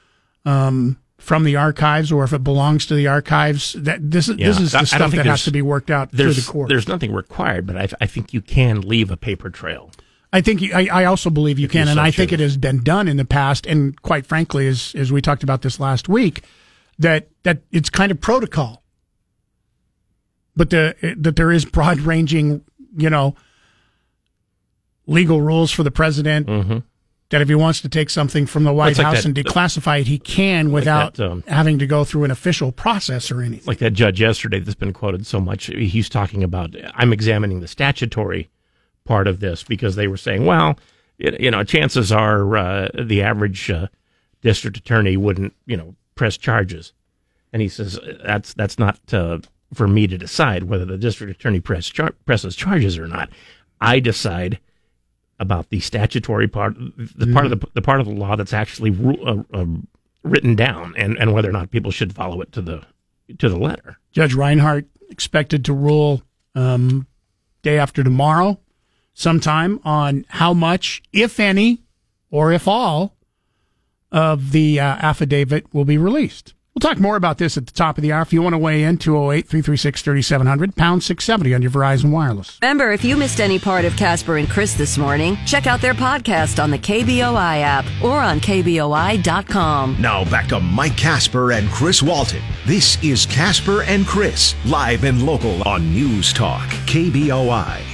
[0.45, 3.75] um, from the archives, or if it belongs to the archives.
[3.75, 6.33] That this is yeah, this is the stuff that has to be worked out through
[6.33, 6.69] the court.
[6.69, 9.91] There's nothing required, but I, I think you can leave a paper trail.
[10.33, 13.07] I think I, I also believe you can, and I think it has been done
[13.07, 13.67] in the past.
[13.67, 16.43] And quite frankly, as as we talked about this last week,
[16.99, 18.83] that that it's kind of protocol,
[20.57, 22.65] but the that there is broad ranging,
[22.97, 23.35] you know,
[25.07, 26.79] legal rules for the president mm-hmm.
[27.31, 30.19] that if he wants to take something from the White House and declassify it, he
[30.19, 33.67] can without that, um, having to go through an official process or anything.
[33.67, 35.67] Like that judge yesterday that's been quoted so much.
[35.67, 38.49] He's talking about, I'm examining the statutory
[39.05, 40.79] part of this because they were saying, well,
[41.19, 43.89] you know, chances are uh, the average uh,
[44.41, 46.93] district attorney wouldn't, you know, press charges.
[47.53, 49.39] And he says, that's, that's not uh,
[49.75, 53.31] for me to decide whether the district attorney press char- presses charges or not.
[53.81, 54.59] I decide
[55.39, 57.33] about the statutory part, the mm-hmm.
[57.33, 57.71] part of the, mm-hmm.
[57.75, 58.97] the part of the law that's actually
[59.27, 59.65] uh, uh,
[60.23, 62.85] written down, and, and whether or not people should follow it to the
[63.39, 63.99] to the letter.
[64.13, 66.23] Judge Reinhart expected to rule
[66.55, 67.07] um,
[67.63, 68.61] day after tomorrow,
[69.15, 71.83] sometime on how much, if any,
[72.31, 73.17] or if all,
[74.11, 76.55] of the uh, affidavit will be released.
[76.75, 78.23] We'll talk more about this at the top of the hour.
[78.23, 82.59] If you want to weigh in, 208 336 3700, pound 670 on your Verizon Wireless.
[82.63, 85.93] Remember, if you missed any part of Casper and Chris this morning, check out their
[85.93, 90.01] podcast on the KBOI app or on KBOI.com.
[90.01, 92.43] Now back to Mike Casper and Chris Walton.
[92.65, 97.92] This is Casper and Chris, live and local on News Talk, KBOI.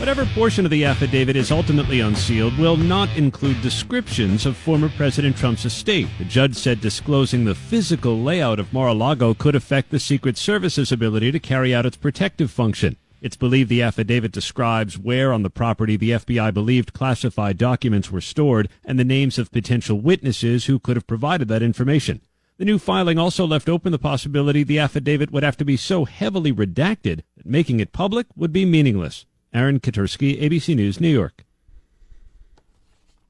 [0.00, 5.36] Whatever portion of the affidavit is ultimately unsealed will not include descriptions of former President
[5.36, 6.08] Trump's estate.
[6.16, 11.30] The judge said disclosing the physical layout of Mar-a-Lago could affect the Secret Service's ability
[11.32, 12.96] to carry out its protective function.
[13.20, 18.22] It's believed the affidavit describes where on the property the FBI believed classified documents were
[18.22, 22.22] stored and the names of potential witnesses who could have provided that information.
[22.56, 26.06] The new filing also left open the possibility the affidavit would have to be so
[26.06, 29.26] heavily redacted that making it public would be meaningless.
[29.52, 31.44] Aaron Katersky, ABC News, New York.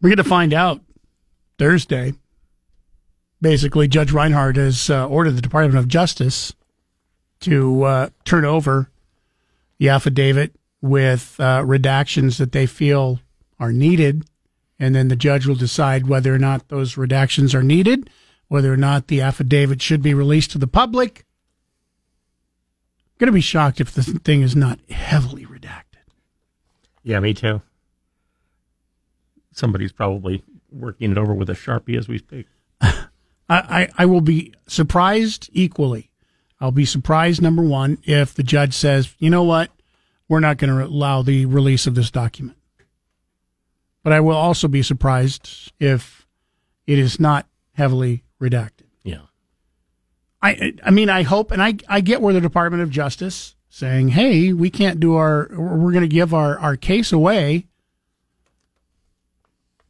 [0.00, 0.80] We're going to find out
[1.58, 2.14] Thursday.
[3.40, 6.54] Basically, Judge Reinhart has uh, ordered the Department of Justice
[7.40, 8.90] to uh, turn over
[9.78, 13.20] the affidavit with uh, redactions that they feel
[13.58, 14.24] are needed.
[14.78, 18.08] And then the judge will decide whether or not those redactions are needed,
[18.48, 21.24] whether or not the affidavit should be released to the public.
[23.18, 25.44] Going to be shocked if the thing is not heavily.
[27.02, 27.62] Yeah, me too.
[29.52, 32.46] Somebody's probably working it over with a sharpie as we speak.
[32.80, 33.00] I,
[33.48, 36.10] I, I will be surprised equally.
[36.60, 39.70] I'll be surprised, number one, if the judge says, you know what,
[40.28, 42.58] we're not going to allow the release of this document.
[44.02, 46.26] But I will also be surprised if
[46.86, 48.86] it is not heavily redacted.
[49.02, 49.22] Yeah.
[50.42, 54.08] I I mean I hope and I I get where the Department of Justice saying,
[54.08, 57.66] "Hey, we can't do our we're going to give our our case away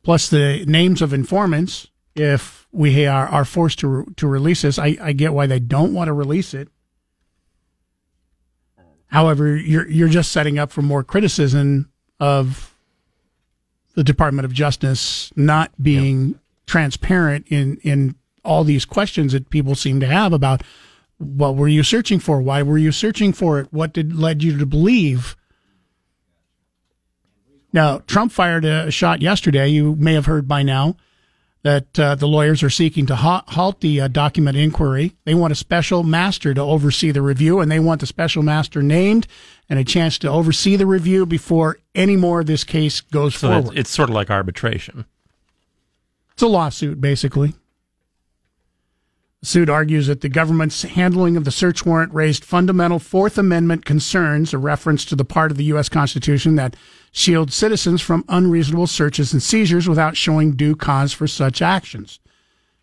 [0.02, 4.96] plus the names of informants if we are, are forced to to release this." I
[5.00, 6.68] I get why they don't want to release it.
[9.06, 11.90] However, you're you're just setting up for more criticism
[12.20, 12.72] of
[13.94, 20.00] the Department of Justice not being transparent in in all these questions that people seem
[20.00, 20.62] to have about
[21.20, 22.40] what were you searching for?
[22.40, 23.68] Why were you searching for it?
[23.72, 25.36] What did led you to believe?
[27.72, 29.68] Now, Trump fired a shot yesterday.
[29.68, 30.96] You may have heard by now
[31.62, 35.14] that uh, the lawyers are seeking to ha- halt the uh, document inquiry.
[35.24, 38.82] They want a special master to oversee the review, and they want the special master
[38.82, 39.26] named
[39.68, 43.48] and a chance to oversee the review before any more of this case goes So
[43.48, 43.66] forward.
[43.72, 45.04] it's, it's sort of like arbitration.
[46.32, 47.52] It's a lawsuit, basically.
[49.40, 53.86] The suit argues that the government's handling of the search warrant raised fundamental Fourth Amendment
[53.86, 55.88] concerns, a reference to the part of the U.S.
[55.88, 56.76] Constitution that
[57.10, 62.20] shields citizens from unreasonable searches and seizures without showing due cause for such actions.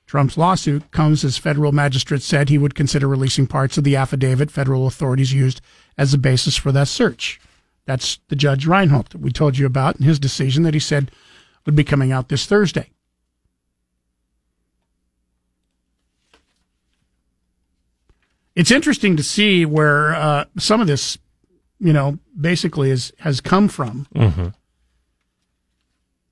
[0.07, 4.49] Trump's lawsuit comes as federal magistrates said he would consider releasing parts of the affidavit
[4.49, 5.61] federal authorities used
[5.95, 7.39] as the basis for that search.
[7.85, 11.11] That's the Judge Reinhold that we told you about in his decision that he said
[11.67, 12.89] would be coming out this Thursday.
[18.57, 21.19] It's interesting to see where uh, some of this,
[21.79, 24.07] you know, basically is has come from.
[24.15, 24.47] Mm-hmm.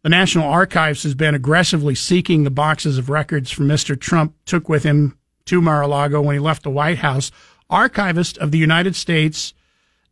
[0.01, 3.99] The National Archives has been aggressively seeking the boxes of records from Mr.
[3.99, 7.29] Trump took with him to Mar-a-Lago when he left the White House.
[7.69, 9.53] Archivist of the United States,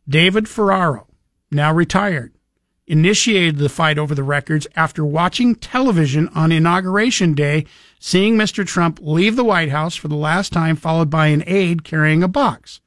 [0.08, 1.06] David Ferriero,
[1.50, 2.32] now retired,
[2.86, 7.66] initiated the fight over the records after watching television on Inauguration Day,
[8.06, 8.66] seeing Mr.
[8.66, 12.28] Trump leave the White House for the last time, followed by an aide carrying a
[12.28, 12.82] box.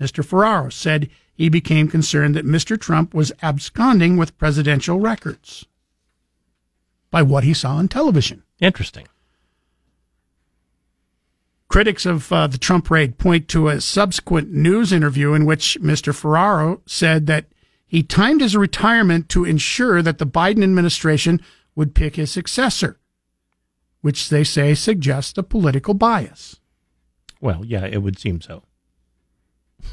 [0.00, 0.24] Mr.
[0.24, 2.78] Ferriero said he became concerned that Mr.
[2.78, 5.66] Trump was absconding with presidential records
[7.12, 8.42] by what he saw on television.
[8.58, 9.06] Interesting.
[11.68, 16.12] Critics of uh, the Trump raid point to a subsequent news interview in which Mr.
[16.12, 17.46] Ferriero said that
[17.86, 21.40] he timed his retirement to ensure that the Biden administration
[21.76, 22.99] would pick his successor,
[24.00, 26.60] which they say suggests a political bias.
[27.40, 28.62] Well, yeah, it would seem so.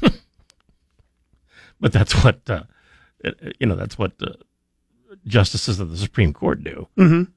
[1.80, 2.64] but that's what uh,
[3.58, 3.76] you know.
[3.76, 4.32] That's what uh,
[5.26, 7.28] justices of the Supreme Court do, Mhm.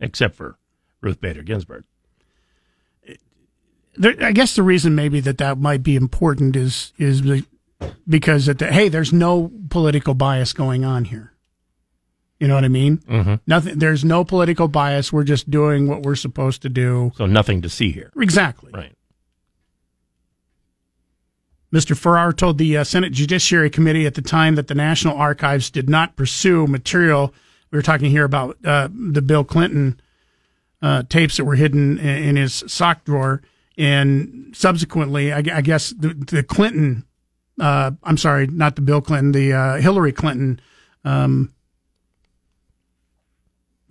[0.00, 0.56] except for
[1.00, 1.84] Ruth Bader Ginsburg.
[3.94, 7.22] There, I guess the reason maybe that that might be important is is
[8.08, 11.31] because that the, hey, there's no political bias going on here.
[12.42, 12.96] You know what I mean?
[12.98, 13.34] Mm-hmm.
[13.46, 13.78] Nothing.
[13.78, 15.12] There's no political bias.
[15.12, 17.12] We're just doing what we're supposed to do.
[17.14, 18.10] So nothing to see here.
[18.18, 18.72] Exactly.
[18.74, 18.96] Right.
[21.72, 21.96] Mr.
[21.96, 25.88] Farrar told the uh, Senate Judiciary Committee at the time that the National Archives did
[25.88, 27.32] not pursue material.
[27.70, 30.00] We were talking here about uh, the Bill Clinton
[30.82, 33.40] uh, tapes that were hidden in, in his sock drawer,
[33.78, 37.04] and subsequently, I, I guess the, the Clinton.
[37.60, 40.60] Uh, I'm sorry, not the Bill Clinton, the uh, Hillary Clinton
[41.04, 41.54] um,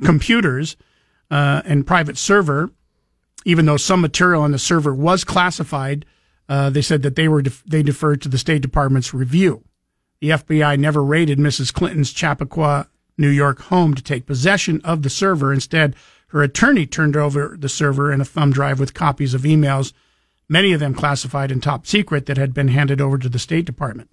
[0.03, 0.78] computers
[1.30, 2.72] uh, and private server
[3.45, 6.06] even though some material on the server was classified,
[6.49, 9.64] uh, they said that they were def- they deferred to the State Department's review.
[10.19, 11.73] The FBI never raided Mrs.
[11.73, 12.88] Clinton's Chappaqua,
[13.18, 15.52] New York home to take possession of the server.
[15.53, 15.95] Instead,
[16.28, 19.94] her attorney turned over the server and a thumb drive with copies of emails,
[20.48, 23.65] many of them classified and top secret, that had been handed over to the State
[23.65, 24.10] Department.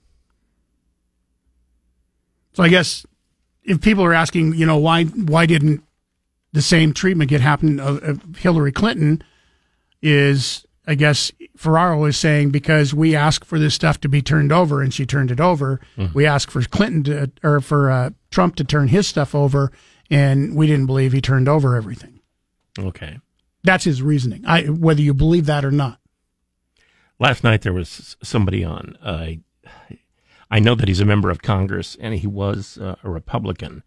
[2.55, 3.07] So I guess
[3.69, 5.83] if people are asking, you know, why why didn't
[6.53, 9.23] the same treatment get happen of, of Hillary Clinton
[10.03, 14.53] is I guess Ferriero is saying because we asked for this stuff to be turned
[14.53, 15.81] over and she turned it over.
[15.99, 16.15] Mhm.
[16.15, 19.71] We asked for Clinton to, or for uh, Trump to turn his stuff over,
[20.11, 22.21] and we didn't believe he turned over everything.
[22.79, 23.19] Okay.
[23.65, 24.45] That's his reasoning.
[24.47, 25.99] I, whether you believe that or not.
[27.19, 28.97] Last night there was somebody on.
[29.03, 29.33] Uh,
[30.51, 33.83] I know that he's a member of Congress and he was uh, a Republican,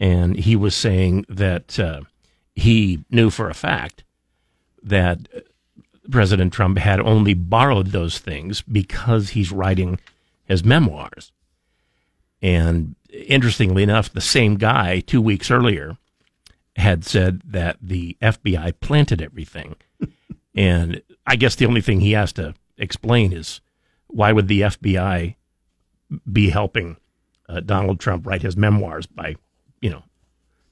[0.00, 2.00] and he was saying that uh,
[2.54, 4.04] he knew for a fact
[4.82, 5.28] that
[6.10, 9.98] President Trump had only borrowed those things because he's writing
[10.44, 11.32] his memoirs.
[12.42, 15.96] And interestingly enough, the same guy two weeks earlier
[16.76, 19.76] had said that the FBI planted everything.
[20.54, 23.60] and I guess the only thing he has to explain is
[24.08, 25.36] why would the FBI
[26.30, 26.96] be helping
[27.48, 29.36] uh, Donald Trump write his memoirs by,
[29.80, 30.02] you know,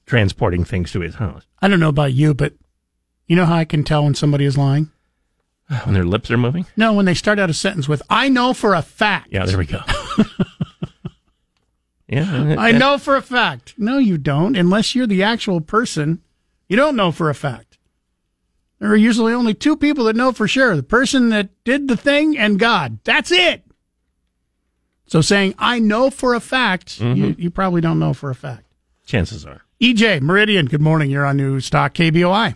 [0.05, 2.53] transporting things to his house I don't know about you, but
[3.25, 4.91] you know how I can tell when somebody is lying?
[5.85, 6.65] when their lips are moving?
[6.75, 9.57] No, when they start out a sentence with "I know for a fact." Yeah, there
[9.57, 9.79] we go.
[12.07, 13.75] yeah, I know for a fact.
[13.77, 16.21] No, you don't, unless you're the actual person.
[16.67, 17.77] You don't know for a fact.
[18.79, 21.95] There are usually only two people that know for sure the person that did the
[21.95, 22.99] thing and God.
[23.05, 23.63] That's it.
[25.13, 27.37] So saying, I know for a fact, you, Mhm.
[27.37, 28.63] you probably don't know for a fact.
[29.05, 29.61] Chances are.
[29.79, 31.11] EJ, Meridian, good morning.
[31.11, 32.55] You're on News Talk KBOI.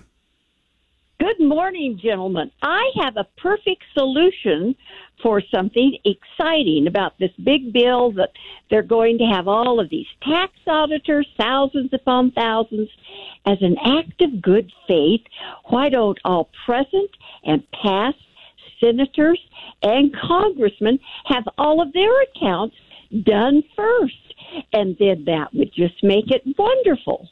[1.20, 2.50] Good morning, gentlemen.
[2.64, 4.76] I have a perfect solution
[5.22, 8.32] for something exciting about this big bill that
[8.72, 12.90] they're going to have all of these tax auditors, thousands upon thousands.
[13.46, 15.22] As an act of good faith,
[15.66, 17.12] why don't all present
[17.44, 18.18] and past
[18.80, 19.40] senators
[19.82, 22.76] and congressmen have all of their accounts
[23.24, 24.14] done first?
[24.74, 27.30] And then that would just make it wonderful.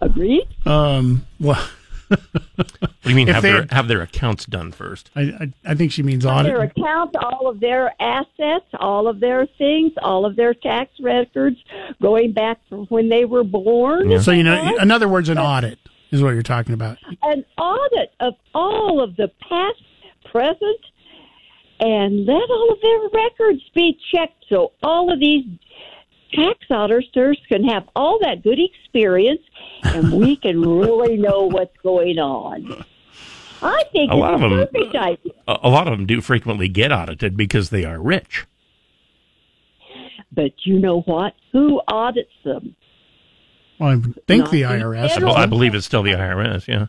[0.00, 0.48] Agreed?
[0.66, 1.68] Um, well,
[2.08, 5.10] What do you mean If have their have their accounts done first?
[5.14, 6.52] I, I, I think she means audit.
[6.52, 11.56] Their accounts, all of their assets, all of their things, all of their tax records
[12.00, 14.20] going back from when they were born.
[14.20, 15.78] So, you know, in other words, an audit
[16.12, 16.98] is what you're talking about.
[17.22, 19.82] an audit of all of the past,
[20.30, 20.80] present,
[21.80, 25.44] and let all of their records be checked so all of these
[26.32, 29.40] tax auditors can have all that good experience
[29.82, 32.84] and we can really know what's going on.
[33.62, 35.16] I think A lot of them- idea.
[35.48, 38.46] A, a lot of them do frequently get audited because they are rich.
[40.34, 41.34] But you know what?
[41.52, 42.74] Who audits them?
[43.82, 45.02] Well, I think the the IRS.
[45.04, 46.68] I, federal- I believe it's still the IRS.
[46.68, 46.86] Yeah.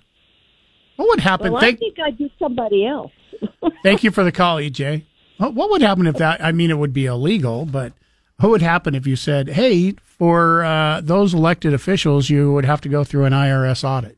[0.96, 1.52] What would happen?
[1.52, 3.12] Well, Thank, I think I'd do somebody else.
[3.84, 5.04] thank you for the call, EJ.
[5.38, 6.44] What what would happen if that?
[6.44, 7.94] I mean, it would be illegal, but
[8.40, 12.82] what would happen if you said, "Hey, for uh, those elected officials, you would have
[12.82, 14.18] to go through an IRS audit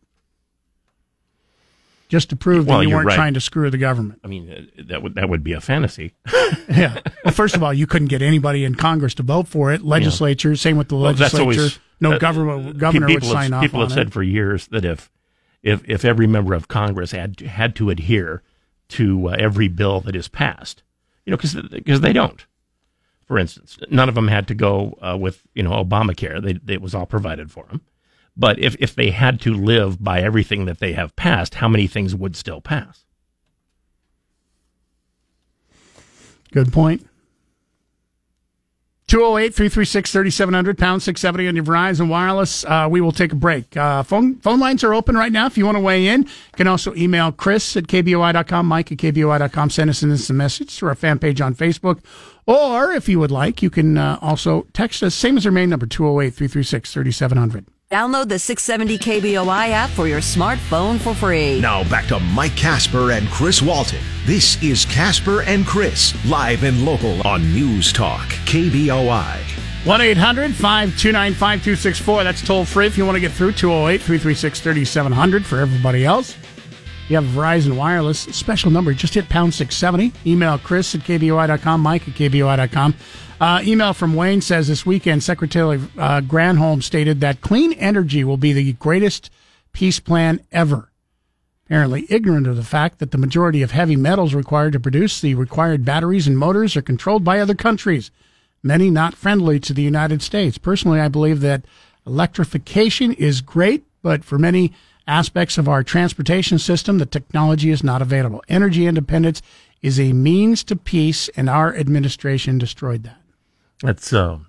[2.09, 3.15] just to prove Well, that you you're weren't right.
[3.15, 6.13] trying to screw the government." I mean, uh, that would that would be a fantasy.
[6.69, 6.99] yeah.
[7.23, 9.81] Well, first of all, you couldn't get anybody in Congress to vote for it.
[9.83, 11.59] Legislature, same with the Well, that's legislature.
[11.61, 14.13] always- no uh, government governor would people sign have, off People have said it.
[14.13, 15.09] for years that if
[15.63, 18.43] if if every member of Congress had to, had to adhere
[18.89, 20.83] to uh, every bill that is passed,
[21.25, 22.45] you know, because they don't.
[23.25, 26.81] For instance, none of them had to go uh, with you know Obamacare; they, it
[26.81, 27.81] was all provided for them.
[28.37, 31.87] But if if they had to live by everything that they have passed, how many
[31.87, 33.05] things would still pass?
[36.51, 37.07] Good point.
[39.07, 42.65] 208 336 3700, pound 670 on your Verizon Wireless.
[42.65, 43.77] Uh, we will take a break.
[43.77, 46.23] Uh, phone, phone lines are open right now if you want to weigh in.
[46.23, 49.69] You can also email Chris at KBOI.com, Mike at KBOI.com.
[49.69, 51.99] Send us in some message through our fan page on Facebook.
[52.47, 55.69] Or if you would like, you can uh, also text us, same as our main
[55.69, 57.74] number, 208 336 3700.
[57.95, 61.61] Download the 670 KBOI app for your smartphone for free.
[61.61, 64.01] Now back to Mike Casper and Chris Walton.
[64.25, 69.39] This is Casper and Chris, live and local on News Talk, KBOI.
[69.85, 72.23] 1 800 529 5264.
[72.25, 73.53] That's toll free if you want to get through.
[73.53, 76.35] 208 336 3700 for everybody else.
[77.07, 78.93] You have Verizon Wireless, special number.
[78.93, 80.11] Just hit pound 670.
[80.29, 82.93] Email Chris at KBOI.com, Mike at KBOI.com.
[83.39, 88.37] Uh, email from Wayne says this weekend, Secretary uh, Granholm stated that clean energy will
[88.37, 89.29] be the greatest
[89.73, 90.89] peace plan ever.
[91.65, 95.35] Apparently ignorant of the fact that the majority of heavy metals required to produce the
[95.35, 98.09] required batteries and motors are controlled by other countries,
[98.63, 100.57] many not friendly to the United States.
[100.57, 101.65] Personally, I believe that
[102.07, 104.71] electrification is great, but for many
[105.07, 108.43] aspects of our transportation system, the technology is not available.
[108.47, 109.41] Energy independence
[109.81, 113.24] is a means to peace, and our administration destroyed that.
[113.81, 114.39] That's uh,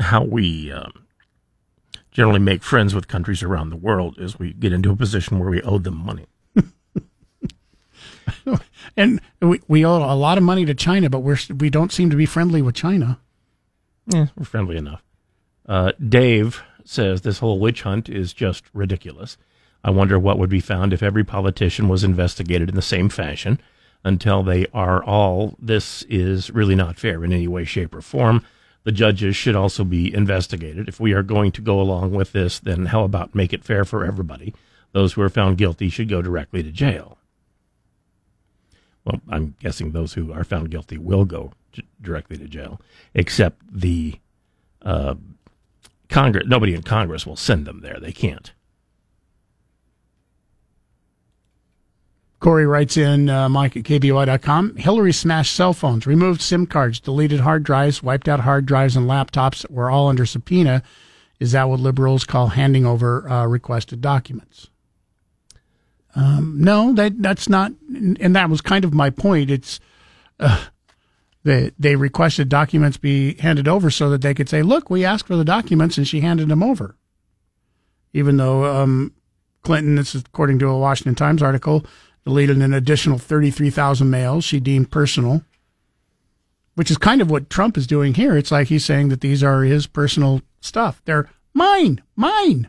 [0.00, 1.06] how we um,
[2.10, 4.18] generally make friends with countries around the world.
[4.18, 6.26] Is we get into a position where we owe them money.
[8.96, 12.10] and we, we owe a lot of money to China, but we're we don't seem
[12.10, 13.18] to be friendly with China.
[14.06, 15.02] Yeah, we're friendly enough.
[15.68, 19.36] Uh, Dave says this whole witch hunt is just ridiculous.
[19.82, 23.60] I wonder what would be found if every politician was investigated in the same fashion
[24.04, 25.56] until they are all.
[25.58, 28.44] This is really not fair in any way, shape, or form.
[28.86, 30.88] The judges should also be investigated.
[30.88, 33.84] If we are going to go along with this, then how about make it fair
[33.84, 34.54] for everybody?
[34.92, 37.18] Those who are found guilty should go directly to jail.
[39.04, 41.52] Well, I'm guessing those who are found guilty will go
[42.00, 42.80] directly to jail,
[43.12, 44.20] except the
[44.82, 45.16] uh,
[46.08, 46.44] Congress.
[46.46, 47.98] Nobody in Congress will send them there.
[47.98, 48.52] They can't.
[52.46, 57.40] Corey writes in uh, Mike at KBOI.com Hillary smashed cell phones, removed SIM cards, deleted
[57.40, 60.84] hard drives, wiped out hard drives and laptops that were all under subpoena.
[61.40, 64.70] Is that what liberals call handing over uh, requested documents?
[66.14, 69.50] Um, no, that that's not, and that was kind of my point.
[69.50, 69.80] It's
[70.38, 70.66] uh,
[71.42, 75.26] they they requested documents be handed over so that they could say, "Look, we asked
[75.26, 76.94] for the documents, and she handed them over."
[78.12, 79.14] Even though um,
[79.64, 81.84] Clinton, this is according to a Washington Times article,
[82.26, 85.42] deleted an additional thirty-three thousand mails she deemed personal,
[86.74, 88.36] which is kind of what Trump is doing here.
[88.36, 91.00] It's like he's saying that these are his personal stuff.
[91.04, 92.68] They're mine, mine.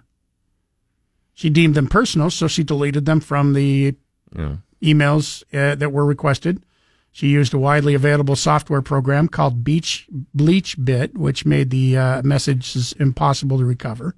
[1.34, 3.96] She deemed them personal, so she deleted them from the
[4.36, 4.58] Yeah.
[4.82, 6.64] emails uh, that were requested.
[7.12, 12.94] She used a widely available software program called Beach BleachBit, which made the uh, messages
[13.00, 14.16] impossible to recover.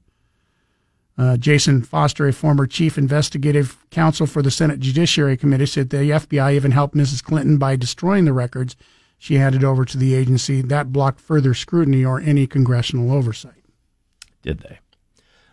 [1.20, 5.98] Uh, Jason Foster, a former chief investigative counsel for the Senate Judiciary Committee, said the
[5.98, 7.22] FBI even helped Mrs.
[7.22, 8.78] Clinton by destroying the records
[9.18, 10.62] she handed over to the agency.
[10.62, 13.66] That blocked further scrutiny or any congressional oversight.
[14.44, 14.80] Did they?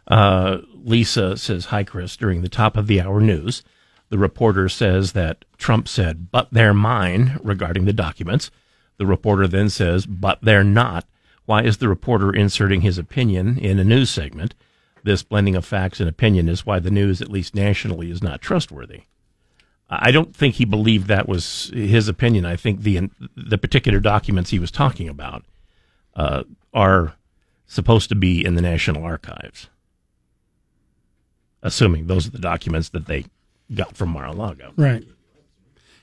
[0.07, 2.17] Uh, Lisa says, Hi, Chris.
[2.17, 3.65] During the top of the hour news,
[4.09, 8.53] the reporter says that Trump said, but they're mine regarding the documents.
[8.99, 11.07] The reporter then says, but they're not.
[11.45, 14.55] Why is the reporter inserting his opinion in a news segment?
[15.07, 18.43] This blending of facts and opinion is why the news, at least nationally, is not
[18.43, 19.03] trustworthy.
[19.89, 22.45] I don't think he believed that was his opinion.
[22.45, 25.45] I think the the particular documents he was talking about
[26.15, 26.43] uh,
[26.75, 27.15] are
[27.67, 29.69] supposed to be in the National Archives
[31.67, 33.27] assuming those are the documents that they
[33.75, 34.73] got from Mar-a-Lago.
[34.77, 35.05] Right.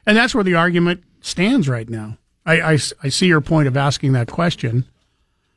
[0.05, 2.17] And that's where the argument stands right now.
[2.45, 4.85] I, I, I see your point of asking that question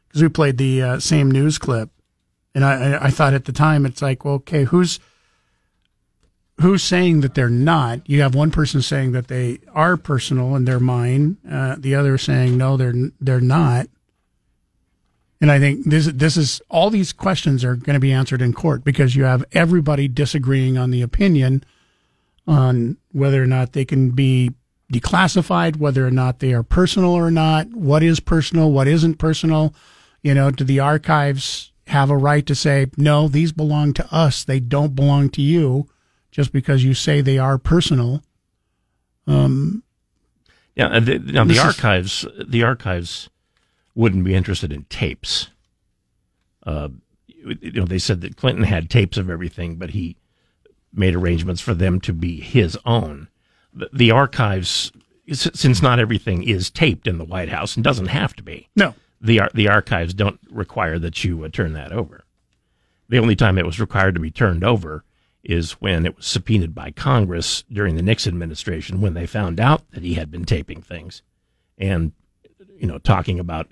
[0.07, 1.91] because we played the uh, same news clip.
[2.57, 4.99] And I, I, thought at the time, it's like, well, okay, who's
[6.59, 8.01] who's saying that they're not?
[8.09, 11.37] You have one person saying that they are personal and they're mine.
[11.47, 13.89] Uh, the other saying no, they're they're not.
[15.39, 18.55] And I think this this is all these questions are going to be answered in
[18.55, 21.63] court because you have everybody disagreeing on the opinion
[22.47, 24.53] on whether or not they can be
[24.91, 29.75] declassified, whether or not they are personal or not, what is personal, what isn't personal.
[30.23, 34.43] You know, do the archives have a right to say, no, these belong to us,
[34.45, 35.89] they don't belong to you,
[36.31, 38.23] just because you say they are personal?
[39.27, 39.83] Um,
[40.75, 43.29] Yeah, the, now the This is- archives, the archives
[43.95, 45.49] wouldn't be interested in tapes.
[46.65, 46.89] Uh,
[47.29, 50.17] you know, they said that Clinton had tapes of everything, but he
[50.93, 53.29] made arrangements for them to be his own.
[53.73, 54.91] The, the archives,
[55.33, 58.69] since not everything is taped in the White House and doesn't have to be.
[58.75, 58.95] No.
[59.21, 62.25] The ar- the archives don't require that you uh, turn that over.
[63.09, 65.05] The only time it was required to be turned over
[65.45, 69.89] is when it was subpoenaed by Congress during the Nixon administration when they found out
[69.93, 71.23] that he had been taping things
[71.79, 72.13] and
[72.79, 73.71] you know talking about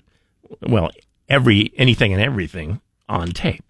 [0.61, 0.89] well
[1.27, 3.63] every anything and everything on tape.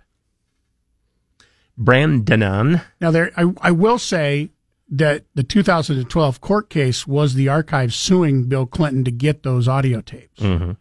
[1.78, 4.52] Brandonan Now, there, I, I will say
[4.90, 10.02] that the 2012 court case was the archives suing Bill Clinton to get those audio
[10.02, 10.42] tapes.
[10.42, 10.74] hmm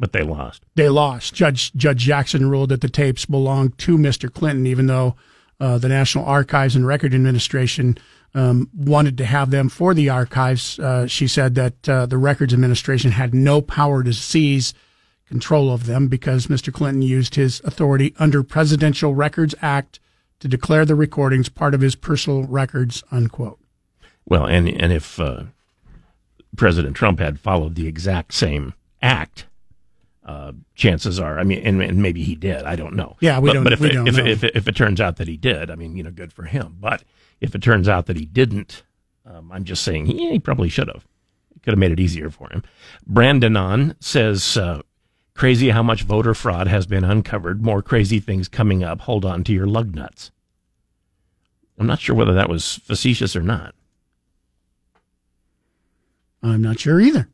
[0.00, 0.64] but they lost.
[0.74, 1.34] They lost.
[1.34, 4.32] Judge Judge Jackson ruled that the tapes belonged to Mr.
[4.32, 5.14] Clinton, even though
[5.60, 7.98] uh, the National Archives and Record Administration
[8.34, 10.78] um, wanted to have them for the archives.
[10.78, 14.72] Uh, she said that uh, the Records Administration had no power to seize
[15.28, 16.72] control of them because Mr.
[16.72, 20.00] Clinton used his authority under Presidential Records Act
[20.40, 23.04] to declare the recordings part of his personal records.
[23.12, 23.60] Unquote.
[24.24, 25.44] Well, and and if uh,
[26.56, 28.72] President Trump had followed the exact same
[29.02, 29.46] act,
[30.30, 32.62] uh, chances are, I mean, and, and maybe he did.
[32.64, 33.16] I don't know.
[33.20, 35.00] Yeah, we but, don't- But if we it, don't if, if, it, if it turns
[35.00, 36.76] out that he did, I mean, you know, good for him.
[36.78, 37.02] But
[37.40, 38.82] if it turns out that he didn't,
[39.26, 41.06] um, I'm just saying, yeah, he probably should have.
[41.62, 42.62] Could have made it easier for him.
[43.06, 44.80] Brandonon says, uh,
[45.34, 47.62] "Crazy how much voter fraud has been uncovered.
[47.62, 49.02] More crazy things coming up.
[49.02, 50.30] Hold on to your lug nuts."
[51.78, 53.74] I'm not sure whether that was facetious or not.
[56.42, 57.28] I'm not sure either.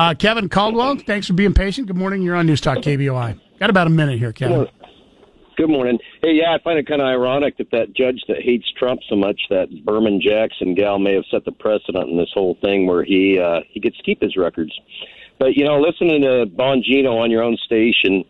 [0.00, 1.86] Uh, Kevin Caldwell, thanks for being patient.
[1.86, 2.22] Good morning.
[2.22, 3.38] You're on News Talk KBOI.
[3.58, 4.66] Got about a minute here, Kevin.
[5.58, 5.98] Good morning.
[6.22, 9.14] Hey, yeah, I find it kind of ironic that that judge that hates Trump so
[9.14, 13.04] much, that Berman Jackson gal, may have set the precedent in this whole thing where
[13.04, 14.72] he uh, he gets to keep his records.
[15.38, 18.24] But you know, listening to Bongino on your own station,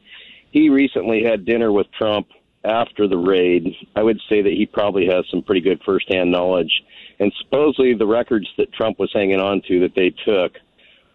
[0.50, 2.26] he recently had dinner with Trump
[2.64, 3.76] after the raid.
[3.94, 6.82] I would say that he probably has some pretty good firsthand knowledge.
[7.20, 10.56] And supposedly, the records that Trump was hanging on to that they took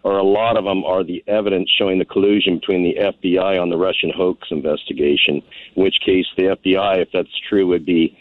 [0.06, 3.72] or a lot of them are the evidence showing the collusion between the FBI on
[3.72, 5.42] the Russian hoax investigation.
[5.76, 8.16] In which case, the FBI, if that's true, would be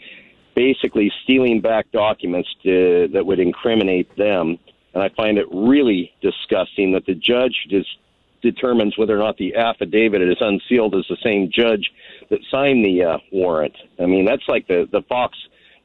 [0.55, 4.57] basically stealing back documents to, that would incriminate them.
[4.95, 7.89] And I find it really disgusting that the judge just
[8.41, 11.91] determines whether or not the affidavit is unsealed is the same judge
[12.31, 13.75] that signed the uh, warrant.
[13.99, 15.37] I mean, that's like the the fox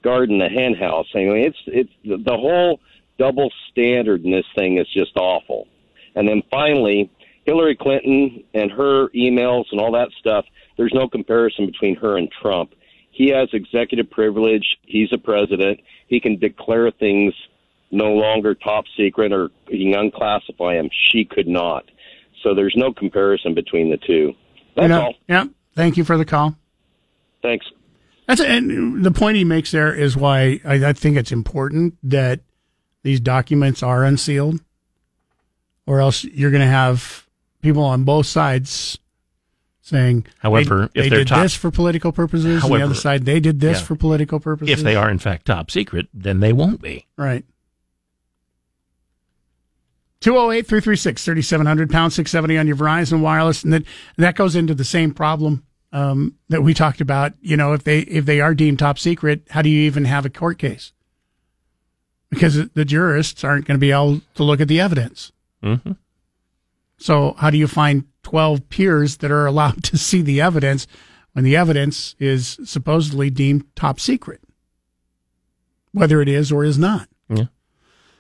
[0.02, 1.08] guarding the hen house.
[1.14, 2.80] I mean, it's it's the whole
[3.18, 5.68] double standard in this thing is just awful.
[6.14, 7.10] And then finally,
[7.44, 10.44] Hillary Clinton and her emails and all that stuff,
[10.76, 12.72] there's no comparison between her and Trump.
[13.10, 14.64] He has executive privilege.
[14.82, 15.80] He's a president.
[16.08, 17.34] He can declare things
[17.90, 20.88] no longer top secret or he can unclassify them.
[21.10, 21.84] She could not.
[22.42, 24.32] So there's no comparison between the two.
[24.76, 25.14] That's You know, all.
[25.28, 25.44] Yeah.
[25.74, 26.56] Thank you for the call.
[27.42, 27.66] Thanks.
[28.26, 32.40] That's and the point he makes there is why I, I think it's important that
[33.02, 34.60] these documents are unsealed,
[35.90, 37.26] or else you're going to have
[37.62, 38.96] people on both sides
[39.82, 42.94] saying, However, they, if they they're did top- this for political purposes, and the other
[42.94, 43.86] side they did this Yeah.
[43.86, 44.78] for political purposes.
[44.78, 47.06] If they are in fact top secret, then they won't be.
[47.16, 47.44] Right.
[50.20, 53.64] 208 336 3700 pound 670 on your Verizon wireless.
[53.64, 53.82] And that,
[54.16, 57.32] that goes into the same problem um, that we talked about.
[57.40, 60.24] You know, if they if they are deemed top secret, how do you even have
[60.24, 60.92] a court case?
[62.30, 65.32] Because the jurists aren't going to be able to look at the evidence.
[65.62, 65.92] Mm-hmm.
[66.98, 70.86] So how do you find 12 peers that are allowed to see the evidence
[71.32, 74.40] when the evidence is supposedly deemed top secret?
[75.92, 77.08] Whether it is or is not.
[77.28, 77.44] Yeah.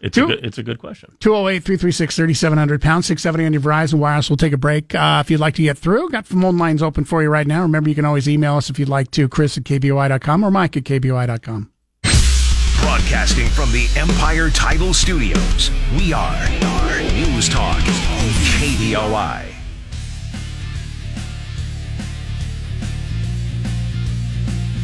[0.00, 1.14] It's Two- a good, it's a good question.
[1.20, 4.30] 208 336 3700 pound 670 on your Verizon Wireless.
[4.30, 4.94] We'll take a break.
[4.94, 7.62] Uh, if you'd like to get through, got phone lines open for you right now.
[7.62, 10.76] Remember, you can always email us if you'd like to, Chris at KBOI.com or Mike
[10.78, 11.70] at KBOI.com.
[12.80, 16.46] Broadcasting from the Empire Title Studios, we are
[17.20, 17.76] News Talk
[18.60, 19.52] KBOI.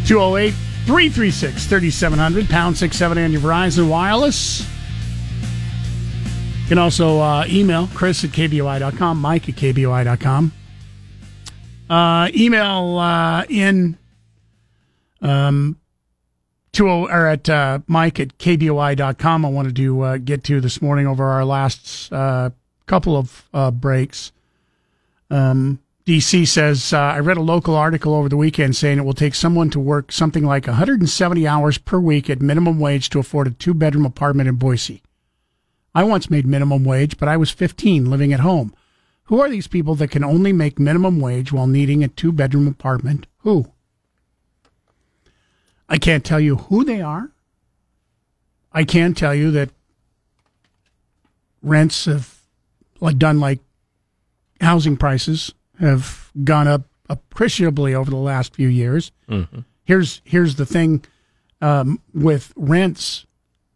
[0.00, 0.52] Two zero eight
[0.84, 4.60] three three six thirty seven hundred pound 670 on your Verizon Wireless.
[4.60, 4.66] You
[6.68, 10.52] can also uh, email Chris at KBOI.com, Mike at KBOI.com.
[11.88, 13.96] Uh, email uh, in
[15.22, 15.78] um,
[16.76, 19.44] 20 or at uh, Mike at KBOI.com.
[19.44, 22.50] I wanted to uh, get to this morning over our last uh,
[22.86, 24.32] couple of uh, breaks.
[25.30, 29.12] Um, DC says, uh, I read a local article over the weekend saying it will
[29.12, 33.48] take someone to work something like 170 hours per week at minimum wage to afford
[33.48, 35.02] a two bedroom apartment in Boise.
[35.94, 38.74] I once made minimum wage, but I was 15 living at home.
[39.24, 42.68] Who are these people that can only make minimum wage while needing a two bedroom
[42.68, 43.26] apartment?
[43.38, 43.72] Who?
[45.88, 47.30] I can't tell you who they are.
[48.72, 49.70] I can tell you that
[51.62, 52.34] rents have
[53.00, 53.60] like done like
[54.60, 59.12] housing prices have gone up appreciably over the last few years.
[59.28, 59.64] Mhm.
[59.84, 61.04] Here's here's the thing
[61.60, 63.26] um, with rents.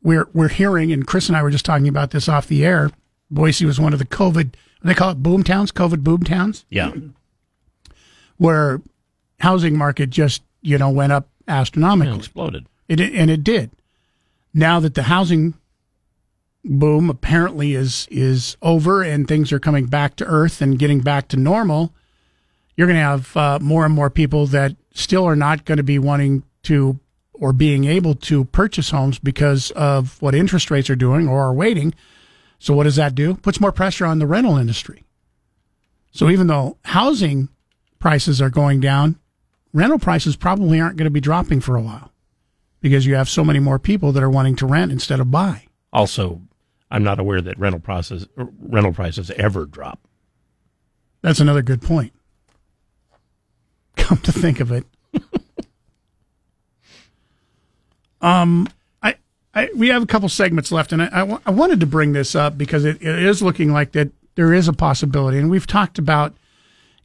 [0.02, 2.90] We're we're hearing, and Chris and I were just talking about this off the air.
[3.30, 4.54] Boise was one of the COVID.
[4.82, 6.92] They call it boom towns, COVID boom towns Yeah.
[8.38, 8.80] where
[9.40, 12.66] housing market just you know went up astronomically, exploded.
[12.88, 13.70] It and it did.
[14.54, 15.54] Now that the housing
[16.64, 21.28] boom apparently is is over and things are coming back to earth and getting back
[21.28, 21.92] to normal,
[22.76, 25.84] you're going to have uh, more and more people that still are not going to
[25.84, 26.98] be wanting to
[27.32, 31.54] or being able to purchase homes because of what interest rates are doing or are
[31.54, 31.94] waiting.
[32.58, 33.34] So what does that do?
[33.34, 35.04] Puts more pressure on the rental industry.
[36.12, 37.48] So even though housing
[37.98, 39.19] prices are going down,
[39.72, 42.12] rental prices probably aren't going to be dropping for a while
[42.80, 45.66] because you have so many more people that are wanting to rent instead of buy.
[45.92, 46.40] Also,
[46.90, 50.00] I'm not aware that rental prices rental prices ever drop.
[51.22, 52.12] That's another good point.
[53.96, 54.86] Come to think of it.
[58.20, 58.68] um,
[59.02, 59.16] I,
[59.54, 62.56] I, we have a couple segments left, and I, I, wanted to bring this up
[62.56, 66.34] because it, it is looking like that there is a possibility, and we've talked about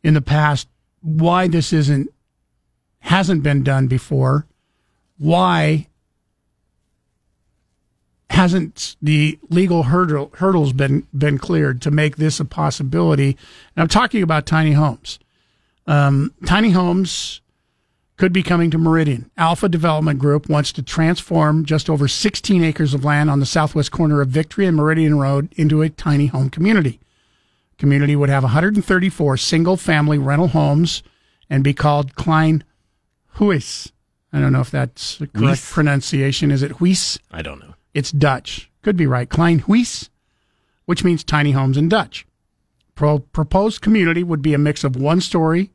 [0.03, 0.69] in the past
[1.01, 2.09] why this isn't
[3.05, 4.47] hasn't been done before,
[5.19, 5.87] why
[8.31, 13.37] hasn't the legal hurdle, hurdles been been cleared to make this a possibility?
[13.75, 15.19] And I'm talking about tiny homes.
[15.85, 17.41] Um, tiny homes
[18.17, 19.29] could be coming to Meridian.
[19.37, 23.91] Alpha Development Group wants to transform just over 16 acres of land on the southwest
[23.91, 26.99] corner of Victory and Meridian Road into a tiny home community.
[27.77, 31.03] Community would have 134 single family rental homes
[31.51, 32.63] and be called Klein
[33.35, 33.91] Huis.
[34.33, 35.73] I don't know if that's the correct Huis?
[35.73, 36.51] pronunciation.
[36.51, 37.17] Is it Huis?
[37.31, 37.75] I don't know.
[37.93, 38.69] It's Dutch.
[38.81, 39.29] Could be right.
[39.29, 40.09] Klein Huis,
[40.85, 42.25] which means tiny homes in Dutch.
[42.93, 45.71] Pro- proposed community would be a mix of one story,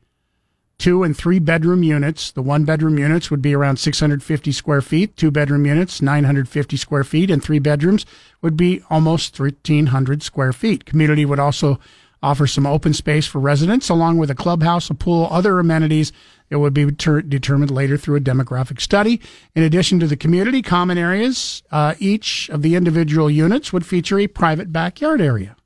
[0.78, 2.31] two and three bedroom units.
[2.31, 7.05] The one bedroom units would be around 650 square feet, two bedroom units, 950 square
[7.05, 8.07] feet, and three bedrooms
[8.43, 10.85] would be almost 1,300 square feet.
[10.87, 11.78] Community would also
[12.23, 16.12] offer some open space for residents, along with a clubhouse, a pool, other amenities
[16.51, 19.20] that would be ter- determined later through a demographic study.
[19.55, 24.18] In addition to the community common areas, uh, each of the individual units would feature
[24.18, 25.56] a private backyard area.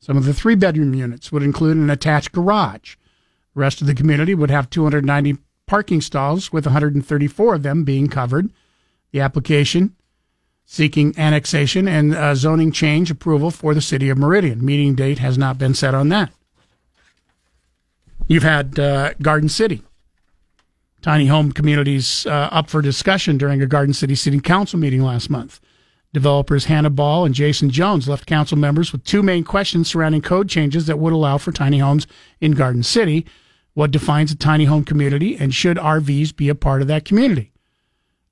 [0.00, 2.96] Some of the three bedroom units would include an attached garage.
[3.54, 8.08] The rest of the community would have 290 parking stalls, with 134 of them being
[8.08, 8.50] covered.
[9.12, 9.94] The application
[10.64, 14.64] seeking annexation and uh, zoning change approval for the city of Meridian.
[14.64, 16.32] Meeting date has not been set on that.
[18.30, 19.82] You've had uh, Garden City.
[21.02, 25.30] Tiny home communities uh, up for discussion during a Garden City City Council meeting last
[25.30, 25.58] month.
[26.12, 30.48] Developers Hannah Ball and Jason Jones left council members with two main questions surrounding code
[30.48, 32.06] changes that would allow for tiny homes
[32.40, 33.26] in Garden City.
[33.74, 37.50] What defines a tiny home community, and should RVs be a part of that community?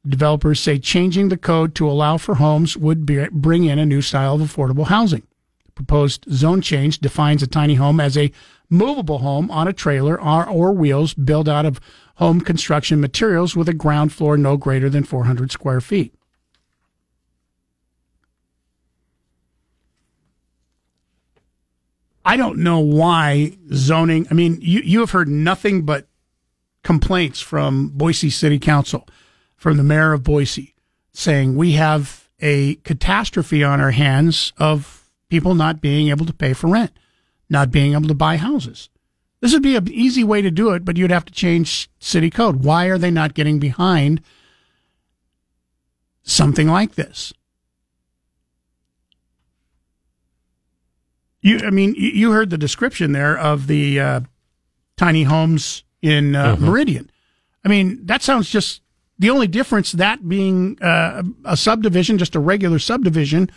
[0.06, 4.02] Developers say changing the code to allow for homes would be, bring in a new
[4.02, 5.26] style of affordable housing.
[5.64, 8.30] The proposed zone change defines a tiny home as a
[8.70, 11.80] movable home on a trailer or, or wheels built out of
[12.16, 16.14] home construction materials with a ground floor no greater than 400 square feet.
[22.24, 24.26] I don't know why zoning.
[24.30, 26.08] I mean, you, you have heard nothing but
[26.82, 29.08] complaints from Boise City Council,
[29.56, 30.74] from the mayor of Boise,
[31.12, 36.52] saying we have a catastrophe on our hands of people not being able to pay
[36.52, 36.92] for rent,
[37.50, 38.88] not being able to buy houses.
[39.40, 42.28] This would be an easy way to do it, but you'd have to change city
[42.30, 42.64] code.
[42.64, 44.20] Why are they not getting behind
[46.24, 47.32] something like this?
[51.40, 54.20] You, I mean, you- heard the description there of the uh,
[54.96, 56.60] tiny homes in uh, Mhm.
[56.60, 57.10] Meridian.
[57.64, 58.82] I mean, that sounds just
[59.18, 63.50] the only difference that being uh, a subdivision, just a regular subdivision,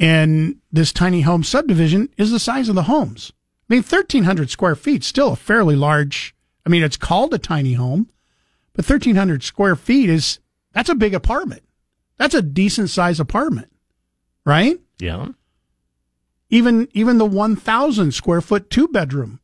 [0.00, 3.32] and this tiny home subdivision is the size of the homes.
[3.68, 6.34] I mean, 1,300 square feet, still a fairly large.
[6.66, 8.10] I mean, it's called a tiny home,
[8.72, 10.40] but 1,300 square feet is
[10.72, 11.62] that's a big apartment.
[12.16, 13.70] That's a decent size apartment,
[14.44, 14.78] right?
[14.98, 15.28] Yeah.
[16.50, 19.40] even even the 1000 square foot two bedroom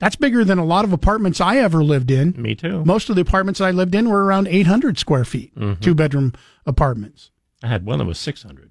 [0.00, 2.84] that's bigger than a lot of apartments i ever lived in Me too.
[2.84, 5.78] most of the apartments i lived in were around 800 square feet Mhm.
[5.80, 6.32] two bedroom
[6.66, 7.30] apartments
[7.62, 8.67] I had one that was 600.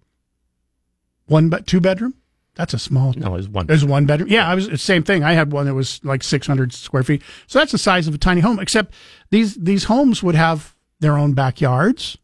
[1.28, 2.16] One but two bedroom?
[2.56, 3.68] That's a small No, it was one.
[3.68, 4.30] there's one bedroom.
[4.30, 5.24] yeah i was the same thing.
[5.24, 7.22] I had one that was like 600 square feet.
[7.46, 8.94] So that's the size of a tiny home except
[9.30, 12.18] these these homes would have their own backyards.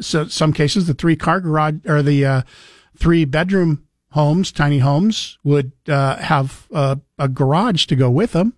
[0.00, 2.42] So some cases the three car garage or the uh,
[2.96, 8.52] three bedroom homes tiny homes would uh, have uh, a garage to go with them.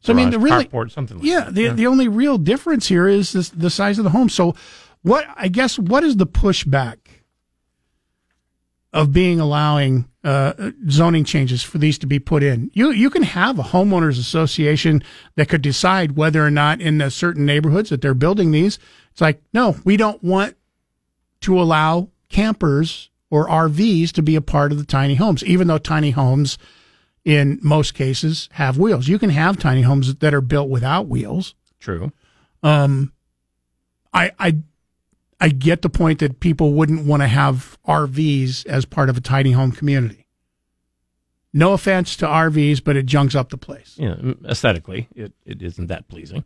[0.00, 1.54] So i mean the really carport, something like yeah that.
[1.54, 1.72] the, Yeah.
[1.74, 4.28] the only real difference here is this, the size of the home.
[4.28, 4.54] So
[5.02, 6.96] what i guess what is the pushback
[8.92, 12.70] of being allowing uh, zoning changes for these to be put in.
[12.72, 15.02] You you can have a homeowners association
[15.36, 18.78] that could decide whether or not in the certain neighborhoods that they're building these.
[19.12, 20.56] It's like no, we don't want
[21.42, 25.78] to allow campers or RVs to be a part of the tiny homes, even though
[25.78, 26.58] tiny homes
[27.24, 29.08] in most cases have wheels.
[29.08, 31.54] You can have tiny homes that are built without wheels.
[31.80, 32.12] True.
[32.62, 33.12] Um,
[34.12, 34.56] I I
[35.40, 39.20] I get the point that people wouldn't want to have RVs as part of a
[39.20, 40.26] tiny home community.
[41.52, 43.94] No offense to RVs, but it junks up the place.
[43.98, 46.44] Yeah, aesthetically, it, it isn't that pleasing.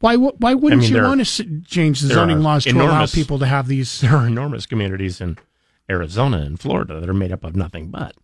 [0.00, 3.38] Why why wouldn't I mean, you want to change the zoning laws to allow people
[3.38, 4.00] to have these?
[4.00, 5.36] There are enormous communities in
[5.90, 8.16] Arizona and Florida that are made up of nothing but.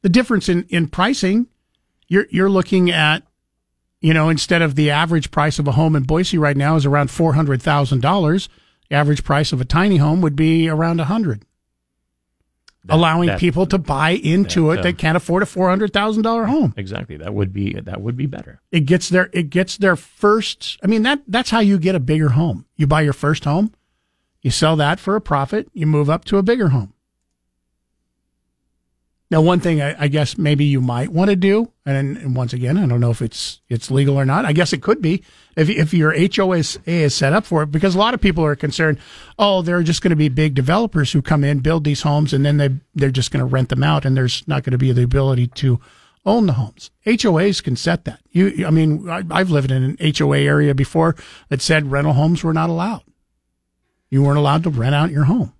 [0.00, 1.48] The difference in in pricing,
[2.08, 3.25] you're you're looking at,
[4.06, 6.86] you know, instead of the average price of a home in Boise right now is
[6.86, 8.48] around four hundred thousand dollars.
[8.88, 11.42] The average price of a tiny home would be around a hundred.
[12.88, 15.92] allowing that- people to buy into that, it uh, that can't afford a four hundred
[15.92, 16.72] thousand dollar home.
[16.76, 17.16] Exactly.
[17.16, 18.60] That would be that would be better.
[18.70, 20.78] It gets their it gets their first.
[20.84, 22.64] I mean that that's how you get a bigger home.
[22.76, 23.72] You buy your first home,
[24.40, 26.92] you sell that for a profit, you move up to a bigger home.
[29.28, 32.52] Now, one thing I, I guess maybe you might want to do, and, and once
[32.52, 34.44] again, I don't know if it's it's legal or not.
[34.44, 35.24] I guess it could be
[35.56, 38.54] if if your HOA is, set up for it, because a lot of people are
[38.54, 38.98] concerned.
[39.36, 42.32] Oh, there are just going to be big developers who come in, build these homes,
[42.32, 44.78] and then they they're just going to rent them out, and there's not going to
[44.78, 45.80] be the ability to
[46.24, 46.90] own the homes.
[47.04, 48.20] HOAs can set that.
[48.30, 51.16] You, I mean, I, I've lived in an HOA area before
[51.48, 53.02] that said rental homes were not allowed.
[54.08, 55.52] You weren't allowed to rent out your home.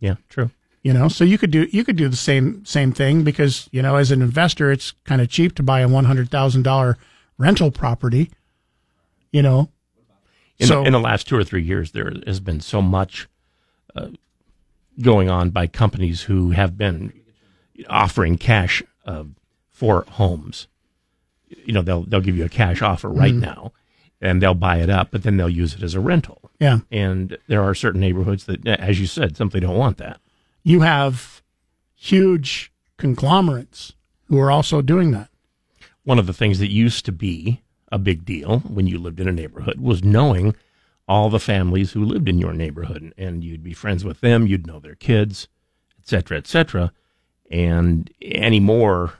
[0.00, 0.50] Yeah, true.
[0.86, 3.82] You know, so you could do you could do the same same thing because you
[3.82, 6.96] know as an investor it's kind of cheap to buy a one hundred thousand dollar
[7.38, 8.30] rental property.
[9.32, 9.68] You know,
[10.60, 13.26] In, so the, in the last two or three years, there has been so much
[13.96, 14.10] uh,
[15.02, 17.12] going on by companies who have been
[17.90, 19.24] offering cash uh,
[19.68, 20.68] for homes.
[21.48, 23.40] You know, they'll they'll give you a cash offer right Mhm.
[23.40, 23.72] now,
[24.20, 26.38] and they'll buy it up, but then they'll use it as a rental.
[26.60, 26.78] Yeah.
[26.92, 30.20] and there are certain neighborhoods that, as you said, simply don't want that.
[30.66, 31.42] You have
[31.94, 33.92] huge conglomerates
[34.24, 35.30] who are also doing that.
[36.02, 37.62] one of the things that used to be
[37.92, 40.56] a big deal when you lived in a neighborhood was knowing
[41.06, 44.66] all the families who lived in your neighborhood and you'd be friends with them you'd
[44.66, 45.46] know their kids
[46.00, 46.92] etc., cetera et cetera
[47.48, 49.12] and anymore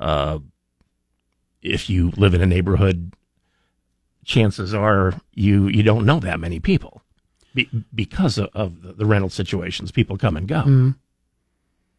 [0.00, 0.38] uh,
[1.62, 3.12] if you live in a neighborhood
[4.24, 7.02] chances are you you don't know that many people
[7.56, 10.94] be, because of, of the, rental situations people come and go Mm.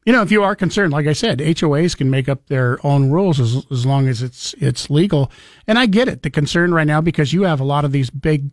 [0.06, 3.12] You know, if you are concerned, like I said, HOAs can make up their own
[3.12, 5.30] rules as, as long as it's it's legal.
[5.68, 8.10] And I get it, the concern right now because you have a lot of these
[8.10, 8.52] big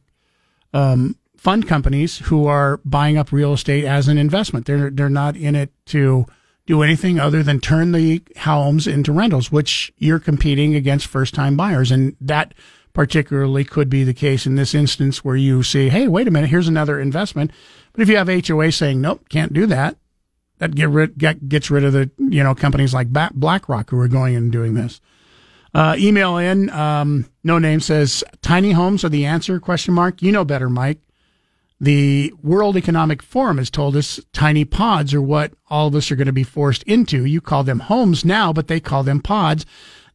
[0.73, 4.67] um, fund companies who are buying up real estate as an investment.
[4.67, 6.27] They're they're not in it to
[6.67, 11.57] do anything other than turn the homes into rentals, which you're competing against first time
[11.57, 12.53] buyers, and that
[12.95, 16.49] particularly could be the case in this instance where you say, "Hey, wait a minute,
[16.49, 17.51] here's another investment."
[17.93, 19.99] But if you have HOA saying, "Nope, can't do that,"
[20.59, 24.09] that get rid get, gets rid of the you know companies like BlackRock who are
[24.09, 25.01] going in and doing this.
[25.75, 26.71] Uh, email in.
[26.71, 29.59] Um, no name says tiny homes are the answer?
[29.59, 30.23] Question mark.
[30.23, 31.01] You know better, Mike.
[31.81, 36.17] The World Economic Forum has told us tiny pods are what all of us are
[36.17, 37.25] going to be forced into.
[37.25, 39.67] You call them homes now, but they call them pods.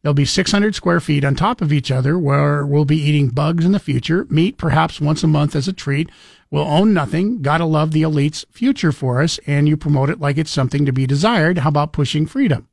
[0.02, 3.64] They'll be 600 square feet on top of each other where we'll be eating bugs
[3.64, 6.10] in the future, meat perhaps once a month as a treat.
[6.50, 7.42] We'll own nothing.
[7.42, 10.92] Gotta love the elite's future for us, and you promote it like it's something to
[10.92, 11.58] be desired.
[11.58, 12.68] How about pushing freedom?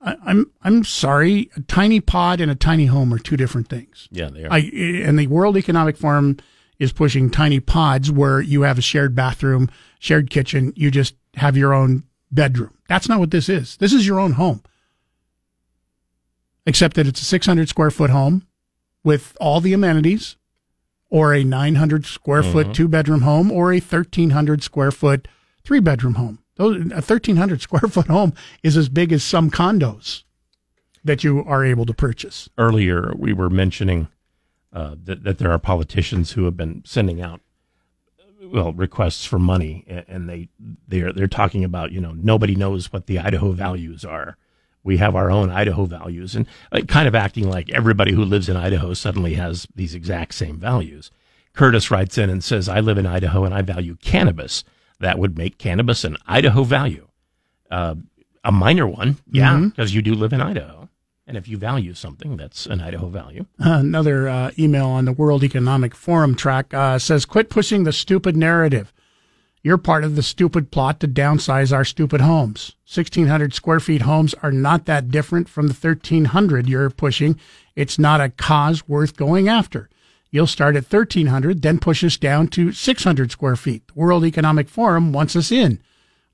[0.00, 4.08] I, I'm I'm sorry, a tiny pod and a tiny home are two different things.
[4.12, 4.52] Yeah, they are.
[4.52, 4.58] I,
[5.04, 6.36] and the World Economic Forum
[6.78, 10.72] is pushing tiny pods where you have a shared bathroom, shared kitchen.
[10.76, 12.76] You just have your own bedroom.
[12.88, 13.76] That's not what this is.
[13.78, 14.62] This is your own home,
[16.66, 18.46] except that it's a 600 square foot home
[19.04, 20.36] with all the amenities,
[21.08, 22.74] or a 900 square foot Mhm.
[22.74, 25.28] two bedroom home, or a 1300 square foot
[25.64, 26.40] three bedroom home.
[26.56, 28.32] Those, a 1300 square foot home
[28.62, 30.24] is as big as some condos
[31.04, 32.48] that you are able to purchase.
[32.58, 34.08] earlier we were mentioning
[34.72, 37.40] uh, that, that there are politicians who have been sending out
[38.42, 40.48] well requests for money and they
[40.88, 44.36] they're they're talking about you know nobody knows what the Idaho values are
[44.86, 46.34] we have our own Idaho values.
[46.36, 50.34] And uh, kind of acting like everybody who lives in Idaho suddenly has these exact
[50.34, 51.10] same values.
[51.52, 54.62] Curtis writes in and says I live in Idaho and I value cannabis.
[55.00, 57.08] That would make cannabis an Idaho value.
[57.70, 57.96] Uh,
[58.44, 60.88] a minor one yeah because you do live in Idaho.
[61.26, 63.46] And if you value something, that's an Idaho value.
[63.58, 68.36] Another uh, email on the World Economic Forum track uh, says, "Quit pushing the stupid
[68.36, 68.92] narrative.
[69.66, 72.76] You're part of the stupid plot to downsize our stupid homes.
[72.84, 77.36] 1,600 square feet homes are not that different from the 1,300 you're pushing.
[77.74, 79.90] It's not a cause worth going after.
[80.30, 83.84] You'll start at 1,300, then push us down to 600 square feet.
[83.88, 85.80] The World Economic Forum wants us in."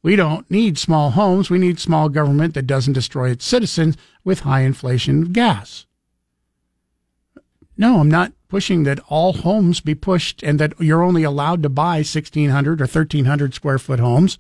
[0.03, 1.49] We don't need small homes.
[1.49, 5.87] We need small government that doesn't destroy its citizens with high inflation of gas.
[7.79, 11.71] No, I'm not pushing that all homes be pushed and that you're only allowed to
[11.71, 14.39] buy 1,600 or 1,300 square foot homes.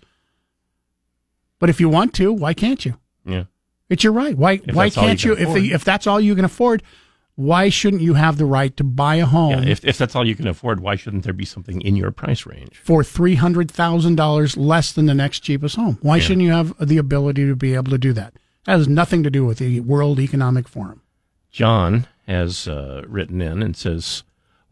[1.59, 2.99] But if you want to, why can't you?
[3.25, 3.45] Yeah.
[3.89, 4.37] It's your right.
[4.37, 5.33] Why, If why all you can't you?
[5.33, 6.83] If, the, if that's all you can afford,
[7.37, 10.27] why shouldn't you have the right to buy a home Yeah, if, if that's all
[10.27, 12.83] you can afford, why shouldn't there be something in your price range?
[12.85, 15.97] for $300,000 less than the next cheapest home?
[16.03, 16.23] Why Yeah.
[16.23, 18.35] shouldn't you have the ability to be able to do that?
[18.67, 21.01] That has nothing to do with the World Economic Forum.
[21.51, 24.23] John has uh, written in and says,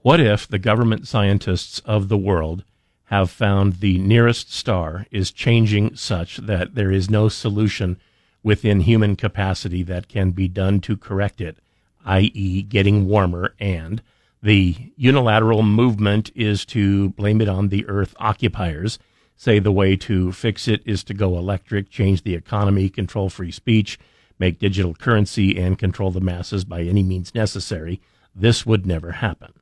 [0.03, 2.65] What if the government scientists of the world
[3.05, 7.99] have found the nearest star is changing such that there is no solution
[8.43, 11.59] within human capacity that can be done to correct it,
[12.07, 13.55] i.e., getting warmer.
[13.59, 14.01] And
[14.43, 18.99] the unilateral movement is to blame it on the Earth occupiers.
[19.37, 23.51] Say the way to fix it is to go electric, change the economy, control free
[23.51, 23.99] speech,
[24.41, 28.01] make digital currency, and control the masses by any means necessary.
[28.35, 29.53] This would never happen.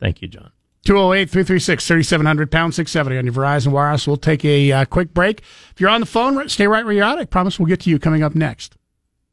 [0.00, 0.50] Thank you, John.
[0.84, 4.06] 208 336 3700 pound 670 on your Verizon Wireless.
[4.06, 5.42] We'll take a uh, quick break.
[5.70, 7.18] If you're on the phone, stay right where you're at.
[7.18, 8.76] I promise we'll get to you coming up next.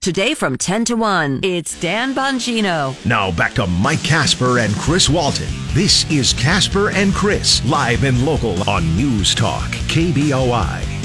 [0.02, 3.06] Today from 10 to 1, it's Dan Bongino.
[3.06, 5.50] Now back to Mike Casper and Chris Walton.
[5.74, 10.99] This is Casper and Chris, live and local on News Talk, KBOI.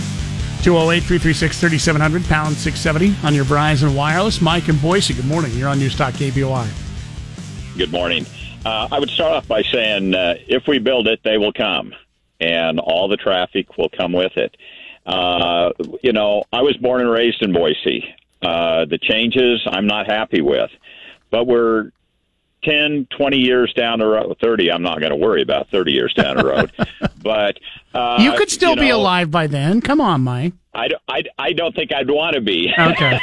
[0.64, 4.40] 208 336 3700 pound 670 on your Verizon Wireless.
[4.40, 5.52] Mike and Boise, good morning.
[5.52, 6.66] You're on News Talk KBOI.
[7.76, 8.24] Good morning.
[8.64, 11.94] Uh, I would start off by saying uh, if we build it, they will come,
[12.40, 14.56] and all the traffic will come with it.
[15.04, 15.72] Uh,
[16.02, 18.14] you know, I was born and raised in Boise.
[18.40, 20.70] Uh, the changes I'm not happy with,
[21.30, 21.90] but we're
[22.64, 26.12] 10, 20 years down the road, 30, I'm not going to worry about 30 years
[26.14, 26.72] down the road.
[27.22, 27.58] but
[27.92, 29.80] uh, you could still you be alive by then.
[29.80, 30.54] Come on, Mike.
[30.74, 32.72] I, don't- I, I don't think I'd want to be.
[32.78, 33.18] Okay.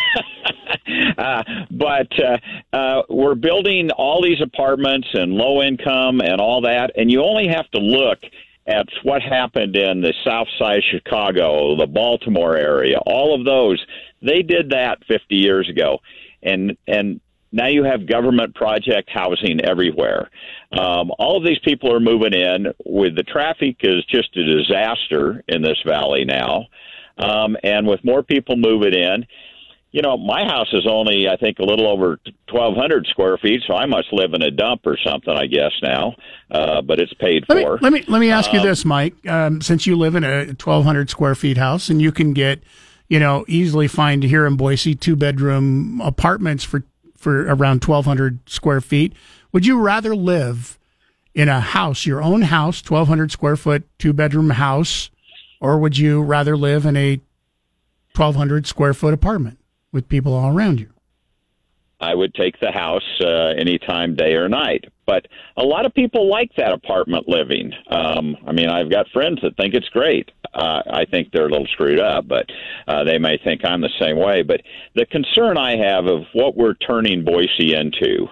[1.17, 2.37] uh, but uh,
[2.73, 7.47] uh, we're building all these apartments and low income and all that, and you only
[7.47, 8.19] have to look
[8.67, 13.83] at what happened in the South Side of Chicago, the Baltimore area, all of those.
[14.21, 15.99] They did that 50 years ago,
[16.43, 17.19] and and
[17.51, 20.29] now you have government project housing everywhere.
[20.71, 22.67] Um, all of these people are moving in.
[22.85, 26.67] With the traffic is just a disaster in this valley now,
[27.17, 29.25] um, and with more people moving in,
[29.91, 32.17] you know, my house is only, I think, a little over
[32.49, 36.15] 1,200 square feet, so I must live in a dump or something, I guess now.
[36.49, 37.77] Uh, but it's paid Let me, for.
[37.81, 39.15] let me let me ask you Um, this, Mike.
[39.27, 42.63] Um, since you live in a 1,200 square feet house, and you can get,
[43.09, 46.83] you know, easily find here in Boise two bedroom apartments for
[47.21, 49.13] for around 1,200 square feet.
[49.51, 50.79] Would you rather live
[51.33, 55.09] in a house, your own house, 1,200 square foot, two bedroom house,
[55.59, 57.21] or would you rather live in a
[58.15, 59.59] 1,200 square foot apartment
[59.91, 60.90] with people all around you?
[62.01, 64.85] I would take the house uh, anytime, day or night.
[65.05, 67.71] But a lot of people like that apartment living.
[67.89, 70.31] Um, I mean, I've got friends that think it's great.
[70.53, 72.45] Uh, I think they're a little screwed up, but
[72.87, 74.41] uh, they may think I'm the same way.
[74.41, 74.61] But
[74.95, 78.27] the concern I have of what we're turning Boise into,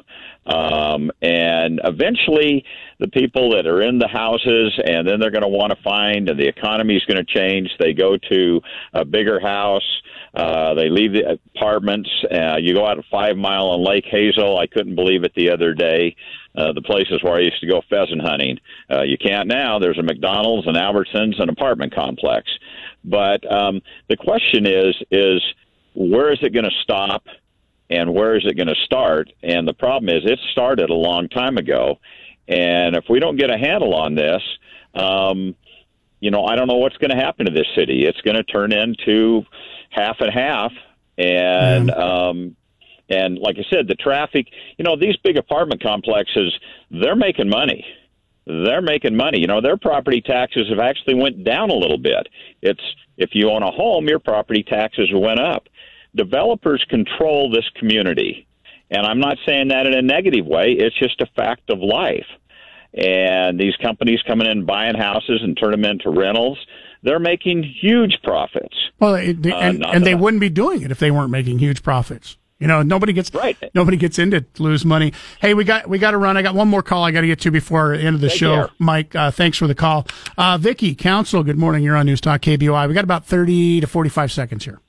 [0.46, 2.66] um, and eventually
[3.00, 6.28] the people that are in the houses, and then they're going to want to find,
[6.30, 7.70] and the economy is going to change.
[7.80, 8.62] They go to
[8.94, 10.02] a bigger house.
[10.34, 12.10] Uh, they leave the apartments.
[12.32, 14.60] Uh, you go out to Five Mile on Lake Hazel.
[14.60, 16.16] I couldn't believe it the other day.
[16.56, 18.60] Uh, the places where I used to go pheasant hunting.
[18.92, 19.80] Uh, you can't now.
[19.80, 22.50] There's a McDonald's, an Albertsons, an apartment complex.
[23.04, 25.42] But um, the question is, is
[25.94, 27.24] where is it going to stop,
[27.90, 29.32] and where is it going to start?
[29.42, 32.00] And the problem is, it started a long time ago.
[32.48, 34.42] And if we don't get a handle on this,
[34.96, 35.56] um,
[36.20, 38.06] you know, I don't know what's going to happen to this city.
[38.06, 39.44] It's going to turn into
[39.90, 40.72] half and half,
[41.18, 42.56] and um,
[43.10, 44.48] and like I said, the traffic.
[44.78, 46.54] You know, these big apartment complexes,
[46.92, 47.86] they're making money.
[48.46, 49.40] They're making money.
[49.40, 52.28] You know, their property taxes have actually went down a little bit.
[52.62, 52.82] It's
[53.18, 55.68] if you own a home, your property taxes went up.
[56.16, 58.48] Developers control this community,
[58.90, 60.72] and I'm not saying that in a negative way.
[60.72, 62.26] It's just a fact of life
[62.94, 66.58] and these companies coming in buying houses and turn them into rentals
[67.04, 71.00] they're making huge profits Well, it, Uh, and, and they wouldn't be doing it if
[71.00, 72.38] they weren't making huge profits.
[72.60, 73.56] You know, nobody gets right.
[73.74, 75.14] Nobody gets into lose money.
[75.40, 76.36] Hey, we got we got to run.
[76.36, 78.28] I got one more call I got to get to before the end of the
[78.28, 78.56] Take show.
[78.56, 78.70] care.
[78.80, 80.06] Mike, uh, thanks for the call.
[80.38, 81.42] Uh, Vicky, Council.
[81.42, 81.84] Good morning.
[81.86, 82.90] You're on News Talk KBOI.
[82.90, 84.82] We got about thirty to forty five seconds here.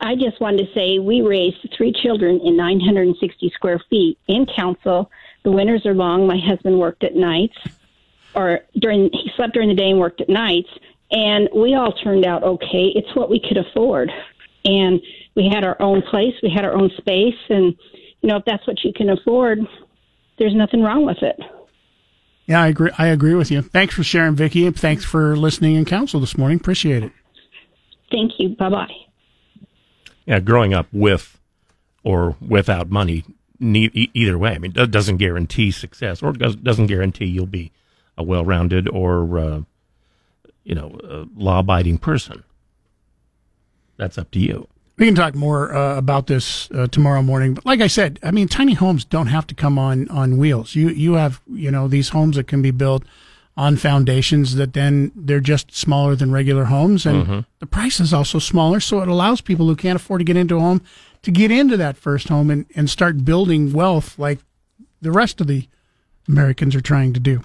[0.00, 5.10] I just wanted to say we raised three children in 960 square feet in council.
[5.42, 6.26] The winters are long.
[6.26, 7.56] My husband worked at nights,
[8.38, 10.68] or during he slept during the day and worked at nights,
[11.10, 12.92] and we all turned out okay.
[12.94, 14.10] It's what we could afford,
[14.64, 15.00] and
[15.34, 17.74] we had our own place, we had our own space, and
[18.22, 19.58] you know if that's what you can afford,
[20.38, 21.36] there's nothing wrong with it.
[22.46, 22.90] Yeah, I agree.
[22.96, 23.60] I agree with you.
[23.60, 26.58] Thanks for sharing, Vicki, and thanks for listening in council this morning.
[26.58, 27.12] Appreciate it.
[28.10, 28.50] Thank you.
[28.50, 28.94] Bye bye.
[30.26, 31.38] Yeah, growing up with
[32.04, 33.24] or without money,
[33.58, 37.72] ne- either way, I mean, that doesn't guarantee success or doesn't guarantee you'll be
[38.18, 39.60] a well-rounded or, uh,
[40.64, 42.42] you know, a law-abiding person.
[43.96, 44.68] That's up to you.
[44.98, 47.54] We can talk more uh, about this uh, tomorrow morning.
[47.54, 50.74] But like I said, I mean, tiny homes don't have to come on on wheels.
[50.74, 53.04] You you have you know these homes that can be built
[53.56, 57.44] on foundations that then they're just smaller than regular homes, and Mhm.
[57.60, 58.80] the price is also smaller.
[58.80, 60.80] So it allows people who can't afford to get into a home
[61.22, 64.38] to get into that first home and, and start building wealth like
[65.00, 65.68] the rest of the
[66.28, 67.42] Americans are trying to do.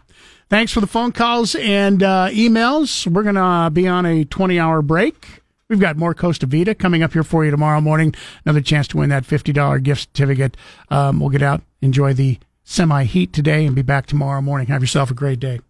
[0.50, 3.08] Thanks for the phone calls and uh, emails.
[3.08, 5.42] We're going to be on a 20 hour break.
[5.70, 8.14] We've got more Costa Vida coming up here for you tomorrow morning.
[8.46, 10.56] Another chance to win that $50 gift certificate.
[10.90, 14.68] Um, we'll get out, enjoy the semi heat today, and be back tomorrow morning.
[14.68, 15.62] Have yourself a great day.